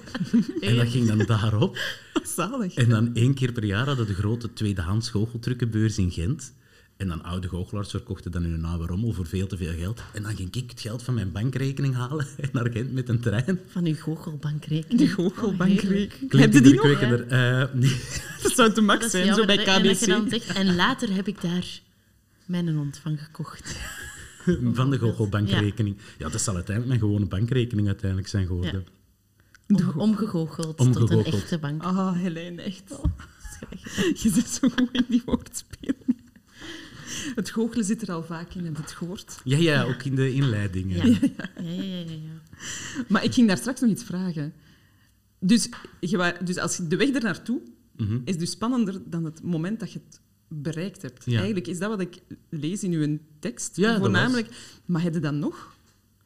En 0.60 0.76
dat 0.76 0.88
ging 0.88 1.08
dan 1.08 1.18
daarop. 1.18 1.78
Zalig. 2.36 2.74
En 2.74 2.89
dan 2.89 3.15
één 3.15 3.34
keer 3.34 3.52
per 3.52 3.65
jaar 3.65 3.86
hadden 3.86 4.08
de 4.08 4.13
grote 4.13 4.54
tweedehands 4.54 5.10
goocheltruckenbeurs 5.10 5.98
in 5.98 6.12
Gent. 6.12 6.54
En 6.97 7.08
dan 7.08 7.23
oude 7.23 7.47
goochelaars 7.47 7.89
verkochten 7.89 8.31
dan 8.31 8.43
hun 8.43 8.65
oude 8.65 8.86
rommel 8.86 9.12
voor 9.13 9.25
veel 9.25 9.47
te 9.47 9.58
veel 9.58 9.73
geld. 9.77 10.01
En 10.13 10.23
dan 10.23 10.36
ging 10.36 10.55
ik 10.55 10.69
het 10.69 10.79
geld 10.81 11.03
van 11.03 11.13
mijn 11.13 11.31
bankrekening 11.31 11.95
halen 11.95 12.27
en 12.38 12.49
naar 12.53 12.71
Gent 12.71 12.93
met 12.93 13.10
een 13.10 13.19
trein. 13.19 13.60
Van 13.67 13.86
uw 13.86 13.95
goochelbankrekening. 13.95 14.99
De 14.99 15.05
Oh, 15.05 15.13
goochelbankrekening. 15.15 16.12
Heb 16.19 16.29
Klinkt 16.29 16.53
je 16.53 16.62
die 16.62 16.73
nog? 16.73 16.84
indrukwekkender. 16.86 17.27
Eh, 17.27 17.73
nee. 17.81 18.01
Dat 18.43 18.51
zou 18.51 18.73
te 18.73 18.81
max 18.81 19.10
zijn, 19.12 19.34
zo 19.34 19.45
bij 19.45 19.55
hè. 19.55 19.62
En 19.63 19.84
dat 19.84 19.99
je 19.99 20.05
dan 20.05 20.21
KBC. 20.25 20.29
zegt, 20.31 20.58
en 20.58 20.75
later 20.75 21.13
heb 21.13 21.27
ik 21.27 21.41
daar 21.41 21.79
mijn 22.45 22.75
hond 22.75 22.97
van 22.97 23.17
gekocht. 23.17 23.75
van 24.73 24.89
de 24.89 24.97
goochelbankrekening. 24.97 25.97
Ja, 26.17 26.29
dat 26.29 26.41
zal 26.41 26.55
uiteindelijk 26.55 26.97
mijn 26.99 27.10
gewone 27.12 27.25
bankrekening 27.25 27.88
uiteindelijk 27.88 28.29
zijn 28.29 28.45
geworden. 28.47 28.86
Om, 29.67 29.89
omgegoocheld 29.95 30.77
tot 30.77 31.10
een 31.10 31.25
echte 31.25 31.58
bank. 31.58 31.84
Ah, 31.84 32.15
Helene, 32.15 32.62
echt. 32.62 32.84
Schrijf. 33.53 34.21
Je 34.23 34.29
zit 34.29 34.47
zo 34.47 34.69
goed 34.69 34.89
in 34.91 35.05
die 35.10 35.21
woordspeling. 35.25 36.14
Het 37.36 37.49
goochelen 37.49 37.86
zit 37.86 38.01
er 38.01 38.12
al 38.12 38.23
vaak 38.23 38.54
in, 38.54 38.65
heb 38.65 38.75
je 38.75 38.82
het 38.82 38.91
gehoord? 38.91 39.41
Ja, 39.43 39.58
ja, 39.58 39.84
ook 39.84 40.04
in 40.04 40.15
de 40.15 40.34
inleidingen. 40.34 40.97
Ja. 40.97 41.17
Ja, 41.58 41.71
ja, 41.71 41.71
ja, 41.71 41.84
ja, 41.84 42.12
ja. 42.12 42.41
Maar 43.08 43.23
ik 43.23 43.34
ging 43.34 43.47
daar 43.47 43.58
straks 43.58 43.82
nog 43.82 43.89
iets 43.89 44.04
vragen. 44.04 44.54
Dus, 45.39 45.69
je 45.99 46.36
dus 46.43 46.58
als 46.58 46.78
je 46.78 46.88
de 46.88 46.95
weg 46.95 47.10
er 47.15 47.23
naartoe 47.23 47.62
Mhm. 47.97 48.19
is 48.25 48.38
dus 48.38 48.51
spannender 48.51 49.01
dan 49.06 49.25
het 49.25 49.43
moment 49.43 49.80
dat 49.80 49.91
je 49.91 49.99
het 50.08 50.19
bereikt 50.47 51.01
hebt. 51.01 51.25
Ja. 51.25 51.36
Eigenlijk 51.36 51.67
is 51.67 51.80
dat 51.80 51.89
wat 51.89 51.99
ik 52.01 52.17
lees 52.49 52.84
in 52.84 52.91
uw 52.91 53.19
tekst. 53.39 53.75
Ja, 53.75 53.91
dat 53.91 53.99
voornamelijk. 53.99 54.47
Maar 54.86 55.01
heb 55.01 55.13
je 55.13 55.19
dan 55.19 55.39
nog 55.39 55.75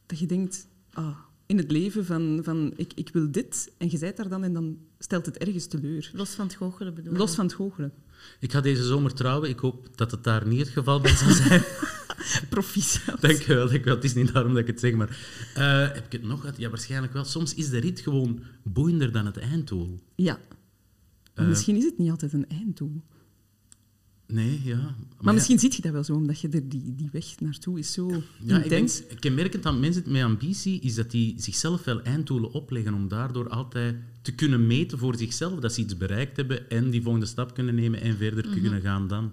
dat 0.06 0.20
je 0.20 0.26
denkt, 0.26 0.68
ah, 0.94 1.18
in 1.46 1.58
het 1.58 1.72
leven 1.72 2.06
van, 2.06 2.40
van 2.44 2.74
ik, 2.76 2.92
ik 2.96 3.10
wil 3.14 3.32
dit, 3.32 3.72
en 3.78 3.92
je 3.92 3.98
zijt 3.98 4.18
daar 4.18 4.30
dan 4.30 4.44
en 4.44 4.54
dan 4.54 4.78
stelt 5.00 5.26
het 5.26 5.38
ergens 5.38 5.66
teleur. 5.68 6.12
Los 6.14 6.30
van 6.30 6.46
het 6.46 6.56
goochelen 6.56 6.94
bedoel 6.94 7.14
Los 7.14 7.30
je? 7.30 7.36
van 7.36 7.46
het 7.46 7.54
goochelen. 7.56 7.94
Ik 8.40 8.52
ga 8.52 8.62
deze 8.62 8.84
zomer 8.84 9.14
trouwen. 9.14 9.50
Ik 9.50 9.60
hoop 9.60 9.88
dat 9.96 10.12
het 10.12 10.24
daar 10.24 10.48
niet 10.48 10.60
het 10.60 10.70
geval 10.70 11.00
bij 11.00 11.16
zal 11.16 11.32
zijn. 11.34 11.64
Proficiat. 12.50 13.22
Dank 13.22 13.38
je 13.42 13.54
wel, 13.54 13.68
dank 13.68 13.80
je 13.80 13.86
wel. 13.86 13.96
Het 13.96 14.04
is 14.04 14.14
niet 14.14 14.34
daarom 14.34 14.52
dat 14.54 14.62
ik 14.62 14.68
het 14.68 14.80
zeg, 14.80 14.94
maar... 14.94 15.10
eh, 15.54 15.94
heb 15.94 16.06
ik 16.06 16.12
het 16.12 16.24
nog 16.24 16.40
gehad? 16.40 16.58
Ja, 16.58 16.70
waarschijnlijk 16.70 17.14
wel. 17.14 17.24
Soms 17.26 17.54
is 17.54 17.70
de 17.70 17.78
rit 17.78 18.00
gewoon 18.00 18.40
boeiender 18.64 19.12
dan 19.12 19.26
het 19.26 19.38
einddoel. 19.38 20.00
Ja. 20.16 20.40
Eh. 21.34 21.48
misschien 21.48 21.76
is 21.76 21.84
het 21.84 21.98
niet 21.98 22.10
altijd 22.10 22.34
een 22.34 22.50
einddoel. 22.50 23.02
Nee, 24.28 24.62
ja. 24.64 24.76
Maar, 24.76 24.94
Maar 25.18 25.26
ja, 25.26 25.32
misschien 25.32 25.60
ziet 25.60 25.76
je 25.76 25.82
dat 25.82 25.92
wel 25.92 26.04
zo, 26.04 26.14
omdat 26.14 26.40
je 26.40 26.50
er 26.50 26.70
die, 26.70 26.96
die 26.96 27.10
weg 27.12 27.40
naartoe 27.40 27.80
is 27.80 27.94
zo 27.94 28.24
Ja, 28.40 28.64
ik 28.64 28.70
denk, 28.70 28.90
kenmerkend 29.20 29.66
aan 29.66 29.80
mensen 29.80 30.04
met 30.08 30.24
ambitie 30.24 30.82
is 30.82 30.96
dat 30.96 31.12
die 31.12 31.36
zichzelf 31.38 31.84
wel 31.84 32.02
einddoelen 32.02 32.52
opleggen 32.52 32.94
om 32.94 33.08
daardoor 33.08 33.50
altijd 33.50 33.96
te 34.30 34.36
kunnen 34.36 34.68
meten 34.68 34.98
voor 34.98 35.18
zichzelf 35.18 35.60
dat 35.60 35.74
ze 35.74 35.82
iets 35.82 35.98
bereikt 35.98 36.38
hebben 36.38 36.70
en 36.70 36.90
die 36.90 37.02
volgende 37.02 37.26
stap 37.26 37.54
kunnen 37.54 37.76
nemen 37.76 38.02
en 38.02 38.18
verder 38.18 38.46
Mhm. 38.50 38.62
kunnen 38.62 38.82
gaan 38.82 39.08
dan. 39.08 39.32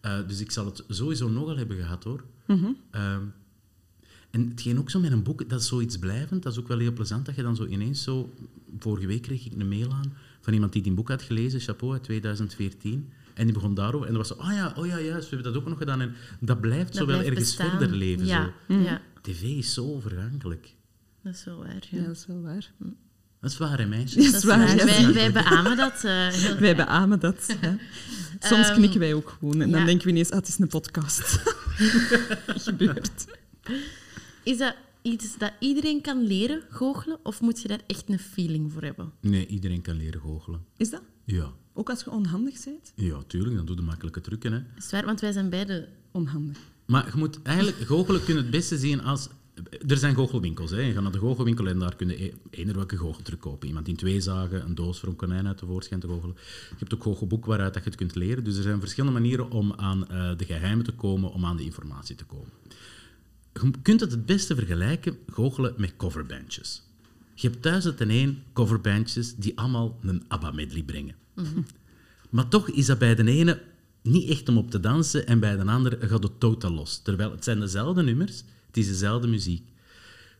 Eh, 0.00 0.18
dus 0.26 0.40
ik 0.40 0.50
zal 0.50 0.64
het 0.64 0.84
sowieso 0.88 1.28
nogal 1.28 1.56
hebben 1.56 1.76
gehad, 1.76 2.04
hoor. 2.04 2.24
Mhm. 2.46 2.66
Ehm, 2.90 3.20
en 4.30 4.48
hetgeen 4.48 4.78
ook 4.78 4.90
zo 4.90 5.00
met 5.00 5.12
een 5.12 5.22
boek, 5.22 5.48
dat 5.48 5.60
is 5.60 5.66
zoiets 5.66 5.98
blijvend. 5.98 6.42
Dat 6.42 6.52
is 6.52 6.58
ook 6.58 6.68
wel 6.68 6.78
heel 6.78 6.92
plezant 6.92 7.26
dat 7.26 7.34
je 7.34 7.42
dan 7.42 7.56
zo 7.56 7.66
ineens 7.66 8.02
zo... 8.02 8.32
Vorige 8.78 9.06
week 9.06 9.22
kreeg 9.22 9.46
ik 9.46 9.52
een 9.60 9.68
mail 9.68 9.92
aan 9.92 10.12
van 10.40 10.52
iemand 10.52 10.72
die 10.72 10.82
die 10.82 10.92
boek 10.92 11.08
had 11.08 11.22
gelezen, 11.22 11.60
Chapeau, 11.60 11.92
uit 11.92 12.02
2014. 12.02 13.08
En 13.34 13.44
die 13.44 13.54
begon 13.54 13.74
daarover. 13.74 14.06
En 14.08 14.14
dat 14.14 14.28
was 14.28 14.38
zo, 14.38 14.44
ah 14.44 14.52
ja, 14.54 14.72
oh 14.76 14.86
ja, 14.86 15.00
juist, 15.00 15.28
we 15.28 15.34
hebben 15.34 15.52
dat 15.52 15.62
ook 15.62 15.68
nog 15.68 15.78
gedaan. 15.78 16.00
En 16.00 16.14
dat 16.40 16.60
blijft 16.60 16.86
Dat 16.86 16.96
zo 16.96 17.06
wel 17.06 17.18
blijft 17.18 17.28
ergens 17.36 17.56
bestaan. 17.56 17.78
verder 17.78 17.96
leven. 17.96 18.26
Ja, 18.26 18.52
Zo. 18.68 18.74
Ja, 18.74 19.00
TV 19.22 19.42
is 19.42 19.72
zo 19.74 20.00
vergankelijk. 20.00 20.74
dat 21.22 21.34
is 21.34 21.44
wel 21.44 21.56
waar. 21.58 21.86
Ja. 21.90 21.98
Ja, 21.98 22.04
dat 22.06 22.16
is 22.16 22.26
wel 22.26 22.40
waar. 22.42 22.72
Dat 23.42 23.50
is 23.50 23.58
waar, 23.58 23.78
hè, 23.78 23.86
meisjes? 23.86 24.24
Dat 24.24 24.34
is 24.34 24.44
waar. 24.44 24.76
Wij, 24.76 25.12
wij 25.12 25.32
beamen 25.32 25.76
dat. 25.76 26.04
eh, 26.04 26.28
heel- 26.28 26.56
Wij 26.66 26.76
beamen 26.76 27.20
dat. 27.20 27.56
Ja. 27.60 27.76
Soms 28.48 28.66
Ehm, 28.68 28.74
knikken 28.76 29.00
wij 29.00 29.14
ook 29.14 29.28
gewoon 29.38 29.60
en 29.60 29.70
dan 29.70 29.80
ja. 29.80 29.86
denken 29.86 30.04
we 30.06 30.10
ineens, 30.12 30.30
ah, 30.30 30.36
het 30.38 30.48
is 30.48 30.58
een 30.58 30.66
podcast. 30.68 31.20
Gebeurt. 32.46 33.24
Is 34.42 34.58
dat 34.58 34.74
iets 35.02 35.38
dat 35.38 35.52
iedereen 35.58 36.00
kan 36.00 36.26
leren, 36.26 36.62
goochelen? 36.70 37.18
Of 37.22 37.40
moet 37.40 37.62
je 37.62 37.68
daar 37.68 37.80
echt 37.86 38.08
een 38.08 38.18
feeling 38.18 38.72
voor 38.72 38.82
hebben? 38.82 39.12
Nee, 39.20 39.46
iedereen 39.46 39.82
kan 39.82 39.96
leren 39.96 40.20
goochelen. 40.20 40.60
Is 40.76 40.90
dat? 40.90 41.02
Ja. 41.24 41.52
Ook 41.74 41.90
als 41.90 42.00
je 42.04 42.10
onhandig 42.10 42.64
bent? 42.64 42.92
Ja, 42.94 43.22
tuurlijk, 43.26 43.56
dan 43.56 43.66
doe 43.66 43.76
je 43.76 43.82
makkelijke 43.82 44.20
trucken, 44.20 44.52
hè. 44.52 44.60
Is 44.76 44.90
waar? 44.90 45.04
Want 45.04 45.20
wij 45.20 45.32
zijn 45.32 45.48
beide... 45.50 45.88
Onhandig. 46.12 46.58
Maar 46.86 47.06
je 47.12 47.16
moet 47.18 47.42
eigenlijk 47.42 47.76
goochelen 47.86 48.24
kun 48.24 48.34
je 48.34 48.40
het 48.40 48.50
beste 48.50 48.78
zien 48.78 49.02
als 49.02 49.28
er 49.86 49.96
zijn 49.96 50.14
goochelwinkels. 50.14 50.70
Hè. 50.70 50.80
Je 50.80 50.92
gaat 50.92 51.02
naar 51.02 51.12
de 51.12 51.18
goochelwinkel 51.18 51.66
en 51.66 51.78
daar 51.78 51.96
kun 51.96 52.08
je 52.08 52.24
e- 52.24 52.32
eender 52.50 52.74
welke 52.74 52.96
goocheltruc 52.96 53.40
kopen. 53.40 53.68
Iemand 53.68 53.88
in 53.88 53.96
twee 53.96 54.20
zagen, 54.20 54.64
een 54.64 54.74
doos 54.74 54.98
voor 54.98 55.08
een 55.08 55.16
konijn 55.16 55.46
uit 55.46 55.58
de 55.58 55.66
voorschijn 55.66 56.00
te 56.00 56.06
goochelen. 56.06 56.36
Je 56.70 56.76
hebt 56.78 56.94
ook 56.94 57.02
goochelboek 57.02 57.46
waaruit 57.46 57.74
dat 57.74 57.82
je 57.82 57.88
het 57.88 57.98
kunt 57.98 58.14
leren. 58.14 58.44
Dus 58.44 58.56
er 58.56 58.62
zijn 58.62 58.80
verschillende 58.80 59.20
manieren 59.20 59.50
om 59.50 59.72
aan 59.76 60.08
eh, 60.08 60.36
de 60.36 60.44
geheimen 60.44 60.84
te 60.84 60.92
komen, 60.92 61.32
om 61.32 61.44
aan 61.44 61.56
de 61.56 61.64
informatie 61.64 62.16
te 62.16 62.24
komen. 62.24 62.50
Je 63.52 63.70
kunt 63.82 64.00
het 64.00 64.10
het 64.10 64.26
beste 64.26 64.54
vergelijken, 64.54 65.18
goochelen, 65.30 65.74
met 65.76 65.96
coverbandjes. 65.96 66.82
Je 67.34 67.48
hebt 67.48 67.62
duizend 67.62 68.00
en 68.00 68.10
één 68.10 68.42
coverbandjes 68.52 69.34
die 69.34 69.58
allemaal 69.58 69.98
een 70.02 70.22
ABBA-medley 70.28 70.82
brengen. 70.82 71.14
Maar 72.30 72.48
toch 72.48 72.68
is 72.68 72.86
dat 72.86 72.98
bij 72.98 73.14
de 73.14 73.30
ene 73.30 73.62
niet 74.02 74.30
echt 74.30 74.48
om 74.48 74.58
op 74.58 74.70
te 74.70 74.80
dansen 74.80 75.26
en 75.26 75.40
bij 75.40 75.56
de 75.56 75.64
andere 75.64 76.08
gaat 76.08 76.22
het 76.22 76.40
totaal 76.40 76.72
los. 76.72 77.00
Terwijl 77.02 77.30
het 77.30 77.44
zijn 77.44 77.60
dezelfde 77.60 78.02
nummers, 78.02 78.44
het 78.72 78.76
is 78.84 78.86
dezelfde 78.86 79.28
muziek. 79.28 79.62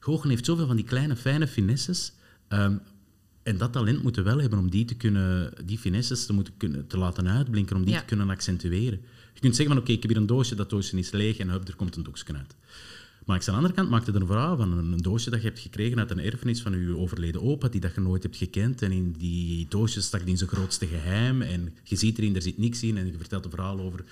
Goochen 0.00 0.30
heeft 0.30 0.44
zoveel 0.44 0.66
van 0.66 0.76
die 0.76 0.84
kleine, 0.84 1.16
fijne 1.16 1.46
finesses. 1.46 2.12
ehm, 2.48 2.76
en 3.42 3.56
dat 3.58 3.72
talent 3.72 4.02
moeten 4.02 4.24
we 4.24 4.30
wel 4.30 4.40
hebben 4.40 4.58
om 4.58 4.70
die, 4.70 4.84
te 4.84 4.94
kunnen, 4.94 5.52
die 5.64 5.78
finesses 5.78 6.26
te, 6.26 6.32
moeten 6.32 6.52
kunnen, 6.56 6.86
te 6.86 6.98
laten 6.98 7.28
uitblinken, 7.28 7.76
om 7.76 7.84
die 7.84 7.94
Ja. 7.94 8.00
te 8.00 8.04
kunnen 8.06 8.30
accentueren. 8.30 9.00
Je 9.34 9.40
kunt 9.40 9.56
zeggen 9.56 9.74
van 9.74 9.82
oké, 9.84 9.92
ik 9.92 10.02
heb 10.02 10.10
hier 10.10 10.20
een 10.20 10.26
doosje, 10.26 10.54
dat 10.54 10.70
doosje 10.70 10.98
is 10.98 11.10
leeg 11.10 11.36
en 11.38 11.48
hup, 11.48 11.68
er 11.68 11.76
komt 11.76 11.96
een 11.96 12.02
doekje 12.02 12.34
uit. 12.34 12.54
Maar 13.26 13.36
aan 13.38 13.44
de 13.44 13.50
andere 13.52 13.74
kant 13.74 13.88
maakte 13.90 14.12
er 14.12 14.20
een 14.20 14.26
verhaal 14.26 14.56
van 14.56 14.78
een, 14.78 14.96
doosje 14.98 15.30
dat 15.30 15.40
je 15.42 15.46
hebt 15.46 15.58
gekregen 15.60 15.98
uit 15.98 16.10
een 16.10 16.18
erfenis 16.18 16.60
van 16.62 16.80
je 16.80 16.96
overleden 16.96 17.42
opa, 17.42 17.68
die 17.68 17.80
dat 17.80 17.94
je 17.94 18.00
nooit 18.00 18.22
hebt 18.22 18.36
gekend. 18.36 18.82
En 18.82 18.92
in 18.92 19.12
die 19.18 19.66
doosje 19.68 20.00
stak 20.00 20.26
die 20.26 20.36
zijn 20.36 20.50
grootste 20.50 20.86
geheim. 20.86 21.42
En 21.42 21.74
je 21.82 21.96
ziet 21.96 22.18
erin, 22.18 22.34
er 22.34 22.42
zit 22.42 22.58
niks 22.58 22.82
in. 22.82 22.96
En 22.96 23.06
je 23.06 23.16
vertelt 23.16 23.44
een 23.44 23.50
verhaal 23.50 23.80
over 23.80 24.04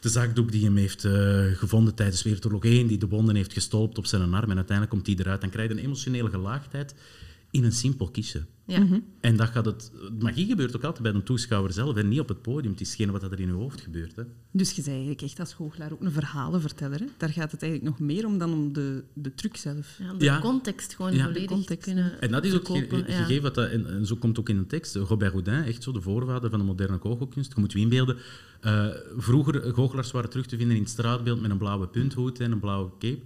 de 0.00 0.08
zakdoek 0.08 0.52
die 0.52 0.64
hem 0.64 0.76
heeft 0.76 1.04
eh, 1.04 1.44
gevonden 1.52 1.94
tijdens 1.94 2.22
Wereldoorlog 2.22 2.64
1, 2.64 2.86
die 2.86 2.98
de 2.98 3.08
wonden 3.08 3.36
heeft 3.36 3.52
gestolpt 3.52 3.98
op 3.98 4.06
zijn 4.06 4.34
arm. 4.34 4.50
En 4.50 4.56
uiteindelijk 4.56 4.90
komt 4.90 5.04
die 5.04 5.18
eruit. 5.18 5.40
Dan 5.40 5.50
krijg 5.50 5.68
je 5.68 5.74
een 5.74 5.84
emotionele 5.84 6.30
gelaagdheid 6.30 6.94
in 7.50 7.64
een 7.64 7.72
simpel 7.72 8.10
kistje. 8.10 8.44
Ja. 8.70 9.00
En 9.20 9.36
dat 9.36 9.48
gaat 9.48 9.64
het, 9.64 9.92
magie 10.20 10.46
gebeurt 10.46 10.76
ook 10.76 10.84
altijd 10.84 11.02
bij 11.02 11.12
de 11.12 11.22
toeschouwer 11.22 11.72
zelf 11.72 11.96
en 11.96 12.08
niet 12.08 12.20
op 12.20 12.28
het 12.28 12.42
podium. 12.42 12.72
Het 12.72 12.80
is 12.80 12.88
hetgene 12.88 13.12
wat 13.12 13.22
er 13.22 13.40
in 13.40 13.46
je 13.46 13.52
hoofd 13.52 13.80
gebeurt. 13.80 14.16
Hè. 14.16 14.22
Dus 14.50 14.68
je 14.70 14.74
bent 14.76 14.86
eigenlijk 14.88 15.22
echt 15.22 15.40
als 15.40 15.54
goochelaar 15.54 15.92
ook 15.92 16.00
een 16.00 16.12
verhalenverteller. 16.12 16.98
Hè? 16.98 17.06
Daar 17.16 17.28
gaat 17.30 17.52
het 17.52 17.62
eigenlijk 17.62 17.98
nog 17.98 18.08
meer 18.08 18.26
om 18.26 18.38
dan 18.38 18.52
om 18.52 18.72
de, 18.72 19.04
de 19.12 19.34
truc 19.34 19.56
zelf. 19.56 19.98
Ja, 19.98 20.12
de 20.14 20.24
Ja. 20.24 20.38
context 20.40 20.94
gewoon 20.94 21.14
Ja. 21.14 21.22
volledig 21.24 21.42
De 21.48 21.54
context, 21.54 21.84
te 21.84 21.90
kunnen 21.92 22.20
En 22.20 22.30
dat 22.30 22.44
is 22.44 22.54
ook 22.54 22.66
ge- 22.66 23.02
gegeven, 23.06 23.42
wat 23.42 23.54
dat, 23.54 23.70
en, 23.70 23.86
en 23.90 24.06
zo 24.06 24.16
komt 24.16 24.38
ook 24.38 24.48
in 24.48 24.56
de 24.58 24.66
tekst. 24.66 24.94
Robert 24.94 25.30
Houdin, 25.32 25.54
echt 25.64 25.82
zo 25.82 25.92
de 25.92 26.00
voorvader 26.00 26.50
van 26.50 26.58
de 26.58 26.64
moderne 26.64 26.98
goochelkunst. 27.00 27.52
Je 27.54 27.60
moet 27.60 27.72
je 27.72 27.78
inbeelden, 27.78 28.16
eh, 28.60 28.86
vroeger 29.16 29.62
eh, 29.62 29.74
goochelaars 29.74 30.10
waren 30.10 30.30
terug 30.30 30.46
te 30.46 30.56
vinden 30.56 30.76
in 30.76 30.82
het 30.82 30.90
straatbeeld 30.90 31.40
met 31.40 31.50
een 31.50 31.58
blauwe 31.58 31.88
punthoed 31.88 32.40
en 32.40 32.52
een 32.52 32.60
blauwe 32.60 32.90
cape. 32.98 33.20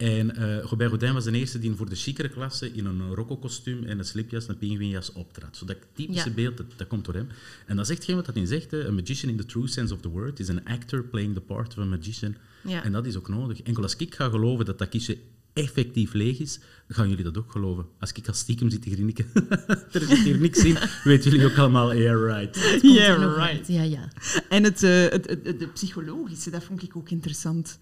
En 0.00 0.36
eh, 0.36 0.58
Robert 0.62 0.88
Houdin 0.90 1.12
was 1.12 1.24
de 1.24 1.32
eerste 1.32 1.58
die 1.58 1.72
voor 1.74 1.88
de 1.88 1.94
chicere 1.96 2.28
klasse 2.28 2.72
in 2.72 2.84
een 2.86 3.14
rocco-kostuum 3.14 3.84
en 3.84 3.98
een 3.98 4.04
slipjas 4.04 4.44
en 4.46 4.50
een 4.52 4.58
pinguïnjas 4.58 5.12
optrad. 5.12 5.56
Zo 5.56 5.64
dat 5.66 5.76
typische 5.94 6.28
Ja. 6.28 6.34
beeld, 6.34 6.56
dat, 6.56 6.66
dat 6.76 6.86
komt 6.86 7.04
door 7.04 7.14
hem. 7.14 7.28
En 7.66 7.76
dat 7.76 7.84
is 7.90 7.96
echt 7.96 8.04
geen 8.04 8.16
wat 8.16 8.26
dat 8.26 8.36
in 8.36 8.46
zegt. 8.46 8.72
A 8.74 8.90
magician 8.90 9.30
in 9.30 9.36
the 9.36 9.44
true 9.46 9.68
sense 9.68 9.94
of 9.94 10.00
the 10.00 10.08
word 10.08 10.40
is 10.40 10.48
an 10.48 10.64
actor 10.64 11.02
playing 11.04 11.34
the 11.34 11.40
part 11.40 11.68
of 11.78 11.78
a 11.78 11.84
magician. 11.84 12.34
Ja. 12.64 12.84
En 12.84 12.92
dat 12.92 13.06
is 13.06 13.16
ook 13.16 13.28
nodig. 13.28 13.62
Enkel 13.62 13.82
als 13.82 13.96
ik 13.96 14.14
ga 14.14 14.28
geloven 14.28 14.64
dat 14.64 14.78
dat 14.78 14.88
kistje 14.88 15.18
effectief 15.52 16.12
leeg 16.12 16.38
is, 16.38 16.58
gaan 16.88 17.08
jullie 17.08 17.24
dat 17.24 17.38
ook 17.38 17.52
geloven. 17.52 17.86
Als 17.98 18.12
ik 18.12 18.28
als 18.28 18.38
stiekem 18.38 18.70
zit 18.70 18.82
te 18.82 18.90
grinniken, 18.90 19.26
er 19.92 20.00
zit 20.08 20.18
hier 20.18 20.38
niks 20.38 20.64
in, 20.64 20.76
weten 21.04 21.30
jullie 21.30 21.46
ook 21.46 21.56
allemaal, 21.58 21.94
yeah, 21.94 22.22
right. 22.38 22.80
Yeah, 22.82 23.36
right. 23.36 23.66
Ja, 23.68 23.82
ja. 23.82 24.08
En 24.48 24.64
het, 24.64 24.82
eh, 24.82 25.02
het, 25.02 25.12
het, 25.28 25.28
het- 25.44 25.60
het 25.60 25.72
psychologische, 25.74 26.50
dat 26.50 26.64
vond 26.64 26.82
ik 26.82 26.96
ook 26.96 27.10
interessant. 27.10 27.78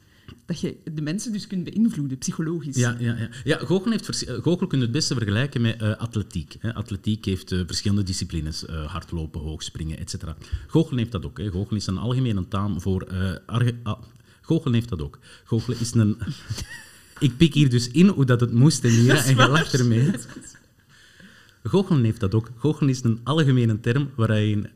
Dat 0.46 0.60
je 0.60 0.76
de 0.92 1.02
mensen 1.02 1.32
dus 1.32 1.46
kunt 1.46 1.64
beïnvloeden, 1.64 2.18
psychologisch. 2.18 2.76
Ja, 2.76 2.96
ja, 2.98 3.16
ja. 3.16 3.28
ja 3.44 3.58
goochelen, 3.58 3.92
heeft 3.92 4.24
eh, 4.24 4.34
goochelen 4.34 4.68
kun 4.68 4.78
je 4.78 4.84
het 4.84 4.92
beste 4.92 5.14
vergelijken 5.14 5.60
met 5.60 5.80
eh, 5.80 5.96
atletiek. 5.96 6.56
Hè. 6.58 6.74
Atletiek 6.74 7.24
heeft 7.24 7.52
eh, 7.52 7.60
verschillende 7.66 8.02
disciplines, 8.02 8.64
hardlopen, 8.86 9.40
hoogspringen, 9.40 9.98
etc. 9.98 10.14
Goochelen 10.66 10.98
heeft 10.98 11.12
dat 11.12 11.24
ook. 11.24 11.38
Hè. 11.38 11.50
Goochelen 11.50 11.80
is 11.80 11.86
een 11.86 11.98
algemene 11.98 12.48
taam 12.48 12.80
voor... 12.80 13.06
ah, 13.46 14.00
goochelen 14.40 14.74
heeft 14.74 14.88
dat 14.88 15.02
ook. 15.02 15.18
Goochelen 15.44 15.80
is 15.80 15.94
een... 15.94 16.18
Ik 17.18 17.36
pik 17.36 17.54
hier 17.54 17.70
dus 17.70 17.90
in 17.90 18.08
hoe 18.08 18.24
dat 18.24 18.40
het 18.40 18.52
moest 18.52 18.84
en 18.84 18.90
hier, 18.90 19.16
en 19.16 19.36
je 19.36 19.48
lacht 19.48 19.72
ermee. 19.74 20.10
Goochelen 21.62 22.04
heeft 22.04 22.20
dat 22.20 22.34
ook. 22.34 22.50
Goochelen 22.56 22.90
is 22.90 23.02
een 23.02 23.20
algemene 23.24 23.80
term 23.80 24.10
waarin... 24.14 24.68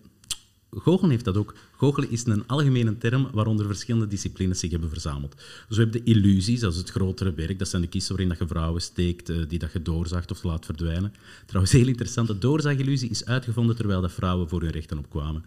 Goochelen 0.78 1.10
heeft 1.10 1.24
dat 1.24 1.36
ook. 1.36 1.54
Goochelen 1.76 2.10
is 2.10 2.26
een 2.26 2.46
algemene 2.46 2.98
term 2.98 3.28
waaronder 3.32 3.66
verschillende 3.66 4.06
disciplines 4.06 4.58
zich 4.58 4.70
hebben 4.70 4.88
verzameld. 4.88 5.34
Dus 5.68 5.76
we 5.76 5.82
hebben 5.82 6.04
de 6.04 6.10
illusies, 6.10 6.60
dat 6.60 6.72
is 6.72 6.78
het 6.78 6.90
grotere 6.90 7.34
werk. 7.34 7.58
Dat 7.58 7.68
zijn 7.68 7.82
de 7.82 7.88
kisten 7.88 8.10
waarin 8.16 8.28
dat 8.28 8.38
je 8.38 8.54
vrouwen 8.54 8.82
steekt, 8.82 9.28
eh, 9.28 9.36
die 9.48 9.58
dat 9.58 9.72
je 9.72 9.82
doorzaagt 9.82 10.30
of 10.30 10.42
laat 10.42 10.64
verdwijnen. 10.64 11.12
Trouwens, 11.46 11.72
heel 11.72 11.86
interessant, 11.86 12.28
de 12.28 12.38
doorzaagillusie 12.38 13.10
is 13.10 13.24
uitgevonden 13.24 13.76
terwijl 13.76 14.00
dat 14.00 14.12
vrouwen 14.12 14.48
voor 14.48 14.60
hun 14.60 14.70
rechten 14.70 14.98
opkwamen. 14.98 15.44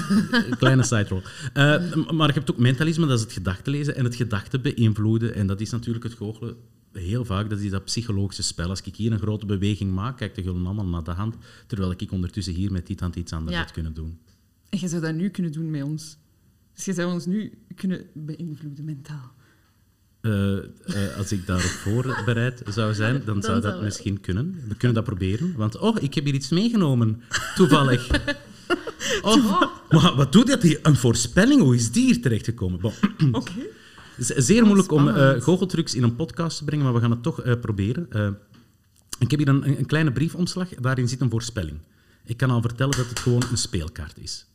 Kleine 0.58 0.82
side 0.82 1.06
roll. 1.08 1.22
Eh, 1.52 2.10
maar 2.10 2.26
je 2.26 2.34
hebt 2.34 2.50
ook 2.50 2.58
mentalisme, 2.58 3.06
dat 3.06 3.16
is 3.18 3.24
het 3.24 3.32
gedachtenlezen 3.32 3.96
en 3.96 4.04
het 4.04 4.14
gedachten 4.14 4.62
beïnvloeden. 4.62 5.34
En 5.34 5.46
dat 5.46 5.60
is 5.60 5.70
natuurlijk 5.70 6.04
het 6.04 6.14
goochelen 6.14 6.56
heel 6.92 7.24
vaak, 7.24 7.50
dat 7.50 7.58
is 7.58 7.70
dat 7.70 7.84
psychologische 7.84 8.42
spel. 8.42 8.68
Als 8.68 8.80
ik 8.82 8.96
hier 8.96 9.12
een 9.12 9.18
grote 9.18 9.46
beweging 9.46 9.92
maak, 9.92 10.16
kijk 10.16 10.34
de 10.34 10.50
allemaal 10.50 10.86
naar 10.86 11.04
de 11.04 11.10
hand, 11.10 11.36
terwijl 11.66 11.94
ik 11.96 12.12
ondertussen 12.12 12.54
hier 12.54 12.72
met 12.72 12.86
dit 12.86 13.00
hand 13.00 13.16
iets 13.16 13.32
anders 13.32 13.56
Ja. 13.56 13.62
had 13.62 13.72
kunnen 13.72 13.94
doen. 13.94 14.18
En 14.70 14.78
je 14.80 14.88
zou 14.88 15.02
dat 15.02 15.14
nu 15.14 15.28
kunnen 15.28 15.52
doen 15.52 15.70
met 15.70 15.82
ons. 15.82 16.18
Dus 16.74 16.84
je 16.84 16.92
zou 16.92 17.12
ons 17.12 17.26
nu 17.26 17.52
kunnen 17.74 18.06
beïnvloeden 18.12 18.84
mentaal. 18.84 19.32
Eh, 20.20 20.56
eh, 20.58 21.16
als 21.16 21.32
ik 21.32 21.46
daarop 21.46 21.70
voorbereid 21.70 22.62
zou 22.66 22.94
zijn, 22.94 23.22
dan, 23.24 23.42
zou 23.42 23.60
dat 23.60 23.82
misschien 23.82 24.20
kunnen. 24.20 24.62
We 24.68 24.74
kunnen 24.74 24.94
dat 24.94 25.04
proberen. 25.04 25.54
Want, 25.56 25.78
oh, 25.78 25.96
ik 26.00 26.14
heb 26.14 26.24
hier 26.24 26.34
iets 26.34 26.48
meegenomen. 26.48 27.22
Toevallig. 27.54 28.08
Oh, 29.22 29.62
maar 29.88 30.14
wat 30.14 30.32
doet 30.32 30.46
dat 30.46 30.62
hier? 30.62 30.78
Een 30.82 30.96
voorspelling? 30.96 31.60
Hoe 31.60 31.74
is 31.74 31.92
die 31.92 32.04
hier 32.04 32.20
terechtgekomen? 32.20 32.80
Bon. 32.80 32.92
Oké. 33.32 33.52
Het 34.16 34.30
is 34.30 34.46
zeer 34.46 34.64
moeilijk 34.64 34.92
om 34.92 35.08
eh 35.08 35.14
spannend. 35.14 35.42
goocheltrucs 35.42 35.94
in 35.94 36.02
een 36.02 36.16
podcast 36.16 36.58
te 36.58 36.64
brengen, 36.64 36.84
maar 36.84 36.94
we 36.94 37.00
gaan 37.00 37.10
het 37.10 37.22
toch 37.22 37.42
eh, 37.42 37.60
proberen. 37.60 38.06
Eh, 38.10 38.28
ik 39.18 39.30
heb 39.30 39.38
hier 39.38 39.48
een, 39.48 39.78
een 39.78 39.86
kleine 39.86 40.12
briefomslag. 40.12 40.68
Daarin 40.68 41.08
zit 41.08 41.20
een 41.20 41.30
voorspelling. 41.30 41.78
Ik 42.24 42.36
kan 42.36 42.50
al 42.50 42.60
vertellen 42.60 42.96
dat 42.96 43.08
het 43.08 43.18
gewoon 43.18 43.42
een 43.50 43.58
speelkaart 43.58 44.18
is. 44.18 44.46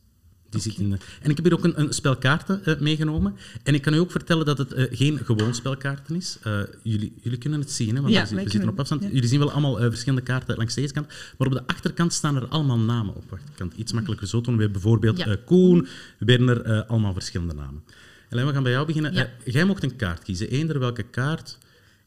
Die 0.62 0.72
zit 0.72 0.78
in 0.82 0.90
de... 0.90 0.98
En 1.22 1.30
ik 1.30 1.36
heb 1.36 1.46
hier 1.46 1.54
ook 1.54 1.64
een, 1.64 1.80
een 1.80 1.94
spel 1.94 2.16
kaarten 2.16 2.66
eh, 2.66 2.80
meegenomen. 2.80 3.36
En 3.64 3.74
ik 3.74 3.82
kan 3.82 3.94
u 3.94 3.98
ook 3.98 4.12
vertellen 4.12 4.46
dat 4.46 4.58
het 4.58 4.74
eh, 4.74 4.86
geen 4.98 5.20
gewoon 5.26 5.56
spelkaarten 5.56 6.16
is. 6.16 6.38
Eh, 6.42 6.60
jullie, 6.84 7.14
jullie 7.22 7.38
kunnen 7.38 7.60
het 7.60 7.72
zien, 7.72 7.96
hè, 7.96 8.02
want 8.02 8.14
Ja, 8.14 8.22
we, 8.22 8.28
zitten 8.28 8.50
kunnen- 8.50 8.70
op 8.70 8.80
afstand. 8.80 9.04
ja. 9.04 9.10
Jullie 9.12 9.30
zien 9.30 9.40
wel 9.40 9.52
allemaal 9.52 9.76
verschillende 9.78 10.22
kaarten 10.22 10.58
langs 10.58 10.74
deze 10.74 10.94
kant. 10.94 11.08
Maar 11.38 11.48
op 11.48 11.54
de 11.54 11.68
achterkant 11.68 12.14
staan 12.14 12.36
er 12.36 12.48
allemaal 12.48 12.80
namen 12.80 13.16
op. 13.16 13.30
Wacht, 13.30 13.44
ik 13.44 13.56
kan 13.56 13.68
het 13.68 13.78
iets 13.78 13.92
makkelijker 13.94 14.28
zo 14.28 14.42
doen. 14.42 14.56
We 14.56 14.62
hebben 14.62 14.82
bijvoorbeeld 14.82 15.18
Ja. 15.18 15.38
Koen, 15.46 15.88
Werner, 16.18 16.86
allemaal 16.86 17.14
verschillende 17.14 17.54
namen. 17.54 17.84
Helene, 18.30 18.48
we 18.48 18.54
gaan 18.54 18.64
bij 18.64 18.72
jou 18.72 18.86
beginnen. 18.86 19.30
Jij 19.46 19.66
mocht 19.66 19.84
een 19.84 19.96
kaart 19.96 20.24
kiezen. 20.24 20.50
Eender 20.50 20.80
welke 20.80 21.04
kaart. 21.04 21.58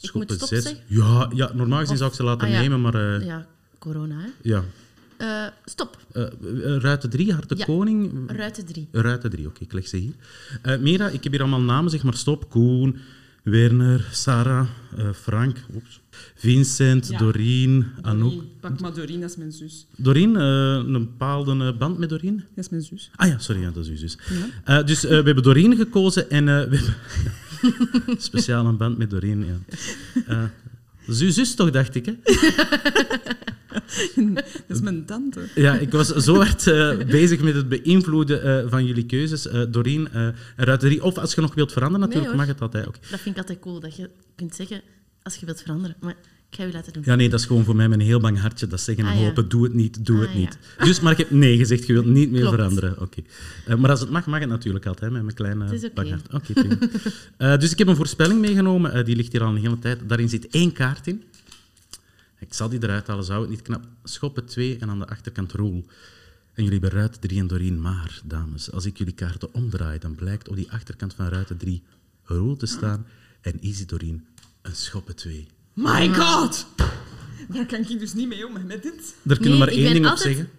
Ik 0.00 0.14
moet 0.14 0.32
stop 0.32 0.48
zes. 0.48 0.62
zeggen? 0.62 0.82
Ja, 0.86 1.30
ja, 1.34 1.50
normaal 1.54 1.80
gezien 1.80 1.96
zou 1.96 2.10
ik 2.10 2.16
ze 2.16 2.22
laten 2.22 2.48
ah, 2.48 2.54
nemen, 2.54 2.80
maar... 2.80 3.24
Ja, 3.24 3.46
corona, 3.78 4.18
hè. 4.18 4.28
ja. 4.42 4.64
Eh, 5.18 5.46
stop. 5.64 5.96
Eh, 6.12 6.22
eh, 6.22 6.30
ruiten 6.80 7.10
3, 7.10 7.32
Hart 7.32 7.48
de 7.48 7.56
Ja. 7.56 7.64
Koning. 7.64 8.30
Ruiten 8.30 8.64
drie. 8.66 8.88
Ruiten 8.92 9.30
3, 9.30 9.46
oké, 9.46 9.62
ik 9.62 9.72
leg 9.72 9.88
ze 9.88 9.96
hier. 9.96 10.12
Eh 10.62 10.78
Mira, 10.78 11.08
ik 11.08 11.22
heb 11.22 11.32
hier 11.32 11.40
allemaal 11.40 11.60
namen, 11.60 11.90
zeg 11.90 12.02
maar 12.02 12.14
stop. 12.14 12.50
Koen, 12.50 12.96
Werner, 13.42 14.08
Sarah, 14.12 14.66
eh, 14.96 15.08
Frank, 15.12 15.56
oeps, 15.74 16.00
Vincent, 16.34 17.08
Ja. 17.08 17.18
Doreen, 17.18 17.86
Anouk. 18.02 18.30
Doreen. 18.32 18.50
Pak 18.60 18.80
maar 18.80 18.94
Doreen, 18.94 19.20
dat 19.20 19.30
is 19.30 19.36
mijn 19.36 19.52
zus. 19.52 19.86
Doreen, 19.96 20.36
eh, 20.36 20.42
een 20.74 20.92
bepaalde 20.92 21.72
band 21.74 21.98
met 21.98 22.08
Doreen? 22.08 22.36
Dat 22.54 22.64
is 22.64 22.68
mijn 22.70 22.82
zus. 22.82 23.10
Ah 23.16 23.28
ja, 23.28 23.38
sorry, 23.38 23.60
ja, 23.62 23.70
dat 23.70 23.84
is 23.84 23.90
uw 23.90 23.96
zus. 23.96 24.18
Eh, 24.64 24.84
dus 24.84 25.04
eh, 25.04 25.10
we 25.10 25.14
hebben 25.24 25.42
Doreen 25.42 25.76
gekozen 25.76 26.30
en 26.30 26.48
eh, 26.48 26.54
we 26.68 26.76
hebben... 26.76 26.94
Speciaal 28.18 28.66
een 28.66 28.76
band 28.76 28.98
met 28.98 29.10
Doreen, 29.10 29.44
ja. 29.44 29.58
Eh, 30.26 30.38
dat 30.40 30.67
is 31.08 31.20
uw 31.20 31.30
zus 31.30 31.54
toch, 31.54 31.70
dacht 31.70 31.94
ik, 31.94 32.06
hè? 32.06 32.14
Dat 34.66 34.76
is 34.76 34.80
mijn 34.80 35.04
tante. 35.04 35.40
Ja, 35.54 35.74
ik 35.74 35.92
was 35.92 36.08
zo 36.08 36.36
hard 36.36 36.66
eh, 36.66 36.96
bezig 36.96 37.40
met 37.40 37.54
het 37.54 37.68
beïnvloeden 37.68 38.42
eh, 38.42 38.70
van 38.70 38.84
jullie 38.84 39.06
keuzes. 39.06 39.46
Eh 39.46 39.62
Doreen, 39.68 40.08
Ruiterie. 40.56 41.02
Of 41.02 41.18
als 41.18 41.34
je 41.34 41.40
nog 41.40 41.54
wilt 41.54 41.72
veranderen, 41.72 42.06
natuurlijk, 42.06 42.36
Nee, 42.36 42.40
mag 42.40 42.52
het 42.52 42.60
altijd. 42.60 42.86
Oké. 42.86 42.98
Dat 43.10 43.20
vind 43.20 43.34
ik 43.34 43.40
altijd 43.40 43.58
cool, 43.58 43.80
dat 43.80 43.96
je 43.96 44.10
kunt 44.34 44.54
zeggen 44.54 44.82
als 45.22 45.36
je 45.36 45.46
wilt 45.46 45.62
veranderen. 45.62 45.96
Maar 46.00 46.16
ik 46.50 46.56
ga 46.56 46.64
je 46.64 46.72
laten 46.72 46.92
doen. 46.92 47.02
Ja, 47.06 47.14
nee, 47.14 47.28
dat 47.28 47.40
is 47.40 47.46
gewoon 47.46 47.64
voor 47.64 47.76
mij 47.76 47.86
een 47.86 48.00
heel 48.00 48.20
bang 48.20 48.38
hartje. 48.40 48.66
Dat 48.66 48.80
zeggen 48.80 49.04
en 49.04 49.10
Ah, 49.12 49.18
ja. 49.18 49.24
hopen, 49.26 49.48
doe 49.48 49.64
het 49.64 49.74
niet, 49.74 50.06
doe 50.06 50.20
het 50.20 50.28
Ah, 50.28 50.34
niet. 50.34 50.58
Dus, 50.78 51.00
maar 51.00 51.12
ik 51.12 51.18
heb 51.18 51.30
nee 51.30 51.56
gezegd, 51.56 51.86
je 51.86 51.92
wilt 51.92 52.06
niet 52.06 52.30
meer 52.30 52.40
Klopt. 52.40 52.54
veranderen. 52.56 53.00
Oké. 53.00 53.22
Eh, 53.66 53.76
maar 53.76 53.90
als 53.90 54.00
het 54.00 54.10
mag, 54.10 54.26
mag 54.26 54.40
het 54.40 54.48
natuurlijk 54.48 54.86
altijd, 54.86 55.12
met 55.12 55.22
mijn 55.22 55.34
kleine 55.34 55.64
Het 55.64 55.72
is 55.82 55.90
oké. 56.30 56.78
Eh, 57.36 57.58
dus 57.58 57.72
ik 57.72 57.78
heb 57.78 57.88
een 57.88 57.96
voorspelling 57.96 58.40
meegenomen, 58.40 58.92
eh, 58.92 59.04
die 59.04 59.16
ligt 59.16 59.32
hier 59.32 59.42
al 59.42 59.48
een 59.56 59.60
hele 59.62 59.78
tijd. 59.78 60.08
Daarin 60.08 60.28
zit 60.28 60.48
één 60.48 60.72
kaart 60.72 61.06
in. 61.06 61.22
Ik 62.38 62.54
zal 62.54 62.68
die 62.68 62.82
eruit 62.82 63.06
halen, 63.06 63.24
zou 63.24 63.40
het 63.40 63.50
niet 63.50 63.62
knap. 63.62 63.84
Schoppen 64.04 64.44
twee 64.44 64.78
en 64.78 64.90
aan 64.90 64.98
de 64.98 65.06
achterkant 65.06 65.52
roel. 65.52 65.84
En 66.54 66.64
jullie 66.64 66.80
hebben 66.80 66.98
ruit 66.98 67.20
3 67.20 67.38
en 67.38 67.46
Doreen. 67.46 67.80
Maar, 67.80 68.20
dames, 68.24 68.72
als 68.72 68.84
ik 68.86 68.98
jullie 68.98 69.12
kaarten 69.14 69.54
omdraai, 69.54 69.98
dan 69.98 70.14
blijkt 70.14 70.48
op 70.48 70.56
die 70.56 70.70
achterkant 70.70 71.14
van 71.14 71.28
ruiten 71.28 71.56
3 71.56 71.82
roel 72.24 72.56
te 72.56 72.66
staan 72.66 73.06
en 73.40 73.60
Easy 73.60 73.84
Doreen 73.86 74.26
Een 74.62 74.76
schoppen 74.76 75.16
twee. 75.16 75.46
My 75.78 76.08
god! 76.14 76.66
Daar 77.48 77.66
kan 77.66 77.78
ik 77.88 77.98
dus 77.98 78.14
niet 78.14 78.28
mee 78.28 78.46
om, 78.46 78.52
met 78.66 78.82
dit. 78.82 79.14
Daar 79.22 79.36
kunnen 79.38 79.42
we 79.42 79.48
Nee, 79.48 79.58
maar 79.58 79.68
ik 79.68 79.74
één 79.74 79.84
ben 79.84 79.92
ding 79.92 80.06
op 80.12 80.16
zeggen. 80.18 80.50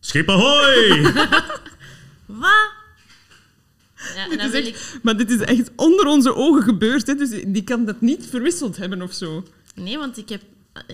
Schip 0.00 0.28
ahoy! 0.28 1.02
Wat? 2.26 2.70
Ja, 4.14 4.36
dan 4.36 4.50
wil 4.50 4.60
echt- 4.60 4.66
ik... 4.94 4.98
Maar 5.02 5.16
dit 5.16 5.30
is 5.30 5.38
echt 5.40 5.70
onder 5.76 6.06
onze 6.06 6.34
ogen 6.34 6.62
gebeurd, 6.62 7.06
hè, 7.06 7.14
dus 7.14 7.30
die 7.46 7.64
kan 7.64 7.84
dat 7.84 8.00
niet 8.00 8.26
verwisseld 8.26 8.76
hebben 8.76 9.02
of 9.02 9.12
zo. 9.12 9.44
Nee, 9.74 9.98
want 9.98 10.18
ik 10.18 10.28
heb... 10.28 10.42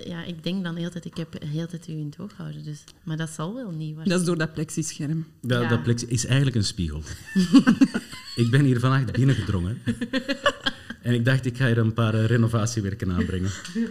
Ja, 0.04 0.24
ik 0.24 0.42
denk 0.42 0.64
dan 0.64 0.76
heel 0.76 0.90
tijd, 0.90 1.04
ik 1.04 1.16
heb 1.16 1.42
heel 1.44 1.66
tijd 1.66 1.88
u 1.88 1.92
in 1.92 2.06
het 2.10 2.18
oog 2.20 2.32
houden. 2.36 2.64
Dus. 2.64 2.84
Maar 3.02 3.16
dat 3.16 3.30
zal 3.30 3.54
wel 3.54 3.70
niet. 3.70 3.96
Dat 4.04 4.20
is 4.20 4.26
door 4.26 4.38
dat 4.38 4.52
plexischerm. 4.52 5.26
Dat, 5.42 5.62
Ja. 5.62 5.68
dat 5.68 5.82
plexi 5.82 6.06
is 6.06 6.24
eigenlijk 6.26 6.56
een 6.56 6.64
spiegel. 6.64 7.02
ik 8.38 8.50
ben 8.50 8.64
hier 8.64 8.80
vannacht 8.80 9.12
binnengedrongen. 9.12 9.78
en 11.02 11.14
ik 11.14 11.24
dacht, 11.24 11.46
ik 11.46 11.56
ga 11.56 11.66
hier 11.66 11.78
een 11.78 11.92
paar 11.92 12.14
eh, 12.14 12.24
renovatiewerken 12.24 13.10
aanbrengen. 13.12 13.50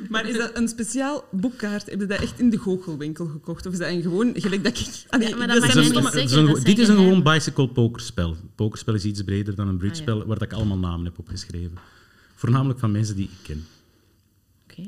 Maar 0.10 0.30
is 0.30 0.38
dat 0.38 0.58
een 0.58 0.68
speciaal 0.68 1.26
boekkaart? 1.32 1.90
Heb 1.90 2.00
je 2.00 2.06
dat 2.06 2.22
echt 2.22 2.40
in 2.40 2.50
de 2.50 2.58
goochelwinkel 2.58 3.26
gekocht? 3.26 3.66
Of 3.66 3.74
is 3.74 3.80
dat 3.80 3.88
een 3.90 4.02
gewoon, 4.02 4.32
gelijk 4.36 4.64
dat 4.64 4.80
ik... 4.80 4.88
Ah, 5.10 5.22
Ja, 5.22 5.36
maar 5.36 5.48
dat 5.48 5.64
is 5.64 5.76
een- 5.76 6.46
dat 6.46 6.66
dit 6.66 6.80
is 6.80 6.88
een 6.88 6.96
gewoon 6.96 7.24
bicycle 7.24 7.68
pokerspel. 7.70 8.36
Pokerspel 8.56 8.94
is 8.94 9.04
iets 9.06 9.24
breder 9.24 9.56
dan 9.56 9.68
een 9.68 9.78
bridgespel, 9.78 10.26
waar 10.26 10.42
ik 10.42 10.54
allemaal 10.54 10.78
namen 10.78 11.06
heb 11.06 11.20
opgeschreven. 11.20 11.78
Voornamelijk 12.36 12.80
van 12.80 12.92
mensen 12.92 13.16
die 13.16 13.26
ik 13.26 13.38
ken. 13.44 13.66
Oké. 14.64 14.84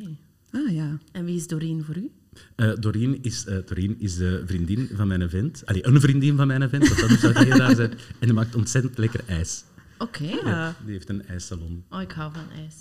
Ah 0.52 0.72
ja. 0.74 0.98
En 1.12 1.26
wie 1.26 1.36
is 1.36 1.48
Doreen 1.48 1.84
voor 1.84 1.98
u? 1.98 2.12
Eh 2.56 2.72
Doreen, 2.80 3.20
is, 3.24 3.46
eh, 3.46 3.58
Doreen 3.66 3.96
is 4.00 4.16
de 4.16 4.44
vriendin 4.46 4.90
van 4.94 5.08
mijn 5.08 5.30
vent. 5.30 5.62
Allee, 5.66 5.88
een 5.88 6.02
vriendin 6.02 6.36
van 6.36 6.48
mijn 6.48 6.70
vent, 6.70 6.88
want 6.88 7.02
anders 7.02 7.22
zou 7.22 7.34
dat 7.34 7.48
raar 7.48 7.76
zijn. 7.76 7.92
En 7.92 7.98
die 8.20 8.34
maakt 8.34 8.56
ontzettend 8.56 8.98
lekker 8.98 9.22
ijs. 9.26 9.64
Oké. 9.98 10.24
Ja, 10.24 10.76
die 10.84 10.92
heeft 10.94 11.10
een 11.10 11.26
ijssalon. 11.28 11.84
Oh, 11.90 12.02
ik 12.02 12.12
hou 12.12 12.32
van 12.34 12.50
ijs. 12.56 12.76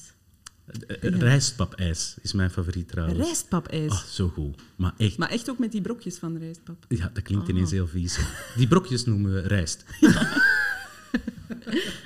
Eh, 0.86 1.04
eh, 1.12 1.18
Rijstpapijs 1.20 2.16
is 2.22 2.32
mijn 2.32 2.50
favoriet 2.50 2.88
trouwens. 2.88 3.18
Rijstpapijs. 3.18 3.90
Ah, 3.90 4.02
zo 4.02 4.28
goed. 4.28 4.58
Maar 4.76 4.92
echt, 4.96 5.18
Maar 5.18 5.30
echt 5.30 5.50
ook 5.50 5.58
met 5.58 5.72
die 5.72 5.80
brokjes 5.80 6.16
van 6.16 6.38
rijstpap. 6.38 6.84
ja, 6.88 7.10
dat 7.12 7.22
klinkt 7.22 7.44
Oh. 7.44 7.50
ineens 7.50 7.70
heel 7.70 7.86
vies. 7.86 8.18
Die 8.56 8.66
brokjes 8.68 9.04
noemen 9.04 9.32
we 9.32 9.40
rijst. 9.40 9.84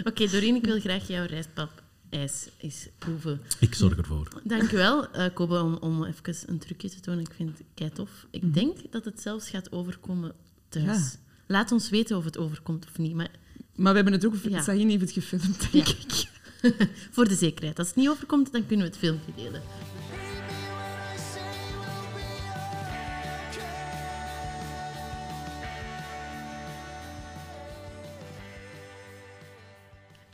Oké, 0.05 0.27
Doreen, 0.27 0.55
ik 0.55 0.65
wil 0.65 0.81
graag 0.81 1.07
jouw 1.09 1.27
rijstpap 1.27 1.82
ijs 2.13 2.49
eens 2.59 2.89
proeven. 2.99 3.41
Ik 3.61 3.75
zorg 3.75 3.97
ervoor. 3.97 4.29
Dank 4.45 4.73
u 4.73 4.77
wel, 4.77 5.11
eh, 5.11 5.35
Kobe, 5.35 5.61
om, 5.61 5.75
om 5.75 6.05
even 6.05 6.35
een 6.47 6.59
trucje 6.59 6.91
te 6.91 7.01
tonen. 7.01 7.21
Ik 7.21 7.33
vind 7.37 7.59
het 7.59 7.67
kei 7.75 7.91
tof. 7.91 8.27
Ik 8.31 8.55
denk 8.55 8.93
dat 8.93 9.05
het 9.05 9.21
zelfs 9.21 9.49
gaat 9.49 9.73
overkomen 9.73 10.33
thuis. 10.69 10.87
Ja. 10.87 11.19
Laat 11.47 11.73
ons 11.73 11.91
weten 11.91 12.17
of 12.17 12.25
het 12.25 12.39
overkomt 12.39 12.87
of 12.87 12.99
niet. 12.99 13.15
Maar 13.15 13.31
Maar 13.75 13.91
we 13.91 13.97
hebben 13.97 14.13
het 14.13 14.27
ook... 14.27 14.35
Ja. 14.49 14.63
Sahin 14.63 14.89
heeft 14.89 15.01
het 15.01 15.13
gefilmd, 15.13 15.73
denk 15.73 15.89
ik. 15.89 16.31
voor 17.15 17.29
de 17.29 17.35
zekerheid, 17.35 17.79
als 17.79 17.89
het 17.89 17.97
niet 17.97 18.09
overkomt, 18.09 18.53
dan 18.53 18.67
kunnen 18.67 18.87
we 18.87 18.93
het 18.93 19.01
filmpje 19.01 19.33
delen. 19.37 19.63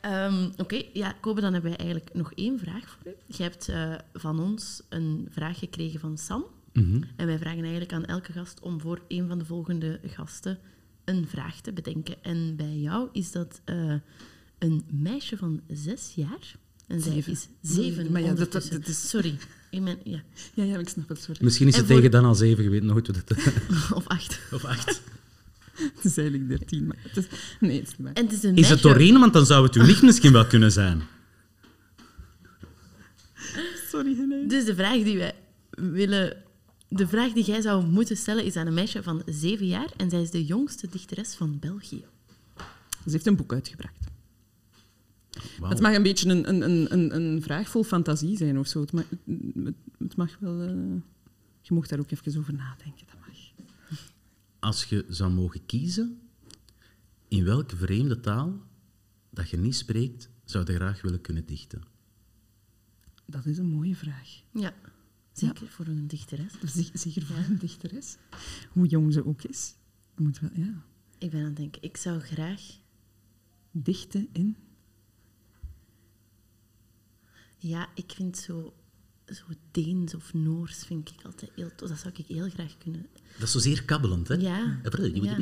Ehm, 0.09 0.49
Oké, 0.57 0.81
ja, 0.93 1.11
Kobe, 1.21 1.41
dan 1.41 1.53
hebben 1.53 1.69
wij 1.71 1.79
eigenlijk 1.79 2.09
nog 2.13 2.33
één 2.33 2.59
vraag 2.59 2.89
voor 2.89 3.11
u. 3.11 3.15
Je 3.37 3.43
hebt 3.43 3.67
eh, 3.69 3.93
van 4.13 4.39
ons 4.39 4.81
een 4.89 5.27
vraag 5.31 5.59
gekregen 5.59 5.99
van 5.99 6.17
Sam. 6.17 6.43
Mhm. 6.73 7.01
En 7.15 7.25
wij 7.27 7.37
vragen 7.39 7.61
eigenlijk 7.61 7.93
aan 7.93 8.05
elke 8.05 8.31
gast 8.33 8.59
om 8.59 8.81
voor 8.81 9.01
een 9.07 9.27
van 9.27 9.37
de 9.39 9.45
volgende 9.45 9.99
gasten 10.05 10.57
een 11.05 11.27
vraag 11.27 11.61
te 11.61 11.71
bedenken. 11.73 12.15
En 12.23 12.55
bij 12.55 12.75
jou 12.77 13.09
is 13.11 13.31
dat 13.31 13.61
eh, 13.65 13.93
een 14.59 14.83
meisje 14.91 15.37
van 15.37 15.61
zes 15.67 16.11
jaar. 16.15 16.55
En 16.87 17.01
zij 17.01 17.11
Zeven. 17.11 17.31
is 17.31 17.47
zeven 17.61 18.11
Maar 18.11 18.21
ja, 18.21 18.27
dat- 18.27 18.37
dat- 18.37 18.45
ondertussen. 18.47 18.79
dat 18.79 18.89
is- 18.89 19.09
Sorry. 19.09 19.35
Ik 19.71 19.83
ben, 19.83 19.97
ja. 20.03 20.21
Ja, 20.53 20.63
ja, 20.63 20.77
ik 20.77 20.89
snap 20.89 21.09
het, 21.09 21.21
sorry. 21.21 21.43
Misschien 21.43 21.67
is 21.67 21.73
En 21.73 21.79
het 21.79 21.87
voor- 21.87 21.95
tegen 21.95 22.11
dan 22.11 22.25
al 22.25 22.35
zeven, 22.35 22.63
je 22.63 22.69
weet 22.69 22.83
nooit 22.83 23.07
hoe 23.07 23.15
dat... 23.25 23.37
Of 23.93 24.07
acht. 24.07 24.39
of 24.51 24.65
acht. 24.65 25.01
Het 25.95 26.05
is 26.05 26.17
eigenlijk 26.17 26.49
dertien, 26.49 26.87
maar 26.87 26.97
het 26.99 27.17
is... 27.17 27.25
Nee, 27.59 27.79
het 27.79 27.87
is 27.87 27.97
niet 27.97 28.07
waar. 28.07 28.13
En 28.13 28.23
het 28.23 28.33
is 28.33 28.43
een 28.43 28.49
Is 28.49 28.55
meisje... 28.55 28.73
het 28.73 28.81
Doreen? 28.81 29.19
Want 29.19 29.33
dan 29.33 29.45
zou 29.45 29.63
het 29.65 29.75
uw 29.75 29.85
nicht 29.85 30.01
misschien 30.01 30.31
wel 30.31 30.45
kunnen 30.47 30.71
zijn. 30.71 31.01
Sorry, 33.89 34.15
Helene. 34.15 34.47
Dus 34.47 34.65
de 34.65 34.75
vraag 34.75 35.03
die 35.03 35.17
wij 35.17 35.35
willen... 35.69 36.37
De 36.87 37.07
vraag 37.07 37.31
die 37.31 37.43
jij 37.43 37.61
zou 37.61 37.85
moeten 37.85 38.17
stellen 38.17 38.45
is 38.45 38.55
aan 38.55 38.67
een 38.67 38.73
meisje 38.73 39.03
van 39.03 39.21
zeven 39.25 39.67
jaar. 39.67 39.87
En 39.97 40.09
zij 40.09 40.21
is 40.21 40.31
de 40.31 40.45
jongste 40.45 40.87
dichteres 40.89 41.35
van 41.35 41.59
België. 41.59 42.03
Ze 43.05 43.11
heeft 43.11 43.27
een 43.27 43.35
boek 43.35 43.53
uitgebracht. 43.53 44.07
Wauw. 45.59 45.69
Het 45.71 45.79
mag 45.81 45.93
een 45.95 46.03
beetje 46.03 46.29
een, 46.29 46.49
een, 46.49 46.61
een, 46.61 46.93
een, 46.93 47.15
een 47.15 47.41
vraag 47.41 47.69
vol 47.69 47.83
fantasie 47.83 48.37
zijn 48.37 48.59
of 48.59 48.67
zo. 48.67 48.81
Het 48.81 48.91
mag, 48.91 49.03
het, 49.63 49.75
het 49.99 50.15
mag 50.15 50.37
wel... 50.39 50.61
eh, 50.61 50.67
je 51.61 51.73
mocht 51.73 51.89
daar 51.89 51.99
ook 51.99 52.11
even 52.11 52.39
over 52.39 52.53
nadenken. 52.53 53.07
Als 54.69 54.83
je 54.85 55.05
zou 55.07 55.31
mogen 55.31 55.65
kiezen, 55.65 56.19
in 57.27 57.43
welke 57.43 57.75
vreemde 57.75 58.19
taal 58.19 58.61
dat 59.29 59.49
je 59.49 59.57
niet 59.57 59.75
spreekt, 59.75 60.29
zou 60.43 60.65
je 60.71 60.75
graag 60.75 61.01
willen 61.01 61.21
kunnen 61.21 61.45
dichten? 61.45 61.81
Dat 63.25 63.45
is 63.45 63.57
een 63.57 63.69
mooie 63.69 63.95
vraag. 63.95 64.41
Ja, 64.53 64.73
zeker 65.31 65.67
voor 65.67 65.85
een 65.87 66.07
dichteres. 66.07 66.53
Zeg- 66.65 66.89
Zeker 66.93 67.21
voor 67.25 67.35
een 67.35 67.57
dichteres. 67.57 68.17
Hoe 68.71 68.87
jong 68.87 69.13
ze 69.13 69.25
ook 69.25 69.43
is. 69.43 69.75
Moet 70.15 70.39
wel, 70.39 70.49
ja. 70.53 70.83
Ik 71.17 71.29
ben 71.29 71.39
aan 71.39 71.45
het 71.45 71.55
denken, 71.55 71.81
ik 71.81 71.97
zou 71.97 72.19
graag... 72.19 72.61
Dichten 73.71 74.29
in... 74.31 74.57
Ja, 77.57 77.89
ik 77.95 78.11
vind 78.11 78.37
zo, 78.37 78.73
zo 79.35 79.43
Deens 79.71 80.15
of 80.15 80.33
Noors 80.33 80.83
vind 80.85 81.09
ik 81.09 81.25
altijd 81.25 81.51
heel 81.55 81.71
tof. 81.75 81.89
Dat 81.89 81.97
zou 81.97 82.13
ik 82.17 82.25
heel 82.27 82.49
graag 82.49 82.77
kunnen. 82.77 83.05
Dat 83.37 83.47
is 83.47 83.51
zo 83.51 83.59
zeer 83.59 83.83
kabbelend, 83.83 84.27
hè? 84.27 84.33
Ja. 84.33 84.79
Ja. 85.23 85.39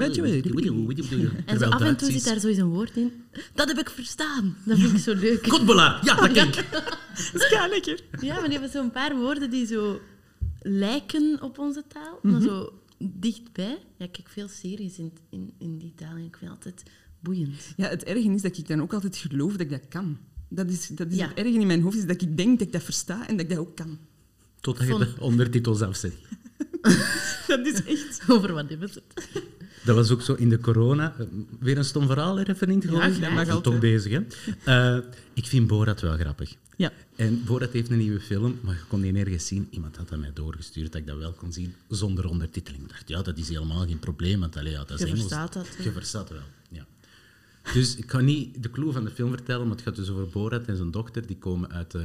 En 1.45 1.59
zo 1.59 1.65
af 1.65 1.81
en 1.81 1.97
toe 1.97 2.11
zit 2.11 2.23
daar 2.23 2.39
zo 2.39 2.47
eens 2.47 2.57
een 2.57 2.67
woord 2.69 2.95
in. 2.95 3.11
Dat 3.53 3.67
heb 3.67 3.77
ik 3.77 3.89
verstaan. 3.89 4.57
Dat 4.65 4.77
vind 4.79 4.91
ik 4.93 4.99
zo 4.99 5.13
leuk. 5.13 5.41
Kotbelaar! 5.47 6.05
Ja, 6.05 6.15
dat 6.15 6.31
ken 6.31 6.47
ik. 6.47 6.67
Dat 6.71 7.33
is 7.33 7.45
ga 7.45 7.67
lekker. 7.67 8.03
Ja, 8.21 8.33
maar 8.33 8.43
die 8.43 8.51
hebben 8.51 8.69
zo'n 8.69 8.91
paar 8.91 9.15
woorden 9.15 9.49
die 9.49 9.65
zo 9.65 10.01
lijken 10.61 11.41
op 11.41 11.59
onze 11.59 11.83
taal, 11.87 12.19
maar 12.21 12.41
zo 12.41 12.73
dichtbij. 12.97 13.77
Ja, 13.97 14.05
ik 14.05 14.11
kijk 14.11 14.29
veel 14.29 14.47
series 14.47 14.97
in, 14.97 15.11
in, 15.29 15.53
in 15.57 15.77
die 15.77 15.93
taal 15.95 16.15
en 16.15 16.25
ik 16.25 16.37
vind 16.37 16.51
het 16.51 16.63
altijd 16.63 16.83
boeiend. 17.19 17.73
Ja, 17.75 17.87
het 17.87 18.03
erge 18.03 18.29
is 18.29 18.41
dat 18.41 18.57
ik 18.57 18.67
dan 18.67 18.81
ook 18.81 18.93
altijd 18.93 19.17
geloof 19.17 19.51
dat 19.51 19.61
ik 19.61 19.69
dat 19.69 19.87
kan. 19.87 20.17
Dat 20.49 20.69
is, 20.69 20.87
dat 20.87 21.07
is 21.11 21.17
Ja. 21.17 21.27
het 21.27 21.37
erge 21.37 21.59
in 21.59 21.67
mijn 21.67 21.81
hoofd, 21.81 21.97
is 21.97 22.05
dat 22.05 22.21
ik 22.21 22.37
denk 22.37 22.59
dat 22.59 22.67
ik 22.67 22.73
dat 22.73 22.83
versta 22.83 23.27
en 23.27 23.37
dat 23.37 23.45
ik 23.45 23.49
dat 23.49 23.57
ook 23.59 23.75
kan. 23.75 23.97
Totdat 24.61 24.87
je 24.87 24.97
de 24.97 25.13
ondertitels 25.19 25.81
afzet. 25.91 26.13
Dat 27.47 27.65
is 27.65 27.83
echt... 27.83 28.21
Over 28.31 28.53
wat 28.53 28.69
hebben 28.69 28.89
ze 28.89 29.01
het? 29.13 29.43
Dat 29.85 29.95
was 29.95 30.11
ook 30.11 30.21
zo 30.21 30.33
in 30.33 30.49
de 30.49 30.59
corona. 30.59 31.15
eh, 31.19 31.25
Weer 31.59 31.77
een 31.77 31.85
stom 31.85 32.05
verhaal 32.07 32.39
er 32.39 32.49
even 32.49 32.69
in 32.69 32.79
te 32.79 32.91
Ja, 32.91 33.09
gooien. 33.11 33.37
altijd. 33.37 33.63
toch 33.63 33.79
bezig, 33.79 34.11
hè? 34.11 34.21
Eh, 34.97 35.03
ik 35.33 35.45
vind 35.45 35.67
Borat 35.67 36.01
wel 36.01 36.17
grappig. 36.17 36.55
Ja. 36.77 36.91
En 37.15 37.43
Borat 37.45 37.71
heeft 37.71 37.89
een 37.89 37.97
nieuwe 37.97 38.19
film, 38.19 38.59
maar 38.61 38.73
je 38.75 38.81
kon 38.87 39.01
die 39.01 39.11
nergens 39.11 39.47
zien. 39.47 39.67
Iemand 39.69 39.95
had 39.95 40.09
dat 40.09 40.19
mij 40.19 40.31
doorgestuurd 40.33 40.91
dat 40.91 41.01
ik 41.01 41.07
dat 41.07 41.17
wel 41.17 41.31
kon 41.33 41.53
zien 41.53 41.73
zonder 41.89 42.25
ondertiteling. 42.27 42.83
Ik 42.83 42.89
dacht, 42.89 43.07
ja, 43.09 43.21
dat 43.21 43.37
is 43.37 43.49
helemaal 43.49 43.85
geen 43.87 43.99
probleem, 43.99 44.39
want 44.39 44.57
allee, 44.57 44.71
ja, 44.71 44.79
dat 44.83 44.89
is 44.91 44.99
Je 44.99 45.05
Engels. 45.05 45.19
verstaat 45.19 45.53
dat, 45.53 45.67
hè? 45.77 45.83
Je 45.83 45.91
verstaat 45.91 46.29
wel, 46.29 46.41
ja. 46.69 46.85
Dus 47.73 47.95
ik 47.95 48.11
ga 48.11 48.19
niet 48.19 48.63
de 48.63 48.69
clue 48.71 48.91
van 48.91 49.03
de 49.03 49.11
film 49.11 49.29
vertellen, 49.29 49.67
maar 49.67 49.75
het 49.75 49.85
gaat 49.85 49.95
dus 49.95 50.09
over 50.09 50.27
Borat 50.27 50.65
en 50.65 50.75
zijn 50.77 50.91
dochter. 50.91 51.27
Die 51.27 51.37
komen 51.37 51.71
uit 51.71 51.95
eh, 51.95 52.01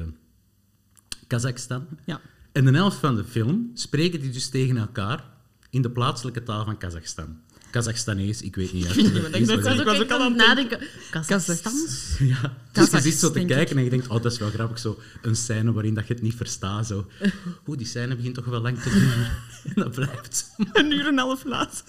Kazachstan. 1.27 1.87
Ja. 2.05 2.21
En 2.53 2.65
de 2.65 2.71
helft 2.73 2.97
van 2.97 3.17
de 3.17 3.25
film 3.25 3.71
spreken 3.75 4.21
die 4.21 4.31
dus 4.31 4.49
tegen 4.49 4.77
elkaar 4.77 5.25
in 5.71 5.83
de 5.83 5.91
plaatselijke 5.91 6.43
taal 6.43 6.65
van 6.65 6.79
Kazachstan. 6.79 7.39
Kazachstanees, 7.71 8.43
ik 8.43 8.57
weet 8.57 8.73
niet 8.73 8.85
maar 8.87 8.97
is 8.97 9.49
Ik 9.49 9.51
ook- 9.51 9.63
was 9.63 9.81
ook 9.81 9.89
ook 10.01 10.11
al 10.11 10.21
aan 10.21 10.29
het 10.33 10.37
nadenken. 10.47 10.79
Kazachstans? 11.11 12.17
Ja, 12.19 12.57
dus 12.73 12.91
je 12.91 13.01
zit 13.01 13.15
zo 13.15 13.31
te 13.31 13.45
kijken 13.45 13.77
en 13.77 13.85
je 13.85 13.91
denkt, 13.91 14.09
oh, 14.09 14.23
dat 14.23 14.33
is 14.33 14.39
wel 14.39 14.51
grappig, 14.51 14.79
zo 14.79 14.99
een 15.23 15.37
scène 15.37 15.73
waarin 15.73 15.95
dat 15.95 16.07
je 16.07 16.13
het 16.15 16.23
niet 16.23 16.35
verstaat. 16.35 16.87
Zo. 16.87 17.07
Oeh, 17.67 17.79
die 17.79 17.87
scène 17.87 18.17
begint 18.17 18.35
toch 18.35 18.45
wel 18.45 18.61
lang 18.61 18.79
te 18.79 18.91
duren. 18.91 19.27
En 19.65 19.73
dat 19.75 19.91
blijft. 19.95 20.51
Een 20.73 20.93
uur 20.93 21.01
en 21.01 21.07
een 21.07 21.19
half 21.19 21.45
later. 21.45 21.85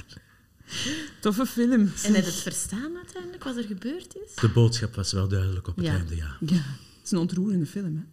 Toffe 1.19 1.45
film. 1.45 1.71
En 1.71 2.13
heb 2.13 2.23
je 2.23 2.29
het 2.31 2.33
verstaan 2.41 2.95
uiteindelijk, 2.95 3.43
wat 3.43 3.57
er 3.57 3.63
gebeurd 3.63 4.15
is? 4.25 4.35
De 4.35 4.49
boodschap 4.49 4.95
was 4.95 5.11
wel 5.11 5.27
duidelijk 5.27 5.67
op 5.67 5.75
het 5.75 5.85
Ja. 5.85 5.93
einde, 5.95 6.15
ja. 6.15 6.37
Ja, 6.39 6.55
het 6.55 7.03
is 7.03 7.11
een 7.11 7.17
ontroerende 7.17 7.65
film, 7.65 7.95
hè. 7.95 8.03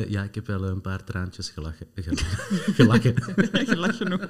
Eh, 0.00 0.10
ja, 0.10 0.22
ik 0.22 0.34
heb 0.34 0.46
wel 0.46 0.64
een 0.64 0.80
paar 0.80 1.04
traantjes 1.04 1.48
gelachen. 1.50 1.86
gelachen. 1.94 2.26
gelachen. 2.74 3.14
Gelachen 3.66 4.12
ook. 4.12 4.28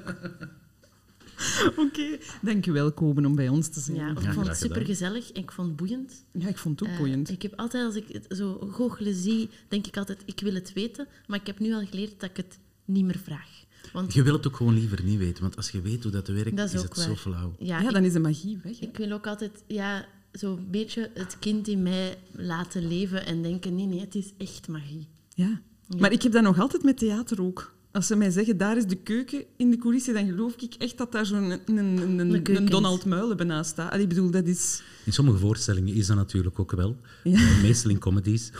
Oké, 1.76 2.18
dankjewel, 2.42 2.92
Koben, 2.92 3.26
om 3.26 3.34
bij 3.34 3.48
ons 3.48 3.68
te 3.68 3.80
zijn. 3.80 3.96
Ja, 3.96 4.10
ik 4.10 4.20
Ja, 4.22 4.32
vond 4.32 4.46
het 4.46 4.56
super 4.56 4.84
gezellig 4.84 5.32
en 5.32 5.42
ik 5.42 5.52
vond 5.52 5.68
het 5.68 5.76
boeiend. 5.76 6.24
Ja, 6.32 6.48
ik 6.48 6.58
vond 6.58 6.80
het 6.80 6.88
ook 6.88 6.94
Eh, 6.94 7.00
boeiend. 7.00 7.30
ik 7.30 7.42
heb 7.42 7.52
altijd, 7.56 7.84
als 7.84 7.94
ik 7.94 8.04
het 8.12 8.26
zo 8.36 8.58
goochelen 8.72 9.14
zie, 9.14 9.50
denk 9.68 9.86
ik 9.86 9.96
altijd, 9.96 10.22
ik 10.24 10.40
wil 10.40 10.54
het 10.54 10.72
weten. 10.72 11.06
Maar 11.26 11.40
ik 11.40 11.46
heb 11.46 11.58
nu 11.58 11.72
al 11.74 11.86
geleerd 11.86 12.20
dat 12.20 12.30
ik 12.30 12.36
het 12.36 12.58
niet 12.84 13.04
meer 13.04 13.18
vraag. 13.24 13.48
Want 13.92 14.12
Je 14.14 14.22
wil 14.22 14.32
het 14.32 14.46
ook 14.46 14.56
gewoon 14.56 14.74
liever 14.74 15.02
niet 15.04 15.18
weten, 15.18 15.42
want 15.42 15.56
als 15.56 15.70
je 15.70 15.80
weet 15.80 16.02
hoe 16.02 16.12
dat 16.12 16.28
werkt, 16.28 16.56
dat 16.56 16.66
is, 16.68 16.74
is, 16.74 16.82
het 16.82 16.96
waar. 16.96 17.06
zo 17.06 17.14
flauw. 17.14 17.54
Ja, 17.58 17.80
Ja, 17.80 17.86
ik, 17.88 17.94
dan 17.94 18.04
is 18.04 18.12
de 18.12 18.20
magie 18.20 18.58
weg. 18.62 18.78
hè. 18.80 18.86
ik 18.86 18.96
wil 18.96 19.12
ook 19.12 19.26
altijd 19.26 19.62
ja, 19.66 20.06
zo'n 20.32 20.66
beetje 20.70 21.10
het 21.14 21.36
kind 21.38 21.68
in 21.68 21.82
mij 21.82 22.18
laten 22.32 22.88
leven 22.88 23.26
en 23.26 23.42
denken, 23.42 23.74
nee, 23.74 23.86
nee, 23.86 24.00
het 24.00 24.14
is 24.14 24.32
echt 24.38 24.68
magie. 24.68 25.08
Ja. 25.34 25.60
Maar 25.98 26.12
ik 26.12 26.22
heb 26.22 26.32
dat 26.32 26.42
nog 26.42 26.58
altijd 26.60 26.82
met 26.82 26.98
theater 26.98 27.42
ook. 27.42 27.74
Als 27.92 28.06
ze 28.06 28.16
mij 28.16 28.30
zeggen, 28.30 28.56
daar 28.56 28.76
is 28.76 28.86
de 28.86 28.96
keuken 28.96 29.44
in 29.56 29.70
de 29.70 29.76
coulissen, 29.76 30.14
dan 30.14 30.26
geloof 30.26 30.54
ik 30.56 30.74
echt 30.74 30.98
dat 30.98 31.12
daar 31.12 31.26
zo'n 31.26 31.50
een, 31.50 31.76
een, 31.76 32.34
een. 32.56 32.64
Donald 32.66 33.04
Muilen 33.04 33.36
benaast 33.36 33.70
staat. 33.70 33.90
Allee, 33.90 34.02
ik 34.02 34.08
bedoel, 34.08 34.30
dat 34.30 34.46
is... 34.46 34.82
In 35.04 35.12
sommige 35.12 35.38
voorstellingen 35.38 35.94
is 35.94 36.06
dat 36.06 36.16
natuurlijk 36.16 36.58
ook 36.58 36.72
wel. 36.72 36.96
Ja. 37.24 37.32
Eh, 37.38 37.62
Meestal 37.62 37.90
in 37.90 37.98
comedies. 37.98 38.50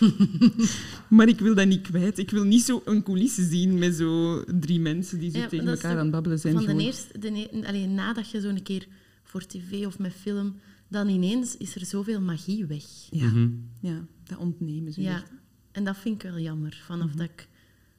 Maar 1.08 1.28
ik 1.28 1.40
wil 1.40 1.54
dat 1.54 1.66
niet 1.66 1.80
kwijt. 1.80 2.18
Ik 2.18 2.30
wil 2.30 2.44
niet 2.44 2.62
zo 2.62 2.82
een 2.84 3.02
coulisse 3.02 3.44
zien 3.44 3.78
met 3.78 3.94
zo 3.94 4.42
drie 4.60 4.80
mensen 4.80 5.18
die 5.18 5.30
zo 5.30 5.38
Ja, 5.38 5.46
tegen 5.48 5.68
elkaar 5.68 5.90
aan 5.96 5.98
het 6.02 6.10
babbelen 6.10 6.38
zijn. 6.38 6.62
Van 6.62 6.76
de 6.76 6.82
eerste, 6.84 7.18
de 7.18 7.30
ne- 7.30 7.66
allee, 7.66 7.86
nadat 7.86 8.30
je 8.30 8.40
zo'n 8.40 8.62
keer 8.62 8.86
voor 9.22 9.46
tv 9.46 9.86
of 9.86 9.98
met 9.98 10.12
film, 10.12 10.56
dan 10.88 11.08
ineens 11.08 11.56
is 11.56 11.74
er 11.74 11.86
zoveel 11.86 12.20
magie 12.20 12.66
weg. 12.66 12.84
Ja, 13.10 13.24
Mhm. 13.26 13.48
ja, 13.80 14.04
dat 14.24 14.38
ontnemen 14.38 14.92
ze 14.92 15.00
Ja, 15.02 15.14
echt. 15.14 15.30
en 15.72 15.84
dat 15.84 15.96
vind 15.96 16.22
ik 16.22 16.30
wel 16.30 16.40
jammer. 16.40 16.82
Vanaf 16.86 17.08
Mhm. 17.08 17.16
dat 17.16 17.26
ik 17.26 17.48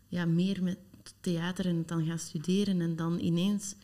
ja, 0.08 0.26
meer 0.26 0.64
met 0.64 0.78
theater 1.22 1.66
en 1.66 1.84
dan 1.86 2.06
ga 2.06 2.18
studeren 2.18 2.82
en 2.82 2.96
dan 2.96 3.20
ineens 3.20 3.76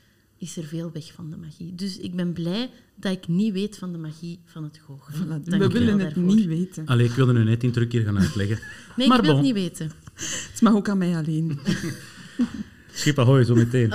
is 0.42 0.58
er 0.58 0.64
veel 0.64 0.90
weg 0.94 1.12
van 1.14 1.30
de 1.30 1.38
magie. 1.38 1.76
Dus 1.76 1.98
ik 1.98 2.16
ben 2.16 2.34
blij 2.34 2.70
dat 2.96 3.12
ik 3.12 3.28
niet 3.28 3.54
weet 3.54 3.78
van 3.78 3.92
de 3.92 3.98
magie 3.98 4.40
van 4.46 4.64
het 4.64 4.80
goochelen. 4.86 5.42
Voilà, 5.42 5.46
we 5.46 5.68
willen 5.68 6.00
het 6.00 6.16
daarvoor. 6.16 6.36
niet 6.36 6.46
weten. 6.46 6.86
Allee, 6.86 7.06
ik 7.06 7.12
wilde 7.12 7.34
nu 7.34 7.44
net 7.44 7.64
in 7.64 7.72
terug 7.72 7.92
hier 7.92 8.04
gaan 8.04 8.20
uitleggen. 8.20 8.60
Nee, 8.98 9.08
maar 9.08 9.18
ik 9.18 9.24
wil 9.26 9.34
bon. 9.36 9.46
het 9.46 9.54
niet 9.56 9.64
weten. 9.64 9.92
Het 10.52 10.62
mag 10.62 10.74
ook 10.74 10.90
aan 10.90 10.98
mij 10.98 11.16
alleen. 11.16 11.60
Schip 12.94 13.20
ahoy, 13.20 13.44
zo 13.44 13.56
meteen. 13.56 13.90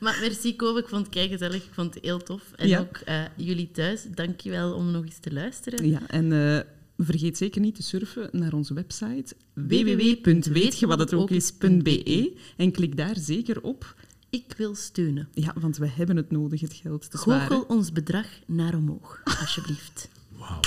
Maar 0.00 0.18
merci 0.20 0.56
Kobe, 0.56 0.78
ik 0.80 0.88
vond 0.88 1.04
het 1.06 1.14
kei 1.14 1.28
gezellig. 1.28 1.64
Ik 1.64 1.70
vond 1.72 1.94
het 1.94 2.04
heel 2.04 2.18
tof. 2.22 2.42
En 2.56 2.68
Ja. 2.68 2.78
ook 2.78 2.96
eh, 2.96 3.22
jullie 3.36 3.70
thuis, 3.70 4.06
dank 4.14 4.40
je 4.40 4.50
wel 4.50 4.72
om 4.74 4.90
nog 4.90 5.04
eens 5.04 5.18
te 5.18 5.32
luisteren. 5.32 5.88
Ja, 5.88 6.00
en 6.06 6.32
eh, 6.32 6.60
vergeet 7.06 7.36
zeker 7.36 7.60
niet 7.60 7.74
te 7.74 7.82
surfen 7.82 8.28
naar 8.32 8.52
onze 8.52 8.74
website 8.74 9.34
www.weetjewathetokis.be 9.54 12.32
en 12.56 12.72
klik 12.72 12.96
daar 12.96 13.16
zeker 13.18 13.62
op. 13.62 13.94
Ik 14.36 14.54
wil 14.56 14.74
steunen. 14.74 15.28
Ja, 15.32 15.52
want 15.60 15.76
we 15.76 15.88
hebben 15.88 16.16
het 16.16 16.30
nodig, 16.30 16.60
het 16.60 16.72
geld. 16.74 17.08
Goochel 17.10 17.62
ons 17.62 17.92
bedrag 17.92 18.26
naar 18.46 18.74
omhoog, 18.74 19.20
alsjeblieft. 19.40 20.08
Wauw. 20.28 20.60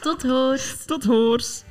Tot 0.00 0.22
hoort! 0.22 0.86
Tot 0.86 1.04
hoors! 1.04 1.62